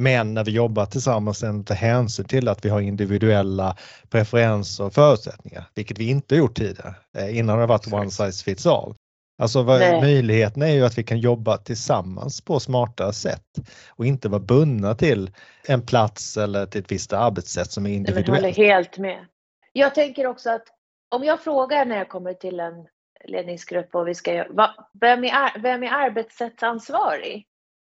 Men 0.00 0.34
när 0.34 0.44
vi 0.44 0.50
jobbar 0.50 0.86
tillsammans 0.86 1.38
sen 1.38 1.64
ta 1.64 1.74
hänsyn 1.74 2.24
till 2.24 2.48
att 2.48 2.64
vi 2.64 2.68
har 2.68 2.80
individuella 2.80 3.76
preferenser 4.10 4.84
och 4.84 4.92
förutsättningar, 4.92 5.64
vilket 5.74 5.98
vi 5.98 6.10
inte 6.10 6.36
gjort 6.36 6.56
tidigare. 6.56 6.94
Eh, 7.16 7.38
innan 7.38 7.54
har 7.54 7.60
det 7.60 7.66
varit 7.66 7.92
one 7.92 8.10
size 8.10 8.44
fits 8.44 8.66
all. 8.66 8.94
Alltså 9.42 9.62
möjligheten 9.62 10.62
är 10.62 10.72
ju 10.72 10.84
att 10.84 10.98
vi 10.98 11.02
kan 11.02 11.18
jobba 11.18 11.56
tillsammans 11.56 12.40
på 12.40 12.60
smartare 12.60 13.12
sätt 13.12 13.44
och 13.88 14.06
inte 14.06 14.28
vara 14.28 14.40
bundna 14.40 14.94
till 14.94 15.30
en 15.68 15.86
plats 15.86 16.36
eller 16.36 16.66
till 16.66 16.80
ett 16.80 16.92
visst 16.92 17.12
arbetssätt 17.12 17.70
som 17.72 17.86
är 17.86 17.90
individuellt. 17.90 18.28
Jag 18.28 18.34
håller 18.34 18.54
helt 18.54 18.98
med. 18.98 19.26
Jag 19.72 19.94
tänker 19.94 20.26
också 20.26 20.50
att 20.50 20.64
om 21.08 21.24
jag 21.24 21.40
frågar 21.40 21.84
när 21.84 21.96
jag 21.96 22.08
kommer 22.08 22.34
till 22.34 22.60
en 22.60 22.86
ledningsgrupp 23.24 23.94
och 23.94 24.08
vi 24.08 24.14
ska 24.14 24.44
vem 25.00 25.24
är, 25.24 25.58
vem 25.62 25.82
är 25.82 25.90
arbetssättsansvarig? 25.90 27.46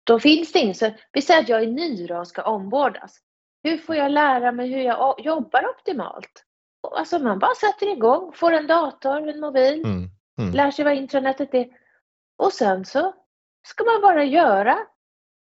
Då 0.05 0.19
finns 0.19 0.51
det 0.51 0.59
ingen. 0.59 0.75
Så 0.75 0.91
vi 1.11 1.21
säger 1.21 1.41
att 1.41 1.49
jag 1.49 1.63
är 1.63 1.67
ny 1.67 2.07
och 2.07 2.27
ska 2.27 2.41
ombordas. 2.41 3.17
Hur 3.63 3.77
får 3.77 3.95
jag 3.95 4.11
lära 4.11 4.51
mig 4.51 4.73
hur 4.73 4.81
jag 4.81 5.15
jobbar 5.19 5.69
optimalt? 5.69 6.43
Alltså 6.91 7.19
man 7.19 7.39
bara 7.39 7.55
sätter 7.55 7.91
igång, 7.91 8.31
får 8.33 8.51
en 8.51 8.67
dator, 8.67 9.29
en 9.29 9.39
mobil, 9.39 9.83
mm. 9.83 10.09
Mm. 10.37 10.53
Lär 10.53 10.71
sig 10.71 10.85
vad 10.85 10.93
intranetet 10.93 11.53
är. 11.53 11.67
Och 12.37 12.53
sen 12.53 12.85
så 12.85 13.13
ska 13.67 13.83
man 13.83 14.01
bara 14.01 14.23
göra. 14.23 14.77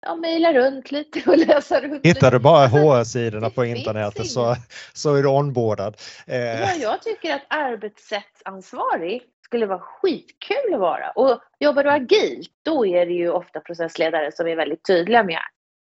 Ja, 0.02 0.16
mejla 0.16 0.54
runt 0.54 0.92
lite 0.92 1.30
och 1.30 1.38
läsa 1.48 1.82
runt 1.82 2.06
Hittar 2.06 2.32
du 2.32 2.40
bara 2.40 2.68
HR-sidorna 2.68 3.50
på 3.50 3.66
internet 3.66 4.28
så, 4.28 4.56
så 4.94 5.16
är 5.16 5.24
du 5.24 5.30
onboardad. 5.30 5.98
Eh. 6.28 6.62
Ja, 6.62 6.74
jag 6.80 7.02
tycker 7.02 7.36
att 7.36 7.46
arbetssättsansvarig 7.48 9.24
skulle 9.46 9.66
vara 9.66 9.80
skitkul 9.80 10.74
att 10.74 10.80
vara. 10.80 11.12
Och 11.12 11.40
jobbar 11.60 11.84
du 11.84 11.90
agilt, 11.90 12.52
då 12.64 12.86
är 12.86 13.06
det 13.06 13.14
ju 13.14 13.30
ofta 13.30 13.60
processledare 13.60 14.32
som 14.32 14.48
är 14.48 14.56
väldigt 14.56 14.86
tydliga 14.88 15.24
med. 15.24 15.40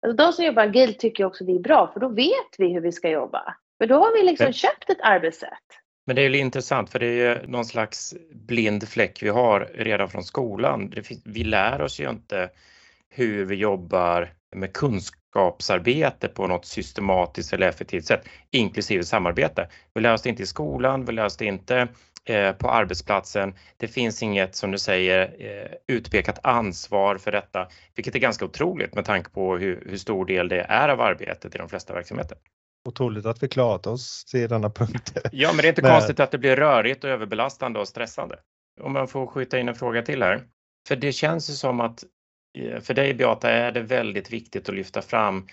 Alltså 0.06 0.26
de 0.26 0.34
som 0.34 0.45
jobbar 0.45 0.63
agilt 0.63 1.00
tycker 1.00 1.26
också 1.26 1.43
det 1.43 1.52
är 1.52 1.60
bra, 1.60 1.91
för 1.93 2.00
då 2.00 2.10
vet 2.10 2.56
vi 2.58 2.74
hur 2.74 2.82
vi 2.82 2.91
ska 2.91 3.10
jobba. 3.10 3.56
För 3.78 3.88
då 3.88 3.95
har 3.95 4.13
vi 4.13 4.24
liksom 4.24 4.54
köpt 4.54 4.89
ett 4.89 5.02
arbetssätt. 5.02 5.67
Men 6.06 6.15
det 6.15 6.21
är 6.21 6.30
ju 6.30 6.38
intressant 6.38 6.89
för 6.89 7.00
det 7.00 7.06
är 7.06 7.39
ju 7.39 7.47
någon 7.47 7.65
slags 7.65 8.13
blind 8.32 8.88
fläck 8.88 9.24
vi 9.24 9.30
har 9.30 9.60
redan 9.74 10.10
från 10.10 10.24
skolan. 10.24 10.93
vi 11.26 11.43
lär 11.43 11.82
oss 11.82 12.00
ju 12.00 12.10
inte 12.10 12.50
hur 13.10 13.45
vi 13.45 13.56
jobbar 13.56 14.34
med 14.56 14.74
kunskapsarbete 14.74 16.28
på 16.28 16.47
något 16.47 16.65
systematiskt 16.65 17.54
eller 17.54 17.67
effektivt 17.67 18.06
sätt, 18.06 18.28
inklusive 18.52 19.04
samarbete. 19.04 19.67
Vi 19.93 20.02
lär 20.02 20.13
oss 20.13 20.21
det 20.21 20.30
inte 20.30 20.43
i 20.43 20.45
skolan, 20.45 21.06
vi 21.06 21.12
lär 21.12 21.26
oss 21.26 21.38
det 21.38 21.45
inte 21.45 21.88
på 22.58 22.70
arbetsplatsen. 22.70 23.54
Det 23.78 23.88
finns 23.88 24.24
inget, 24.24 24.56
som 24.56 24.72
du 24.72 24.78
säger, 24.78 25.36
eh, 25.40 25.96
utpekat 25.96 26.40
ansvar 26.44 27.18
för 27.18 27.32
detta, 27.32 27.68
vilket 27.96 28.16
är 28.16 28.20
ganska 28.20 28.46
otroligt 28.46 28.96
med 28.96 29.06
tanke 29.06 29.30
på 29.30 29.58
hur, 29.58 29.84
hur 29.86 29.98
stor 29.98 30.26
del 30.26 30.48
det 30.48 30.62
är 30.62 30.90
av 30.90 31.02
arbetet 31.02 31.56
i 31.56 31.58
de 31.58 31.70
flesta 31.70 31.94
verksamheter. 31.94 32.38
Otroligt 32.90 33.26
att 33.26 33.44
vi 33.44 33.48
klarat 33.48 33.88
oss 33.88 34.26
till 34.26 34.50
denna 34.50 34.70
punkt. 34.70 35.18
Ja, 35.32 35.54
men 35.54 35.58
det 35.58 35.68
är 35.68 35.70
inte 35.70 35.82
men... 35.82 35.92
konstigt 35.92 36.20
att 36.20 36.32
det 36.32 36.38
blir 36.38 36.56
rörigt 36.56 37.04
och 37.04 37.10
överbelastande 37.10 37.80
och 37.80 37.88
stressande. 37.88 38.40
Om 38.82 38.94
man 38.94 39.08
får 39.08 39.28
skjuta 39.28 39.60
in 39.60 39.70
en 39.70 39.76
fråga 39.76 40.02
till 40.02 40.24
här. 40.24 40.44
För 40.88 40.96
det 40.96 41.12
känns 41.12 41.50
ju 41.50 41.54
som 41.54 41.80
att 41.80 42.04
eh, 42.58 42.80
för 42.80 42.94
dig 42.94 43.14
Beata 43.14 43.50
är 43.50 43.72
det 43.72 43.82
väldigt 43.82 44.34
viktigt 44.34 44.70
att 44.70 44.76
lyfta 44.76 45.02
fram 45.02 45.48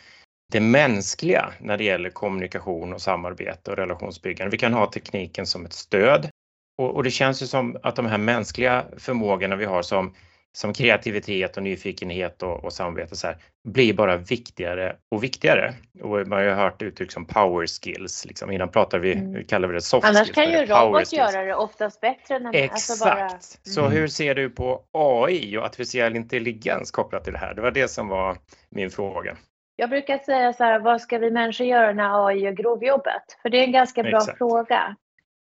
det 0.52 0.60
mänskliga 0.60 1.52
när 1.60 1.76
det 1.76 1.84
gäller 1.84 2.10
kommunikation 2.10 2.92
och 2.92 3.00
samarbete 3.00 3.70
och 3.70 3.76
relationsbyggande. 3.76 4.50
Vi 4.50 4.58
kan 4.58 4.72
ha 4.72 4.90
tekniken 4.90 5.46
som 5.46 5.66
ett 5.66 5.72
stöd 5.72 6.30
och, 6.78 6.94
och 6.94 7.02
det 7.04 7.10
känns 7.10 7.42
ju 7.42 7.46
som 7.46 7.76
att 7.82 7.96
de 7.96 8.06
här 8.06 8.18
mänskliga 8.18 8.84
förmågorna 8.96 9.56
vi 9.56 9.64
har 9.64 9.82
som 9.82 10.14
som 10.52 10.72
kreativitet 10.72 11.56
och 11.56 11.62
nyfikenhet 11.62 12.42
och, 12.42 12.64
och 12.64 12.72
samarbete 12.72 13.16
så 13.16 13.26
här, 13.26 13.36
blir 13.68 13.94
bara 13.94 14.16
viktigare 14.16 14.96
och 15.10 15.24
viktigare. 15.24 15.74
Och 16.02 16.10
man 16.10 16.32
har 16.32 16.40
ju 16.40 16.50
hört 16.50 16.82
uttryck 16.82 17.12
som 17.12 17.24
power 17.24 17.66
skills, 17.66 18.24
liksom. 18.24 18.50
innan 18.52 18.68
pratade 18.68 19.02
vi, 19.02 19.12
mm. 19.14 19.44
kallar 19.44 19.68
vi 19.68 19.74
det 19.74 19.80
soft 19.80 20.06
Annars 20.06 20.26
skills. 20.26 20.38
Annars 20.38 20.50
kan 20.50 20.60
ju 20.60 20.66
robot 20.66 21.12
göra 21.12 21.44
det 21.44 21.54
oftast 21.54 22.00
bättre. 22.00 22.34
Än 22.34 22.46
Exakt! 22.46 22.72
Alltså 22.72 23.04
bara... 23.04 23.20
mm. 23.20 23.38
Så 23.62 23.88
hur 23.88 24.08
ser 24.08 24.34
du 24.34 24.50
på 24.50 24.82
AI 24.92 25.56
och 25.56 25.64
artificiell 25.64 26.16
intelligens 26.16 26.90
kopplat 26.90 27.24
till 27.24 27.32
det 27.32 27.38
här? 27.38 27.54
Det 27.54 27.62
var 27.62 27.70
det 27.70 27.88
som 27.88 28.08
var 28.08 28.36
min 28.70 28.90
fråga. 28.90 29.36
Jag 29.76 29.90
brukar 29.90 30.18
säga 30.18 30.52
så 30.52 30.64
här, 30.64 30.78
vad 30.78 31.00
ska 31.00 31.18
vi 31.18 31.30
människor 31.30 31.66
göra 31.66 31.92
när 31.92 32.26
AI 32.26 32.38
gör 32.38 32.52
grovjobbet? 32.52 33.22
För 33.42 33.48
det 33.48 33.58
är 33.58 33.64
en 33.64 33.72
ganska 33.72 34.02
bra 34.02 34.18
Exakt. 34.18 34.38
fråga. 34.38 34.96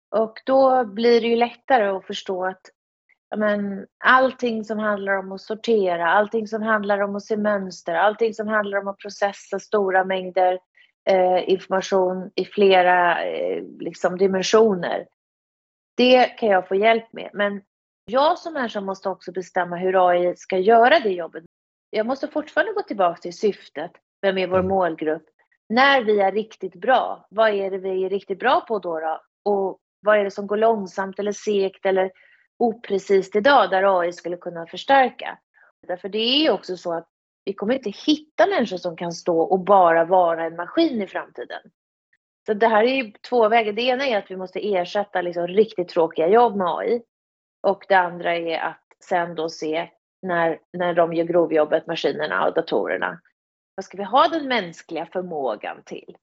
Och 0.09 0.41
då 0.45 0.85
blir 0.85 1.21
det 1.21 1.27
ju 1.27 1.35
lättare 1.35 1.87
att 1.87 2.05
förstå 2.05 2.45
att 2.45 2.61
men, 3.35 3.87
allting 4.03 4.63
som 4.63 4.79
handlar 4.79 5.13
om 5.13 5.31
att 5.31 5.41
sortera, 5.41 6.07
allting 6.07 6.47
som 6.47 6.61
handlar 6.61 6.99
om 6.99 7.15
att 7.15 7.23
se 7.23 7.37
mönster, 7.37 7.95
allting 7.95 8.33
som 8.33 8.47
handlar 8.47 8.77
om 8.77 8.87
att 8.87 8.97
processa 8.97 9.59
stora 9.59 10.03
mängder 10.03 10.59
eh, 11.09 11.49
information 11.49 12.31
i 12.35 12.45
flera 12.45 13.25
eh, 13.25 13.63
liksom, 13.79 14.17
dimensioner. 14.17 15.07
Det 15.97 16.25
kan 16.25 16.49
jag 16.49 16.67
få 16.67 16.75
hjälp 16.75 17.13
med. 17.13 17.29
Men 17.33 17.61
jag 18.05 18.39
som 18.39 18.53
människa 18.53 18.81
måste 18.81 19.09
också 19.09 19.31
bestämma 19.31 19.75
hur 19.75 20.09
AI 20.09 20.35
ska 20.35 20.57
göra 20.57 20.99
det 20.99 21.09
jobbet. 21.09 21.43
Jag 21.89 22.05
måste 22.05 22.27
fortfarande 22.27 22.73
gå 22.73 22.81
tillbaka 22.81 23.21
till 23.21 23.37
syftet. 23.37 23.91
Vem 24.21 24.37
är 24.37 24.47
vår 24.47 24.59
mm. 24.59 24.69
målgrupp? 24.69 25.25
När 25.69 26.03
vi 26.03 26.19
är 26.19 26.31
riktigt 26.31 26.75
bra, 26.75 27.27
vad 27.29 27.49
är 27.49 27.71
det 27.71 27.77
vi 27.77 28.03
är 28.03 28.09
riktigt 28.09 28.39
bra 28.39 28.61
på 28.61 28.79
då? 28.79 28.99
då? 28.99 29.21
Och 29.43 29.79
vad 30.07 30.19
är 30.19 30.23
det 30.23 30.31
som 30.31 30.47
går 30.47 30.57
långsamt 30.57 31.19
eller 31.19 31.31
segt 31.31 31.85
eller 31.85 32.11
oprecist 32.57 33.35
idag 33.35 33.69
där 33.69 33.99
AI 33.99 34.13
skulle 34.13 34.37
kunna 34.37 34.65
förstärka. 34.65 35.37
Därför 35.87 36.09
det 36.09 36.17
är 36.17 36.51
också 36.51 36.77
så 36.77 36.93
att 36.93 37.07
vi 37.45 37.53
kommer 37.53 37.73
inte 37.73 37.89
hitta 37.89 38.47
människor 38.47 38.77
som 38.77 38.97
kan 38.97 39.11
stå 39.11 39.39
och 39.39 39.59
bara 39.59 40.05
vara 40.05 40.45
en 40.45 40.55
maskin 40.55 41.01
i 41.01 41.07
framtiden. 41.07 41.61
Så 42.45 42.53
det 42.53 42.67
här 42.67 42.83
är 42.83 42.95
ju 42.95 43.11
två 43.29 43.49
vägar. 43.49 43.73
Det 43.73 43.81
ena 43.81 44.05
är 44.05 44.17
att 44.17 44.31
vi 44.31 44.35
måste 44.35 44.73
ersätta 44.73 45.21
liksom 45.21 45.47
riktigt 45.47 45.87
tråkiga 45.87 46.27
jobb 46.27 46.55
med 46.55 46.67
AI. 46.67 47.01
Och 47.61 47.85
det 47.87 47.95
andra 47.95 48.35
är 48.35 48.59
att 48.59 48.83
sen 49.03 49.35
då 49.35 49.49
se 49.49 49.89
när, 50.21 50.59
när 50.73 50.93
de 50.93 51.13
gör 51.13 51.25
grovjobbet, 51.25 51.87
maskinerna 51.87 52.47
och 52.47 52.53
datorerna. 52.53 53.19
Vad 53.75 53.85
ska 53.85 53.97
vi 53.97 54.03
ha 54.03 54.27
den 54.27 54.47
mänskliga 54.47 55.05
förmågan 55.05 55.83
till? 55.85 56.17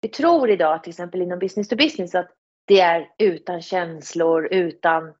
Vi 0.00 0.08
tror 0.08 0.50
idag 0.50 0.82
till 0.82 0.90
exempel 0.90 1.22
inom 1.22 1.38
business 1.38 1.68
to 1.68 1.76
business 1.76 2.14
att 2.14 2.30
det 2.70 2.80
är 2.80 3.08
utan 3.18 3.62
känslor, 3.62 4.48
utan 4.50 5.14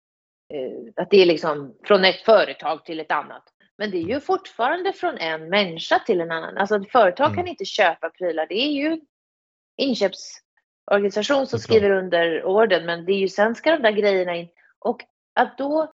Eh, 0.54 1.02
att 1.02 1.10
det 1.10 1.22
är 1.22 1.26
liksom 1.26 1.76
från 1.84 2.04
ett 2.04 2.20
företag 2.20 2.84
till 2.84 3.00
ett 3.00 3.12
annat. 3.12 3.42
Men 3.78 3.90
det 3.90 3.96
är 3.96 4.02
ju 4.02 4.20
fortfarande 4.20 4.92
från 4.92 5.18
en 5.18 5.48
människa 5.48 5.98
till 5.98 6.20
en 6.20 6.30
annan. 6.30 6.56
Alltså 6.56 6.76
ett 6.76 6.92
företag 6.92 7.26
mm. 7.26 7.36
kan 7.36 7.48
inte 7.48 7.64
köpa 7.64 8.10
prylar. 8.10 8.46
Det 8.48 8.54
är 8.54 8.70
ju 8.70 9.00
inköpsorganisation 9.76 11.46
som 11.46 11.58
skriver 11.58 11.90
under 11.90 12.44
orden, 12.44 12.86
men 12.86 13.04
det 13.04 13.12
är 13.12 13.18
ju 13.18 13.28
sen 13.28 13.54
ska 13.54 13.70
de 13.70 13.82
där 13.82 13.92
grejerna 13.92 14.36
in. 14.36 14.48
Och 14.78 15.00
att 15.34 15.58
då 15.58 15.92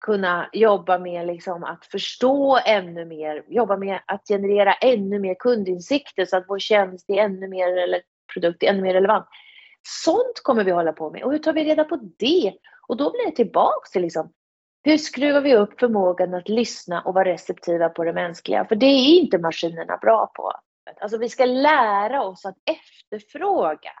kunna 0.00 0.50
jobba 0.52 0.98
med 0.98 1.26
liksom 1.26 1.64
att 1.64 1.86
förstå 1.86 2.58
ännu 2.64 3.04
mer, 3.04 3.44
jobba 3.48 3.76
med 3.76 4.00
att 4.06 4.28
generera 4.28 4.72
ännu 4.72 5.18
mer 5.18 5.34
kundinsikter 5.34 6.24
så 6.24 6.36
att 6.36 6.44
vår 6.48 6.58
tjänst 6.58 7.10
är 7.10 7.14
ännu 7.14 7.48
mer, 7.48 7.76
eller 7.76 8.02
produkt 8.32 8.62
är 8.62 8.66
ännu 8.66 8.82
mer 8.82 8.94
relevant. 8.94 9.26
Sånt 9.88 10.40
kommer 10.42 10.64
vi 10.64 10.70
hålla 10.70 10.92
på 10.92 11.10
med. 11.10 11.22
Och 11.22 11.32
hur 11.32 11.38
tar 11.38 11.52
vi 11.52 11.64
reda 11.64 11.84
på 11.84 11.96
det? 12.18 12.54
Och 12.88 12.96
då 12.96 13.10
blir 13.10 13.26
det 13.26 13.36
tillbaks 13.36 13.90
till 13.90 14.02
liksom, 14.02 14.32
hur 14.82 14.98
skruvar 14.98 15.40
vi 15.40 15.56
upp 15.56 15.80
förmågan 15.80 16.34
att 16.34 16.48
lyssna 16.48 17.02
och 17.02 17.14
vara 17.14 17.28
receptiva 17.28 17.88
på 17.88 18.04
det 18.04 18.12
mänskliga? 18.12 18.64
För 18.64 18.76
det 18.76 18.86
är 18.86 19.20
inte 19.20 19.38
maskinerna 19.38 19.96
bra 19.96 20.32
på. 20.34 20.52
Alltså 21.00 21.18
vi 21.18 21.28
ska 21.28 21.44
lära 21.44 22.22
oss 22.22 22.44
att 22.46 22.56
efterfråga 22.64 23.92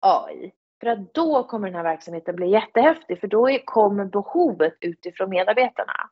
AI. 0.00 0.52
För 0.80 0.86
att 0.86 1.14
då 1.14 1.44
kommer 1.44 1.68
den 1.68 1.76
här 1.76 1.82
verksamheten 1.82 2.36
bli 2.36 2.50
jättehäftig, 2.50 3.20
för 3.20 3.26
då 3.26 3.58
kommer 3.64 4.04
behovet 4.04 4.74
utifrån 4.80 5.30
medarbetarna. 5.30 6.10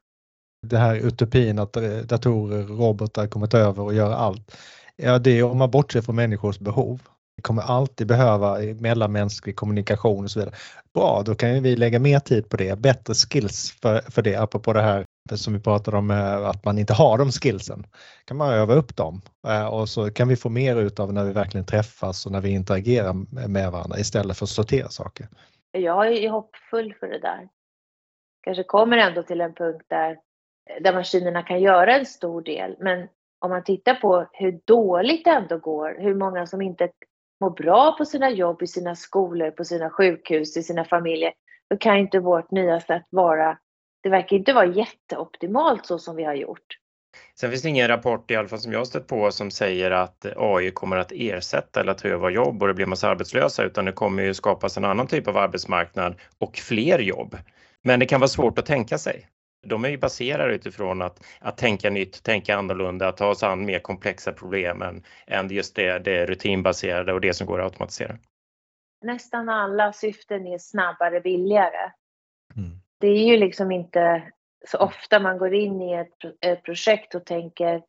Det 0.66 0.76
här 0.76 1.07
utopin 1.07 1.59
att 1.59 1.76
eh, 1.76 1.82
datorer, 1.82 2.62
robotar 2.62 3.26
kommer 3.26 3.46
ta 3.46 3.59
över 3.59 3.82
och 3.82 3.94
göra 3.94 4.16
allt. 4.16 4.57
Ja, 4.96 5.18
det 5.18 5.38
är 5.38 5.44
om 5.44 5.59
man 5.59 5.70
bortser 5.70 6.00
från 6.00 6.16
människors 6.16 6.59
behov. 6.59 7.00
Vi 7.36 7.42
kommer 7.42 7.62
alltid 7.62 8.06
behöva 8.06 8.58
mellanmänsklig 8.80 9.56
kommunikation 9.56 10.24
och 10.24 10.30
så 10.30 10.40
vidare. 10.40 10.54
Bra, 10.94 11.22
då 11.26 11.34
kan 11.34 11.62
vi 11.62 11.76
lägga 11.76 11.98
mer 11.98 12.18
tid 12.18 12.48
på 12.48 12.56
det, 12.56 12.78
bättre 12.78 13.14
skills 13.14 13.78
för, 13.82 14.00
för 14.00 14.22
det, 14.22 14.36
apropå 14.36 14.72
det 14.72 14.82
här 14.82 15.04
som 15.30 15.52
vi 15.52 15.60
pratade 15.60 15.96
om 15.96 16.10
eh, 16.10 16.46
att 16.46 16.64
man 16.64 16.78
inte 16.78 16.92
har 16.92 17.18
de 17.18 17.30
skillsen. 17.30 17.86
kan 18.24 18.36
man 18.36 18.54
öva 18.54 18.74
upp 18.74 18.96
dem 18.96 19.20
eh, 19.48 19.66
och 19.66 19.88
så 19.88 20.10
kan 20.10 20.28
vi 20.28 20.36
få 20.36 20.48
mer 20.48 20.76
utav 20.76 21.12
när 21.12 21.24
vi 21.24 21.32
verkligen 21.32 21.66
träffas 21.66 22.26
och 22.26 22.32
när 22.32 22.40
vi 22.40 22.50
interagerar 22.50 23.46
med 23.48 23.72
varandra 23.72 23.98
istället 23.98 24.38
för 24.38 24.44
att 24.44 24.50
sortera 24.50 24.88
saker. 24.88 25.28
Jag 25.72 26.06
är 26.06 26.30
hoppfull 26.30 26.94
för 27.00 27.06
det 27.06 27.18
där. 27.18 27.48
Kanske 28.42 28.64
kommer 28.64 28.98
ändå 28.98 29.22
till 29.22 29.40
en 29.40 29.54
punkt 29.54 29.86
där, 29.88 30.18
där 30.80 30.94
maskinerna 30.94 31.42
kan 31.42 31.60
göra 31.60 31.98
en 31.98 32.06
stor 32.06 32.42
del 32.42 32.76
men 32.80 33.08
om 33.38 33.50
man 33.50 33.64
tittar 33.64 33.94
på 33.94 34.28
hur 34.32 34.60
dåligt 34.64 35.24
det 35.24 35.30
ändå 35.30 35.58
går, 35.58 35.96
hur 35.98 36.14
många 36.14 36.46
som 36.46 36.62
inte 36.62 36.88
mår 37.43 37.51
bra 37.51 37.95
på 37.99 38.05
sina 38.05 38.30
jobb, 38.30 38.62
i 38.62 38.66
sina 38.66 38.97
skolor, 38.97 39.51
på 39.51 39.64
sina 39.64 39.90
sjukhus, 39.90 40.57
i 40.57 40.62
sina 40.62 40.84
familjer, 40.84 41.32
då 41.70 41.76
kan 41.76 41.97
inte 41.97 42.18
vårt 42.18 42.51
nya 42.51 42.80
sätt 42.80 43.07
vara 43.11 43.59
det 44.03 44.09
verkar 44.09 44.36
inte 44.36 44.53
vara 44.53 44.66
jätteoptimalt 44.66 45.86
så 45.86 45.99
som 45.99 46.16
vi 46.16 46.24
har 46.24 46.34
gjort. 46.34 46.78
Sen 47.40 47.51
finns 47.51 47.62
det 47.62 47.68
ingen 47.68 47.88
rapport 47.88 48.30
i 48.30 48.36
alla 48.36 48.49
fall 48.49 48.59
som 48.59 48.72
jag 48.72 48.86
stött 48.86 49.07
på 49.07 49.30
som 49.30 49.51
säger 49.51 49.90
att 49.90 50.26
AI 50.36 50.70
kommer 50.70 50.97
att 50.97 51.12
ersätta 51.14 51.80
eller 51.80 51.95
ta 51.95 52.09
över 52.09 52.30
jobb 52.30 52.62
och 52.62 52.68
det 52.68 52.74
blir 52.74 52.86
massa 52.86 53.09
arbetslösa 53.09 53.64
utan 53.64 53.84
det 53.84 53.93
kommer 53.93 54.22
ju 54.22 54.34
skapas 54.34 54.76
en 54.76 54.84
annan 54.84 55.07
typ 55.07 55.28
av 55.28 55.36
arbetsmarknad 55.36 56.14
och 56.38 56.57
fler 56.57 56.99
jobb. 56.99 57.36
Men 57.82 58.01
det 58.01 58.07
kan 58.07 58.20
vara 58.20 58.28
svårt 58.28 58.59
att 58.59 58.66
tänka 58.66 58.99
sig. 58.99 59.26
De 59.62 59.84
är 59.84 59.88
ju 59.88 59.98
baserade 59.98 60.54
utifrån 60.54 61.02
att, 61.02 61.24
att 61.40 61.56
tänka 61.56 61.90
nytt, 61.90 62.22
tänka 62.22 62.56
annorlunda, 62.56 63.08
att 63.08 63.16
ta 63.16 63.34
sig 63.34 63.48
an 63.48 63.64
mer 63.64 63.78
komplexa 63.78 64.32
problem 64.32 64.82
än, 64.82 65.02
än 65.26 65.48
just 65.48 65.76
det, 65.76 65.98
det 65.98 66.26
rutinbaserade 66.26 67.12
och 67.12 67.20
det 67.20 67.34
som 67.34 67.46
går 67.46 67.58
att 67.60 67.64
automatisera. 67.64 68.18
Nästan 69.04 69.48
alla 69.48 69.92
syften 69.92 70.46
är 70.46 70.58
snabbare, 70.58 71.20
billigare. 71.20 71.92
Mm 72.56 72.82
det 73.02 73.08
är 73.08 73.26
ju 73.26 73.36
liksom 73.36 73.72
inte 73.72 74.32
så 74.66 74.78
ofta 74.78 75.20
man 75.20 75.38
går 75.38 75.54
in 75.54 75.80
i 75.80 75.92
ett, 75.92 76.24
ett 76.40 76.62
projekt 76.62 77.14
och 77.14 77.24
tänker 77.24 77.82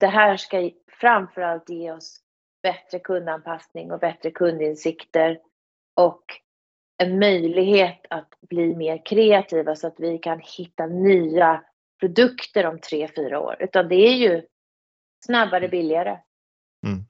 det 0.00 0.06
här 0.06 0.36
ska 0.36 0.70
framförallt 1.00 1.68
ge 1.68 1.92
oss 1.92 2.20
bättre 2.62 2.98
kundanpassning 2.98 3.92
och 3.92 3.98
bättre 3.98 4.30
kundinsikter 4.30 5.38
och 5.94 6.24
en 7.02 7.18
möjlighet 7.18 8.00
att 8.10 8.28
bli 8.48 8.76
mer 8.76 9.06
kreativa 9.06 9.76
så 9.76 9.86
att 9.86 9.94
vi 9.98 10.18
kan 10.18 10.40
hitta 10.58 10.86
nya 10.86 11.64
produkter 12.00 12.66
om 12.66 12.78
tre, 12.78 13.08
fyra 13.16 13.40
år. 13.40 13.56
Utan 13.60 13.88
det 13.88 13.94
är 13.94 14.14
ju 14.14 14.42
snabbare, 15.26 15.68
billigare. 15.68 16.18
Mm. 16.86 17.04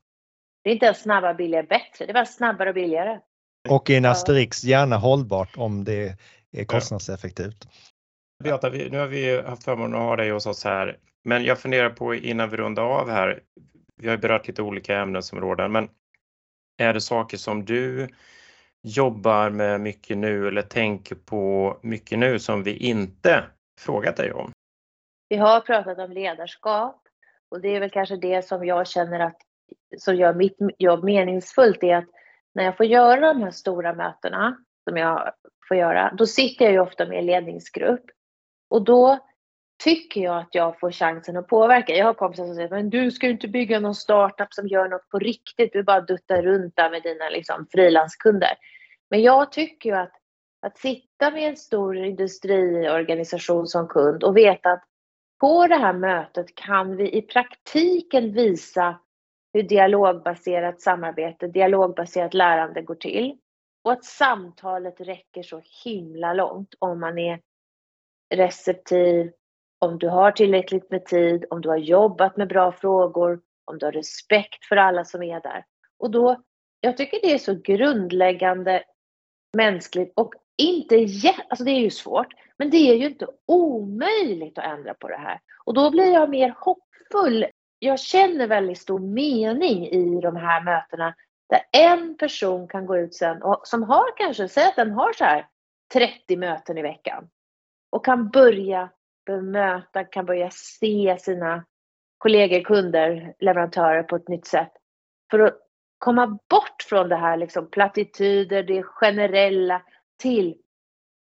Det 0.63 0.71
är 0.71 0.75
inte 0.75 0.87
ens 0.87 1.03
snabbare, 1.03 1.35
billigare, 1.35 1.67
bättre. 1.67 2.07
Det 2.07 2.11
är 2.11 2.15
bara 2.15 2.27
snabbare 2.27 2.69
och 2.69 2.75
billigare. 2.75 3.21
Och 3.69 3.91
i 3.91 3.97
en 3.97 4.05
asterix 4.05 4.65
gärna 4.65 4.97
hållbart 4.97 5.57
om 5.57 5.85
det 5.85 6.19
är 6.53 6.65
kostnadseffektivt. 6.65 7.69
Beata, 8.45 8.69
nu 8.69 8.99
har 8.99 9.07
vi 9.07 9.43
haft 9.43 9.65
förmånen 9.65 9.95
att 9.95 10.07
ha 10.07 10.17
dig 10.17 10.31
hos 10.31 10.47
oss 10.47 10.65
här, 10.65 10.99
men 11.25 11.45
jag 11.45 11.59
funderar 11.59 11.91
på 11.91 12.15
innan 12.15 12.51
vi 12.51 12.57
rundar 12.57 12.83
av 12.83 13.11
här. 13.11 13.43
Vi 13.97 14.09
har 14.09 14.17
berört 14.17 14.47
lite 14.47 14.63
olika 14.63 14.99
ämnesområden, 14.99 15.73
men 15.73 15.89
är 16.77 16.93
det 16.93 17.01
saker 17.01 17.37
som 17.37 17.65
du 17.65 18.09
jobbar 18.85 19.51
med 19.51 19.81
mycket 19.81 20.19
nu 20.19 20.49
eller 20.49 20.63
tänker 20.63 21.15
på 21.15 21.77
mycket 21.83 22.19
nu 22.19 22.39
som 22.39 22.63
vi 22.63 22.77
inte 22.77 23.45
frågat 23.81 24.17
dig 24.17 24.33
om? 24.33 24.53
Vi 25.29 25.37
har 25.37 25.61
pratat 25.61 25.99
om 25.99 26.13
ledarskap 26.13 27.03
och 27.49 27.61
det 27.61 27.77
är 27.77 27.81
väl 27.81 27.91
kanske 27.91 28.17
det 28.17 28.45
som 28.45 28.67
jag 28.67 28.87
känner 28.87 29.21
att 29.21 29.37
som 29.99 30.17
gör 30.17 30.35
mitt 30.35 30.57
jobb 30.79 31.05
meningsfullt 31.05 31.83
är 31.83 31.97
att 31.97 32.09
när 32.55 32.65
jag 32.65 32.77
får 32.77 32.87
göra 32.87 33.35
de 33.35 33.43
här 33.43 33.51
stora 33.51 33.95
mötena 33.95 34.57
som 34.89 34.97
jag 34.97 35.33
får 35.69 35.77
göra, 35.77 36.15
då 36.19 36.27
sitter 36.27 36.65
jag 36.65 36.73
ju 36.73 36.81
ofta 36.81 37.07
med 37.07 37.25
ledningsgrupp. 37.25 38.05
Och 38.71 38.85
då 38.85 39.19
tycker 39.85 40.21
jag 40.21 40.39
att 40.39 40.55
jag 40.55 40.81
får 40.81 40.91
chansen 40.91 41.37
att 41.37 41.49
påverka. 41.49 41.93
Jag 41.93 42.07
har 42.07 42.15
kompisar 42.15 42.47
som 42.47 42.55
säger, 42.55 42.69
men 42.69 42.91
du 42.91 43.11
ska 43.11 43.27
ju 43.27 43.33
inte 43.33 43.49
bygga 43.49 43.81
någon 43.81 43.95
startup 43.95 44.55
som 44.55 44.69
gör 44.69 44.89
något 44.89 45.09
på 45.09 45.19
riktigt, 45.19 45.73
du 45.73 45.83
bara 45.83 46.01
duttar 46.01 46.43
runt 46.43 46.77
där 46.77 46.91
med 46.91 47.03
dina 47.03 47.29
liksom, 47.29 47.67
frilanskunder. 47.73 48.53
Men 49.11 49.23
jag 49.23 49.53
tycker 49.53 49.91
ju 49.91 49.97
att, 49.97 50.13
att 50.63 50.79
sitta 50.79 51.31
med 51.31 51.49
en 51.49 51.57
stor 51.57 51.97
industriorganisation 51.97 53.67
som 53.67 53.89
kund 53.89 54.25
och 54.25 54.37
veta 54.37 54.71
att 54.71 54.85
på 55.41 55.67
det 55.67 55.77
här 55.77 55.93
mötet 55.93 56.55
kan 56.55 56.97
vi 56.97 57.17
i 57.17 57.23
praktiken 57.23 58.33
visa 58.33 59.01
hur 59.53 59.63
dialogbaserat 59.63 60.81
samarbete, 60.81 61.47
dialogbaserat 61.47 62.35
lärande 62.35 62.83
går 62.83 62.95
till. 62.95 63.39
Och 63.85 63.93
att 63.93 64.05
samtalet 64.05 65.01
räcker 65.01 65.43
så 65.43 65.63
himla 65.85 66.35
långt 66.35 66.75
om 66.79 67.01
man 67.01 67.19
är 67.19 67.41
receptiv, 68.35 69.33
om 69.79 69.99
du 69.99 70.09
har 70.09 70.33
tillräckligt 70.33 70.91
med 70.91 71.05
tid, 71.05 71.45
om 71.51 71.61
du 71.61 71.69
har 71.69 71.77
jobbat 71.77 72.37
med 72.37 72.49
bra 72.49 72.73
frågor, 72.73 73.41
om 73.65 73.79
du 73.79 73.87
har 73.87 73.93
respekt 73.93 74.65
för 74.65 74.77
alla 74.77 75.05
som 75.05 75.23
är 75.23 75.41
där. 75.41 75.65
Och 75.99 76.11
då, 76.11 76.43
jag 76.81 76.97
tycker 76.97 77.21
det 77.21 77.33
är 77.33 77.39
så 77.39 77.55
grundläggande 77.55 78.85
mänskligt 79.55 80.13
och 80.17 80.35
inte 80.57 81.07
alltså 81.49 81.65
det 81.65 81.71
är 81.71 81.81
ju 81.81 81.91
svårt, 81.91 82.35
men 82.59 82.71
det 82.71 82.77
är 82.77 82.95
ju 82.95 83.07
inte 83.07 83.27
omöjligt 83.47 84.59
att 84.59 84.65
ändra 84.65 84.95
på 84.95 85.09
det 85.09 85.17
här. 85.17 85.41
Och 85.65 85.75
då 85.75 85.91
blir 85.91 86.13
jag 86.13 86.31
mer 86.31 86.55
hoppfull. 86.59 87.47
Jag 87.79 88.01
känner 88.01 88.47
väldigt 88.47 88.79
stor 88.79 88.99
mening 88.99 89.87
i 89.87 90.21
de 90.21 90.37
här 90.37 90.65
mötena 90.65 91.15
där 91.49 91.61
en 91.73 92.17
person 92.17 92.69
kan 92.69 92.87
gå 92.87 92.97
ut 92.97 93.15
sen 93.15 93.43
och 93.43 93.61
som 93.65 93.83
har 93.83 94.17
kanske, 94.17 94.49
säg 94.49 94.65
att 94.65 94.77
den 94.77 94.91
har 94.91 95.13
så 95.13 95.25
här 95.25 95.47
30 95.93 96.37
möten 96.37 96.79
i 96.79 96.83
veckan 96.83 97.29
och 97.91 98.05
kan 98.05 98.29
börja 98.29 98.91
bemöta, 99.27 100.05
kan 100.05 100.27
börja 100.27 100.51
se 100.51 101.17
sina 101.21 101.65
kollegor, 102.19 102.61
kunder, 102.61 103.35
leverantörer 103.39 104.03
på 104.03 104.17
ett 104.17 104.29
nytt 104.29 104.47
sätt. 104.47 104.73
För 105.31 105.39
att 105.39 105.59
komma 106.05 106.27
bort 106.27 106.83
från 106.89 107.09
det 107.09 107.17
här 107.17 107.37
liksom 107.37 107.71
plattityder, 107.71 108.63
det 108.63 108.83
generella 108.83 109.83
till 110.23 110.57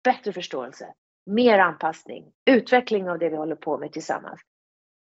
bättre 0.04 0.34
förståelse, 0.34 0.94
mer 1.26 1.60
anpassning, 1.60 2.32
utveckling 2.46 3.10
av 3.10 3.20
det 3.20 3.30
vi 3.30 3.36
håller 3.36 3.56
på 3.56 3.78
med 3.78 3.94
tillsammans. 3.94 4.42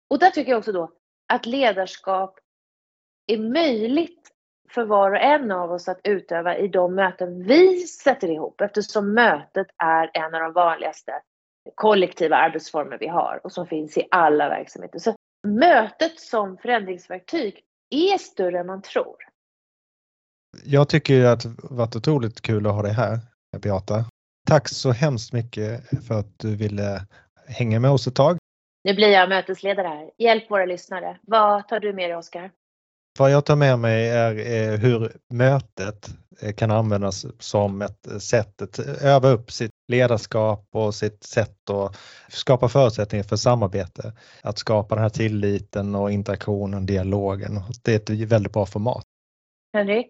Och 0.09 0.19
där 0.19 0.29
tycker 0.29 0.51
jag 0.51 0.57
också 0.57 0.71
då 0.71 0.91
att 1.33 1.45
ledarskap 1.45 2.39
är 3.27 3.37
möjligt 3.37 4.31
för 4.69 4.85
var 4.85 5.11
och 5.11 5.21
en 5.21 5.51
av 5.51 5.71
oss 5.71 5.87
att 5.87 5.99
utöva 6.03 6.57
i 6.57 6.67
de 6.67 6.95
möten 6.95 7.43
vi 7.43 7.79
sätter 7.79 8.31
ihop 8.31 8.61
eftersom 8.61 9.13
mötet 9.13 9.67
är 9.83 10.11
en 10.13 10.35
av 10.35 10.41
de 10.41 10.53
vanligaste 10.53 11.21
kollektiva 11.75 12.35
arbetsformer 12.35 12.97
vi 12.97 13.07
har 13.07 13.39
och 13.43 13.51
som 13.51 13.67
finns 13.67 13.97
i 13.97 14.07
alla 14.11 14.49
verksamheter. 14.49 14.99
Så 14.99 15.15
mötet 15.47 16.19
som 16.19 16.57
förändringsverktyg 16.57 17.63
är 17.89 18.17
större 18.17 18.59
än 18.59 18.67
man 18.67 18.81
tror. 18.81 19.27
Jag 20.63 20.89
tycker 20.89 21.25
att 21.25 21.39
det 21.39 21.55
varit 21.63 21.95
otroligt 21.95 22.41
kul 22.41 22.67
att 22.67 22.73
ha 22.73 22.81
dig 22.81 22.93
här, 22.93 23.19
Beata. 23.61 24.05
Tack 24.47 24.69
så 24.69 24.91
hemskt 24.91 25.33
mycket 25.33 25.83
för 26.07 26.19
att 26.19 26.39
du 26.39 26.55
ville 26.55 27.05
hänga 27.47 27.79
med 27.79 27.91
oss 27.91 28.07
ett 28.07 28.15
tag. 28.15 28.37
Nu 28.83 28.93
blir 28.93 29.07
jag 29.07 29.29
mötesledare 29.29 29.87
här. 29.87 30.11
Hjälp 30.17 30.51
våra 30.51 30.65
lyssnare. 30.65 31.17
Vad 31.21 31.67
tar 31.67 31.79
du 31.79 31.93
med 31.93 32.09
dig, 32.09 32.17
Oskar? 32.17 32.51
Vad 33.19 33.31
jag 33.31 33.45
tar 33.45 33.55
med 33.55 33.79
mig 33.79 34.09
är 34.09 34.77
hur 34.77 35.11
mötet 35.33 36.09
eh, 36.41 36.53
kan 36.53 36.71
användas 36.71 37.25
som 37.39 37.81
ett 37.81 38.21
sätt 38.21 38.61
att 38.61 38.79
öva 38.79 39.29
upp 39.29 39.51
sitt 39.51 39.71
ledarskap 39.87 40.67
och 40.71 40.95
sitt 40.95 41.23
sätt 41.23 41.69
att 41.69 41.97
skapa 42.27 42.69
förutsättningar 42.69 43.23
för 43.23 43.35
samarbete. 43.35 44.13
Att 44.41 44.57
skapa 44.57 44.95
den 44.95 45.01
här 45.01 45.09
tilliten 45.09 45.95
och 45.95 46.11
interaktionen, 46.11 46.85
dialogen. 46.85 47.61
Det 47.83 48.09
är 48.09 48.13
ett 48.13 48.31
väldigt 48.31 48.53
bra 48.53 48.65
format. 48.65 49.03
Henrik? 49.73 50.07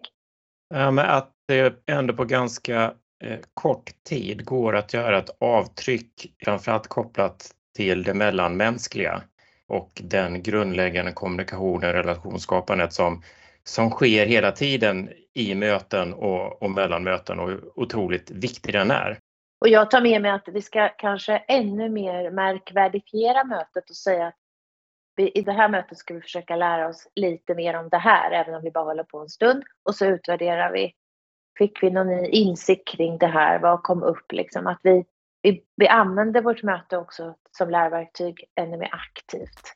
Ja, 0.74 0.90
men 0.90 1.06
att 1.06 1.32
det 1.48 1.82
ändå 1.86 2.14
på 2.14 2.24
ganska 2.24 2.94
eh, 3.24 3.38
kort 3.54 3.90
tid 4.08 4.44
går 4.44 4.76
att 4.76 4.94
göra 4.94 5.18
ett 5.18 5.36
avtryck, 5.40 6.34
framförallt 6.44 6.86
kopplat 6.86 7.50
till 7.76 8.02
det 8.02 8.14
mellanmänskliga 8.14 9.22
och 9.68 9.90
den 10.04 10.42
grundläggande 10.42 11.12
kommunikationen, 11.12 11.92
relationsskapandet 11.92 12.92
som, 12.92 13.22
som 13.64 13.90
sker 13.90 14.26
hela 14.26 14.52
tiden 14.52 15.10
i 15.34 15.54
möten 15.54 16.14
och, 16.14 16.62
och 16.62 16.70
mellan 16.70 17.04
möten 17.04 17.40
och 17.40 17.48
hur 17.48 17.78
otroligt 17.78 18.30
viktig 18.30 18.74
den 18.74 18.90
är. 18.90 19.18
Och 19.60 19.68
jag 19.68 19.90
tar 19.90 20.00
med 20.00 20.22
mig 20.22 20.30
att 20.30 20.48
vi 20.52 20.62
ska 20.62 20.88
kanske 20.88 21.36
ännu 21.36 21.88
mer 21.88 22.30
märkvärdifiera 22.30 23.44
mötet 23.44 23.90
och 23.90 23.96
säga 23.96 24.26
att 24.26 24.36
i 25.22 25.42
det 25.42 25.52
här 25.52 25.68
mötet 25.68 25.98
ska 25.98 26.14
vi 26.14 26.20
försöka 26.20 26.56
lära 26.56 26.88
oss 26.88 27.08
lite 27.14 27.54
mer 27.54 27.78
om 27.78 27.88
det 27.88 27.98
här, 27.98 28.30
även 28.30 28.54
om 28.54 28.62
vi 28.62 28.70
bara 28.70 28.84
håller 28.84 29.04
på 29.04 29.18
en 29.18 29.28
stund. 29.28 29.62
Och 29.84 29.94
så 29.94 30.06
utvärderar 30.06 30.72
vi. 30.72 30.92
Fick 31.58 31.82
vi 31.82 31.90
någon 31.90 32.06
ny 32.06 32.26
insikt 32.28 32.88
kring 32.88 33.18
det 33.18 33.26
här? 33.26 33.58
Vad 33.58 33.82
kom 33.82 34.02
upp? 34.02 34.32
Liksom 34.32 34.66
att 34.66 34.80
vi 34.82 35.04
vi, 35.42 35.62
vi 35.76 35.88
använder 35.88 36.42
vårt 36.42 36.62
möte 36.62 36.96
också 36.96 37.34
som 37.50 37.70
lärverktyg 37.70 38.44
ännu 38.60 38.76
mer 38.76 38.90
aktivt. 38.92 39.74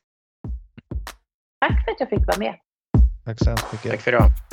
Tack 1.59 1.85
för 1.85 1.91
att 1.91 1.99
jag 1.99 2.09
fick 2.09 2.27
vara 2.27 2.37
med. 2.37 2.55
Tack 3.25 3.39
så 3.39 3.49
hemskt 3.49 3.73
mycket. 3.73 3.91
Tack 3.91 4.01
för 4.01 4.11
idag. 4.11 4.52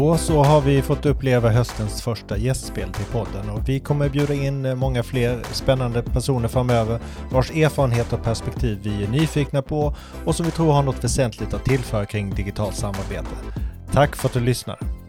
Då 0.00 0.16
så 0.16 0.44
har 0.44 0.60
vi 0.60 0.82
fått 0.82 1.06
uppleva 1.06 1.48
höstens 1.48 2.02
första 2.02 2.36
gästspel 2.36 2.92
till 2.92 3.04
podden 3.04 3.50
och 3.50 3.68
vi 3.68 3.80
kommer 3.80 4.08
bjuda 4.08 4.34
in 4.34 4.78
många 4.78 5.02
fler 5.02 5.42
spännande 5.52 6.02
personer 6.02 6.48
framöver 6.48 7.00
vars 7.30 7.50
erfarenhet 7.50 8.12
och 8.12 8.22
perspektiv 8.22 8.78
vi 8.82 9.04
är 9.04 9.08
nyfikna 9.08 9.62
på 9.62 9.94
och 10.24 10.34
som 10.34 10.46
vi 10.46 10.52
tror 10.52 10.72
har 10.72 10.82
något 10.82 11.04
väsentligt 11.04 11.54
att 11.54 11.64
tillföra 11.64 12.06
kring 12.06 12.34
digitalt 12.34 12.74
samarbete. 12.74 13.28
Tack 13.92 14.16
för 14.16 14.28
att 14.28 14.34
du 14.34 14.40
lyssnade! 14.40 14.99